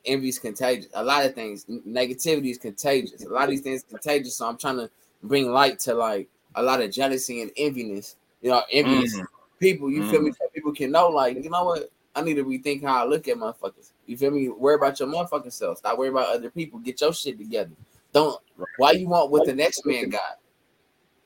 [0.05, 0.88] Envy is contagious.
[0.93, 1.66] A lot of things.
[1.66, 3.26] Negativity is contagious.
[3.26, 4.38] A lot of these things contagious.
[4.38, 4.89] So I'm trying to
[5.24, 8.16] bring light to like a lot of jealousy and enviness.
[8.41, 9.26] You know, envious Mhm.
[9.59, 9.89] people.
[9.91, 10.32] You feel me?
[10.32, 11.89] So people can know, like, you know what?
[12.16, 13.91] I need to rethink how I look at motherfuckers.
[14.05, 14.47] You feel me?
[14.49, 15.80] Worry about your motherfucking self.
[15.80, 16.80] Stop worrying about other people.
[16.80, 17.72] Get your shit together.
[18.13, 18.41] Don't.
[18.55, 18.68] Right.
[18.78, 20.39] Why you want what the next man got?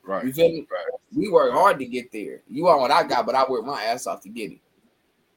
[0.04, 0.26] Right.
[0.26, 0.68] You feel me?
[0.72, 1.00] Right.
[1.16, 2.42] We work hard to get there.
[2.50, 4.60] You want what I got, but I work my ass off to get it.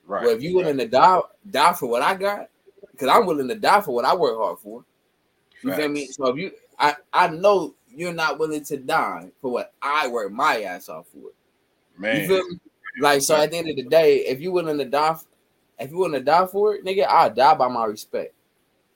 [0.07, 0.24] Right.
[0.24, 2.48] Well, if you willing to die, die for what I got,
[2.90, 4.84] because I'm willing to die for what I work hard for.
[5.62, 6.07] You feel me?
[6.07, 10.32] So if you, I, I know you're not willing to die for what I work
[10.32, 11.30] my ass off for.
[11.98, 12.22] Man.
[12.22, 12.59] You feel me?
[13.00, 15.16] Like so, at the end of the day, if you willing to die,
[15.82, 18.34] if you want to die for it, nigga, I'll die by my respect.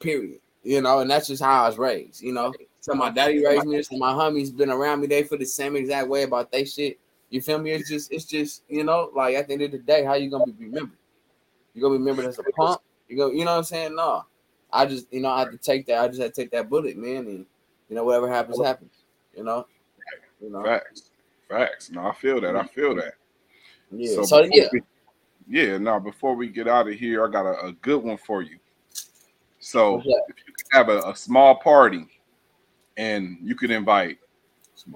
[0.01, 0.41] Period.
[0.63, 2.23] You know, and that's just how I was raised.
[2.23, 3.83] You know, so my daddy raised me.
[3.83, 5.07] So my homies been around me.
[5.07, 6.99] They feel the same exact way about they shit.
[7.31, 7.73] You feel me?
[7.73, 10.31] It's just, it's just, you know, like at the end of the day, how you
[10.31, 10.99] gonna be remembered?
[11.75, 12.81] You gonna be remembered as a punk?
[13.09, 13.95] You go, you know what I'm saying?
[13.95, 14.25] No,
[14.73, 16.01] I just, you know, I have to take that.
[16.03, 17.47] I just had to take that bullet, man, and
[17.89, 18.93] you know, whatever happens, happens.
[19.37, 19.67] You know,
[20.41, 21.11] you know, Facts.
[21.49, 21.91] Facts.
[21.91, 22.57] No, I feel that.
[22.57, 23.15] I feel that.
[23.93, 24.15] yeah.
[24.15, 24.83] So, before yeah, we-
[25.49, 25.79] yeah.
[25.79, 28.59] Now, before we get out of here, I got a, a good one for you.
[29.59, 32.07] So, if you could have a, a small party
[32.97, 34.19] and you could invite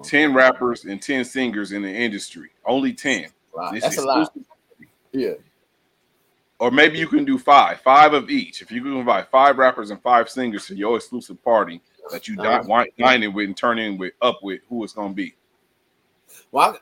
[0.03, 3.27] 10 rappers and 10 singers in the industry, only 10.
[3.53, 4.33] Wow, This that's a lot.
[5.11, 5.33] Yeah.
[6.59, 8.61] Or maybe you can do five, five of each.
[8.61, 11.81] If you can invite five rappers and five singers to your exclusive party
[12.11, 12.59] that you Uh-huh.
[12.59, 15.35] dine, wine, dining with and turn in with up with, who it's gonna be?
[16.51, 16.77] Well, I,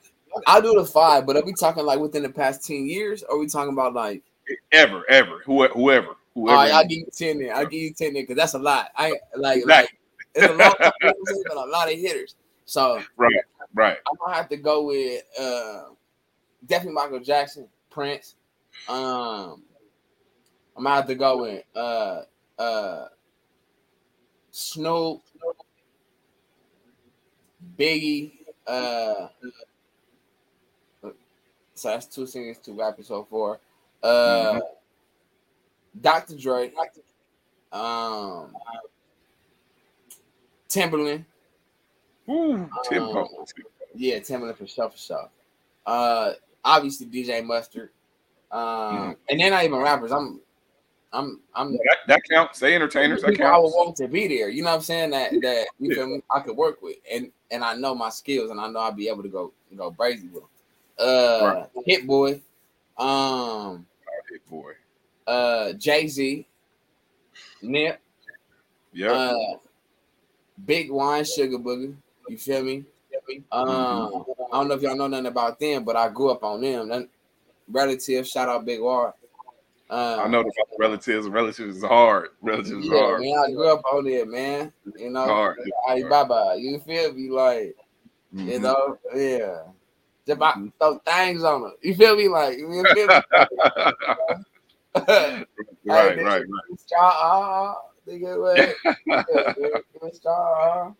[0.47, 3.23] I'll do the five, but are we talking like within the past 10 years?
[3.23, 4.23] Or are we talking about like,
[4.71, 6.55] Ever, ever, whoever, whoever, whoever.
[6.57, 7.55] right, I'll give you 10 there.
[7.55, 8.89] I'll give you 10 there because that's a lot.
[8.95, 9.65] I like, Exactly.
[9.65, 9.89] like,
[10.35, 12.35] it's a lot, it's a lot of hitters.
[12.65, 13.33] So right,
[13.73, 13.97] right.
[14.07, 15.85] I'm gonna have to go with uh
[16.67, 18.35] definitely Michael Jackson, Prince.
[18.87, 19.63] Um,
[20.77, 22.21] I'm gonna have to go with uh
[22.59, 23.07] uh
[24.51, 25.21] Snoop,
[27.77, 28.33] Biggie.
[28.67, 29.29] Uh,
[31.79, 33.59] so that's two singers, two rappers so far.
[34.03, 34.59] Uh,
[36.01, 36.35] Dr.
[36.35, 36.71] Dre,
[37.71, 38.55] um,
[40.69, 41.25] Timbaland.
[42.29, 43.21] Ooh, tempo.
[43.21, 43.27] Um,
[43.95, 45.29] Yeah, Timbaland for sure, for sure.
[45.85, 46.33] Uh,
[46.63, 47.89] obviously DJ Mustard.
[48.51, 49.17] Um, Mhm.
[49.29, 50.11] and they're not even rappers.
[50.11, 50.41] I'm,
[51.13, 51.73] I'm, I'm.
[51.73, 52.59] that, that counts.
[52.59, 53.21] Say entertainers.
[53.21, 54.49] That people I would want to be there.
[54.49, 55.09] You know what I'm saying?
[55.11, 55.95] That that you Yeah.
[55.95, 56.23] feel me?
[56.31, 59.07] I could work with, and and I know my skills, and I know I'll be
[59.07, 60.49] able to go go crazy with them.
[60.99, 62.41] Uh, Hit Boy,
[62.97, 63.85] um,
[64.29, 64.73] Hit boy.
[65.27, 66.45] uh, Jay Z,
[67.61, 68.01] Nip,
[68.91, 69.57] yeah, uh,
[70.65, 71.95] Big Wine, Sugar Booger.
[72.27, 72.85] You feel me?
[73.51, 76.61] Um, I don't know if y'all know nothing about them, but I grew up on
[76.61, 76.89] them.
[76.89, 77.07] That
[77.69, 79.13] relative, shout out Big War.
[79.89, 81.27] Uh, I know the relatives.
[81.27, 82.29] Relatives is hard.
[82.41, 83.21] Relatives Yeah, hard.
[83.21, 84.71] man, I grew up on it, man.
[84.97, 85.57] You know, Hard.
[85.87, 86.55] Alibaba.
[86.59, 87.29] You feel me?
[87.29, 87.75] Like,
[88.33, 88.61] you Mhm.
[88.61, 89.63] know, yeah.
[90.25, 91.87] Just about throw things on it.
[91.87, 92.27] You feel me?
[92.27, 93.13] Like, you feel me?
[95.07, 95.45] right,
[95.85, 96.45] right, right.
[96.77, 97.75] Straw,
[98.07, 98.75] nigga, what?
[99.57, 100.91] Yeah.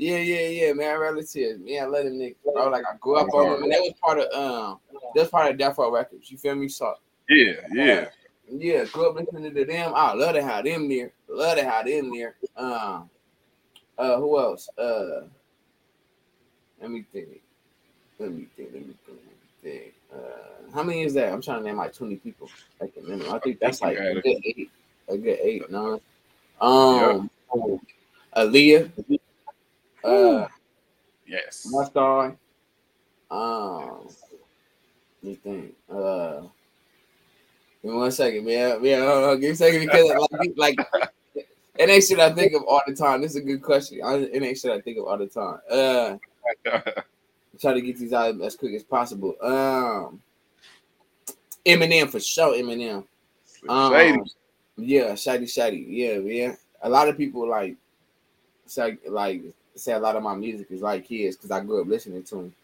[0.00, 0.98] Yeah, yeah, yeah, man.
[0.98, 1.92] Relatives, man.
[1.92, 2.70] Let them niggas, bro.
[2.70, 5.50] Like I grew up on them, and that was part of um, that was part
[5.50, 6.30] of Death Row Records.
[6.30, 6.68] You feel me?
[6.68, 6.94] So
[7.28, 8.08] Yeah, yeah.
[8.50, 9.92] yeah, grew up listening to them.
[9.94, 11.12] I love to have them there.
[11.28, 12.36] Love to have them there.
[12.56, 13.10] Um,
[13.98, 14.70] uh, who else?
[14.78, 15.26] Uh,
[16.80, 17.42] let me think.
[18.20, 18.70] Let me think.
[18.74, 19.18] Let me think.
[19.18, 19.94] Let me think.
[20.14, 21.32] Uh, how many is that?
[21.32, 22.50] I'm trying to name like 20 people.
[22.80, 23.34] Like a minimum.
[23.34, 24.70] I think that's like a good eight.
[25.08, 25.98] A good eight, nine.
[26.60, 27.30] Um,
[28.36, 28.90] Aaliyah.
[30.04, 30.46] Uh,
[31.26, 31.64] Yes.
[31.70, 32.36] Mustard.
[33.30, 34.08] Um,
[35.22, 35.74] let me think.
[35.88, 36.40] Uh,
[37.82, 38.84] Give me one second, man.
[38.84, 39.40] Yeah, hold on.
[39.40, 40.78] Give me a second because like, like
[41.78, 43.22] it ain't shit I think of all the time.
[43.22, 44.00] This is a good question.
[44.04, 45.60] I, it ain't shit I think of all the time.
[45.70, 46.16] Uh,
[47.60, 49.34] try to get these out as quick as possible.
[49.42, 50.20] Um,
[51.64, 52.54] Eminem for sure.
[52.54, 53.04] Eminem.
[53.68, 54.20] Um, shady.
[54.76, 55.86] Yeah, shady, shady.
[55.88, 56.54] Yeah, yeah.
[56.82, 57.76] A lot of people like
[58.66, 59.42] say like
[59.74, 62.38] say a lot of my music is like his because I grew up listening to
[62.38, 62.54] him.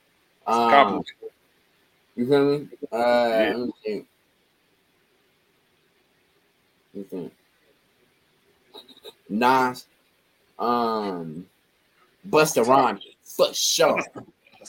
[0.47, 1.03] Um,
[2.15, 2.69] you feel me?
[2.91, 3.53] Uh, yeah.
[3.55, 4.07] let me think.
[6.95, 7.33] Let me think.
[9.29, 9.87] Nas,
[10.59, 11.47] um,
[12.29, 14.01] Busta Rhymes for sure.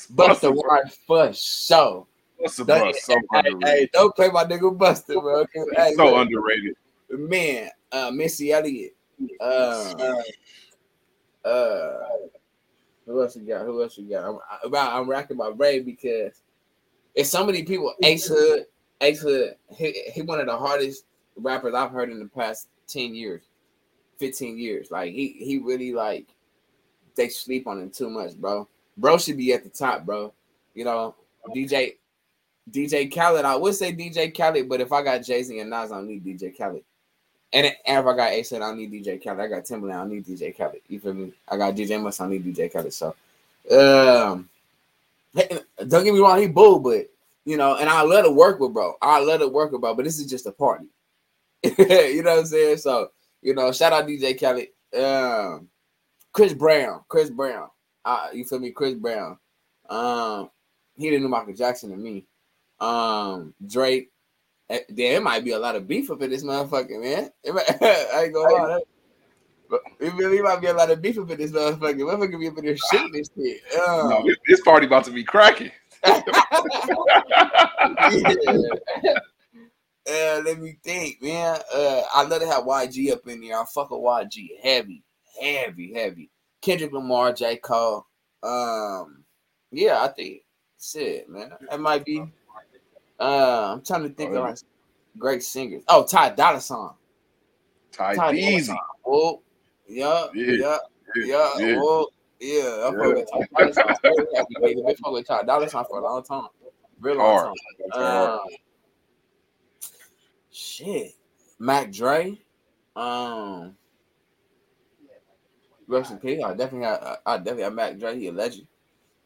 [0.05, 2.05] Busta Rhymes for sure.
[2.37, 3.03] What's the bus?
[3.03, 5.45] So hey, hey, don't play my nigga Busta, bro.
[5.75, 6.75] Hey, so look, underrated.
[7.09, 8.95] Man, uh, Missy Elliott.
[9.39, 10.13] Uh,
[11.43, 11.97] uh,
[13.05, 13.65] who else we got?
[13.65, 14.25] Who else we got?
[14.25, 16.41] I'm, I'm, I'm racking my brain because
[17.15, 17.93] it's so many people.
[18.03, 18.65] Ace Hood,
[19.01, 21.05] Ace Hood, he, he one of the hardest
[21.35, 23.43] rappers I've heard in the past 10 years,
[24.19, 24.91] 15 years.
[24.91, 26.27] Like he he really like
[27.15, 28.67] they sleep on him too much, bro.
[28.97, 30.33] Bro should be at the top, bro.
[30.73, 31.15] You know,
[31.55, 31.95] DJ
[32.69, 35.91] DJ Khaled, I would say DJ Khaled, but if I got Jay Z and Nas,
[35.91, 36.83] I don't need DJ Khaled.
[37.53, 39.39] And, if I got Ace, I don't need DJ Khaled.
[39.39, 40.81] I got Timbaland, I don't need DJ Khaled.
[40.87, 41.33] You feel me?
[41.47, 42.93] I got DJ Must, I need DJ Khaled.
[42.93, 43.15] So,
[43.71, 44.49] um,
[45.87, 47.09] don't get me wrong, he bull, but
[47.45, 48.95] you know, and I let it work with bro.
[49.01, 50.87] I let it work with bro, but this is just a party.
[51.63, 52.77] you know what I'm saying?
[52.77, 53.11] So,
[53.41, 54.67] you know, shout out DJ Khaled.
[55.01, 55.69] Um,
[56.33, 57.69] Chris Brown, Chris Brown.
[58.07, 58.71] Uh, you feel me?
[58.71, 59.37] Chris Brown.
[59.89, 60.49] Um,
[60.95, 62.25] he didn't know Michael Jackson to me
[62.79, 64.11] um Drake.
[64.69, 67.31] Eh, there might be a lot of beef up in this motherfucker, man.
[67.45, 68.81] Might, I ain't gonna lie.
[69.69, 71.99] But it really might be a lot of beef up in this motherfucker.
[71.99, 73.61] Motherfucker be up in there shooting this shit.
[73.87, 75.71] Um, no, this party about to be cracking.
[76.05, 76.21] yeah.
[80.09, 81.59] Uh, let me think, man.
[81.73, 83.59] Uh, I love to have YG up in there.
[83.59, 85.03] I fuck with YG heavy,
[85.41, 86.29] heavy, heavy.
[86.61, 87.57] Kendrick Lamar, J.
[87.57, 88.05] Cole.
[88.43, 89.23] Um,
[89.71, 90.41] yeah, I think
[90.79, 91.51] shit, man.
[91.69, 92.23] That might be
[93.19, 94.57] uh, I'm trying to think oh, of like
[95.17, 95.83] great singers.
[95.87, 96.89] Oh, Ty Dolla Sign.
[97.91, 98.73] Ty, Ty Easy.
[99.05, 99.41] Oh,
[99.87, 100.77] yeah, yeah, yeah,
[101.15, 101.49] yeah.
[101.57, 101.79] yeah.
[101.81, 102.09] Oh,
[102.39, 102.63] yeah.
[102.63, 103.13] I yeah.
[103.13, 103.85] with Ty Dolla Sign.
[104.61, 106.47] Been fucking with Ty Dolla Sign for a long time.
[106.99, 107.57] Real long Hard.
[107.93, 108.01] time.
[108.03, 108.37] Uh,
[110.51, 111.13] shit.
[111.59, 112.39] Mac Dre.
[112.95, 113.75] Um.
[115.87, 116.43] Rest in peace.
[116.43, 117.21] I definitely got.
[117.25, 118.17] I definitely got Mac Dre.
[118.17, 118.67] He a legend.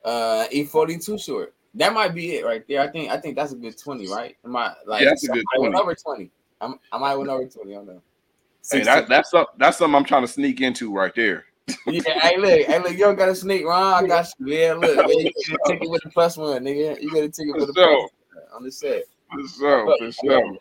[0.03, 1.53] Uh, E42 short.
[1.75, 2.81] That might be it right there.
[2.81, 4.35] I think I think that's a good 20, right?
[4.45, 5.57] Am I like yeah, that's a good 20.
[5.57, 6.29] I went over 20.
[6.59, 8.01] I'm, I might win over 20 on that.
[8.69, 11.45] Hey, that, that's something that's something I'm trying to sneak into right there.
[11.87, 14.03] yeah, hey, look, hey, look, you don't got to sneak, Ron.
[14.03, 14.79] I got you, man.
[14.79, 17.01] Look, man, you get a ticket with the plus one, nigga.
[17.01, 19.03] You get a ticket with the plus one on the set.
[19.31, 20.57] For sure, for sure.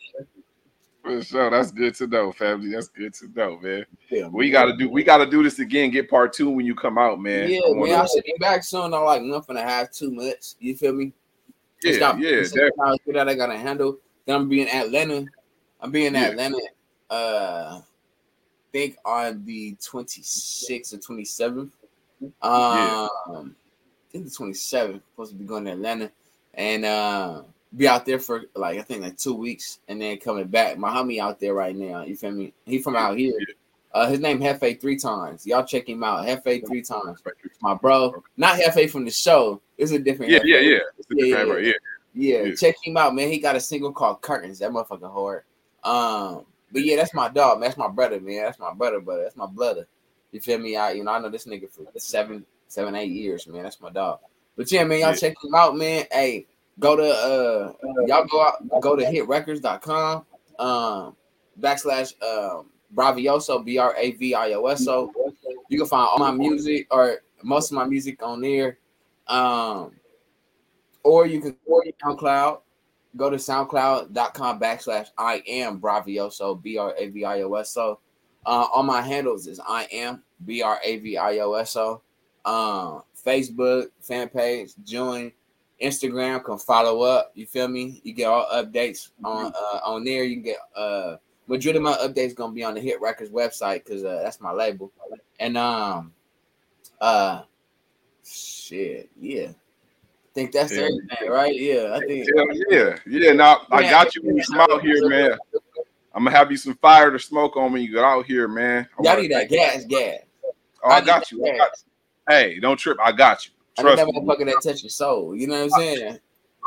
[1.02, 2.72] For sure, that's good to know, family.
[2.72, 3.86] That's good to know, man.
[4.10, 5.90] Yeah, we gotta do we gotta do this again.
[5.90, 7.50] Get part two when you come out, man.
[7.50, 8.00] Yeah, I man.
[8.00, 8.92] I should be back soon.
[8.92, 10.56] I'm like nothing and a half, two months.
[10.60, 11.12] You feel me?
[11.82, 12.42] Yeah, got, yeah.
[12.42, 13.98] That I gotta handle.
[14.26, 15.24] Then I'm being Atlanta.
[15.80, 16.28] I'm being yeah.
[16.28, 16.58] Atlanta.
[17.08, 17.80] Uh,
[18.72, 21.70] think on the 26th or 27th.
[22.20, 23.08] Um, yeah.
[23.32, 23.42] I
[24.12, 25.00] think the 27th.
[25.10, 26.12] Supposed to be going to Atlanta
[26.54, 27.42] and uh
[27.76, 30.78] be out there for like I think like two weeks and then coming back.
[30.78, 32.02] My homie out there right now.
[32.02, 32.52] You feel me?
[32.66, 33.34] He from out here.
[33.92, 35.46] Uh, his name Hefe three times.
[35.46, 36.24] Y'all check him out.
[36.24, 37.22] Hefe three times.
[37.60, 39.60] My bro, not Hefe from the show.
[39.78, 40.30] It's a different.
[40.32, 40.78] Yeah, yeah, yeah.
[41.10, 41.42] Yeah, yeah.
[41.42, 41.72] Right, yeah.
[42.14, 42.54] yeah, yeah.
[42.54, 43.28] Check him out, man.
[43.28, 44.60] He got a single called Curtains.
[44.60, 45.42] That motherfucker hard.
[45.82, 47.58] Um, but yeah, that's my dog.
[47.58, 47.68] Man.
[47.68, 48.44] That's my brother, man.
[48.44, 49.24] That's my brother, brother.
[49.24, 49.88] That's my brother.
[50.30, 50.76] You feel me?
[50.76, 53.64] I, you know, I know this nigga for seven, seven, eight years, man.
[53.64, 54.20] That's my dog.
[54.56, 55.16] But yeah, man, y'all yeah.
[55.16, 56.04] check him out, man.
[56.12, 56.46] Hey,
[56.80, 57.72] go to uh
[58.06, 60.24] y'all go out go to hitrecords.com
[60.58, 61.16] um
[61.60, 65.12] backslash um bravioso b-r-a-v-i-o-s-o
[65.68, 68.78] you can find all my music or most of my music on there.
[69.28, 69.92] Um
[71.04, 72.60] or you can go to soundcloud
[73.16, 77.98] go to soundcloud.com backslash i am bravioso b-r-a-v-i-o-s-o
[78.46, 82.02] uh all my handles is i am b-r-a-v-i-o-s-o
[82.44, 85.32] um facebook fan page join
[85.80, 87.32] Instagram, come follow up.
[87.34, 88.00] You feel me?
[88.04, 90.24] You get all updates on uh, on there.
[90.24, 91.16] You can get uh
[91.46, 94.52] majority of my updates gonna be on the Hit Records website because uh, that's my
[94.52, 94.92] label.
[95.38, 96.12] And um
[97.00, 97.42] uh
[98.24, 99.48] shit, yeah.
[99.48, 100.82] I think that's yeah.
[100.82, 101.54] everything, right?
[101.54, 102.28] Yeah, I think.
[102.70, 103.32] Yeah, yeah.
[103.32, 105.36] Now I got you when you come out here, man.
[106.14, 108.86] I'm gonna have you some fire to smoke on when you get out here, man.
[109.02, 110.18] Y'all need that gas, gas.
[110.84, 111.44] Oh, I, I got you.
[111.44, 111.90] I got you.
[112.28, 112.98] Hey, don't trip.
[113.02, 113.52] I got you.
[113.78, 115.36] Trust I need that motherfucker that touch your soul.
[115.36, 116.18] You know what I'm saying?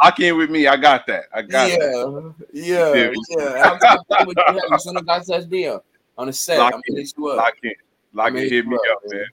[0.01, 0.67] lock in with me.
[0.67, 1.25] I got that.
[1.33, 2.33] I got yeah, that.
[2.53, 3.13] yeah, Yeah.
[3.29, 3.71] yeah.
[3.71, 5.83] I'm talking with you as soon as I touch deal
[6.17, 6.59] on the set.
[6.59, 6.97] Lock I'm in.
[6.97, 7.37] hit you up.
[7.37, 7.73] Lock in.
[8.13, 8.37] Lock in.
[8.37, 9.19] hit Hit me up, man.
[9.19, 9.27] man.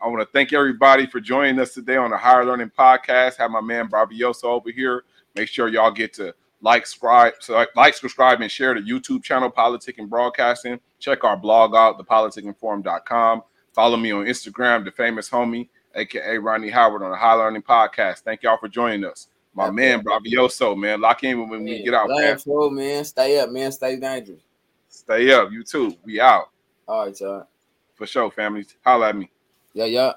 [0.00, 3.36] I want to thank everybody for joining us today on the Higher Learning Podcast.
[3.36, 5.04] Have my man Bravioso over here.
[5.34, 9.50] Make sure y'all get to like, subscribe, so like, subscribe, and share the YouTube channel,
[9.50, 10.78] Politic and Broadcasting.
[10.98, 13.42] Check our blog out, thepoliticandforum.com.
[13.72, 18.20] Follow me on Instagram, the famous homie, aka Ronnie Howard on the High Learning Podcast.
[18.20, 19.28] Thank y'all for joining us.
[19.54, 21.00] My man Bravioso, man.
[21.00, 22.38] Lock in when we get out, man.
[22.44, 23.04] bro, man.
[23.04, 23.72] Stay up, man.
[23.72, 24.42] Stay dangerous.
[24.88, 25.50] Stay up.
[25.50, 25.96] You too.
[26.04, 26.50] We out.
[26.86, 27.48] All right, y'all.
[27.94, 28.64] For sure, family.
[28.84, 29.30] Holla at me.
[29.74, 30.12] Yeah, yeah.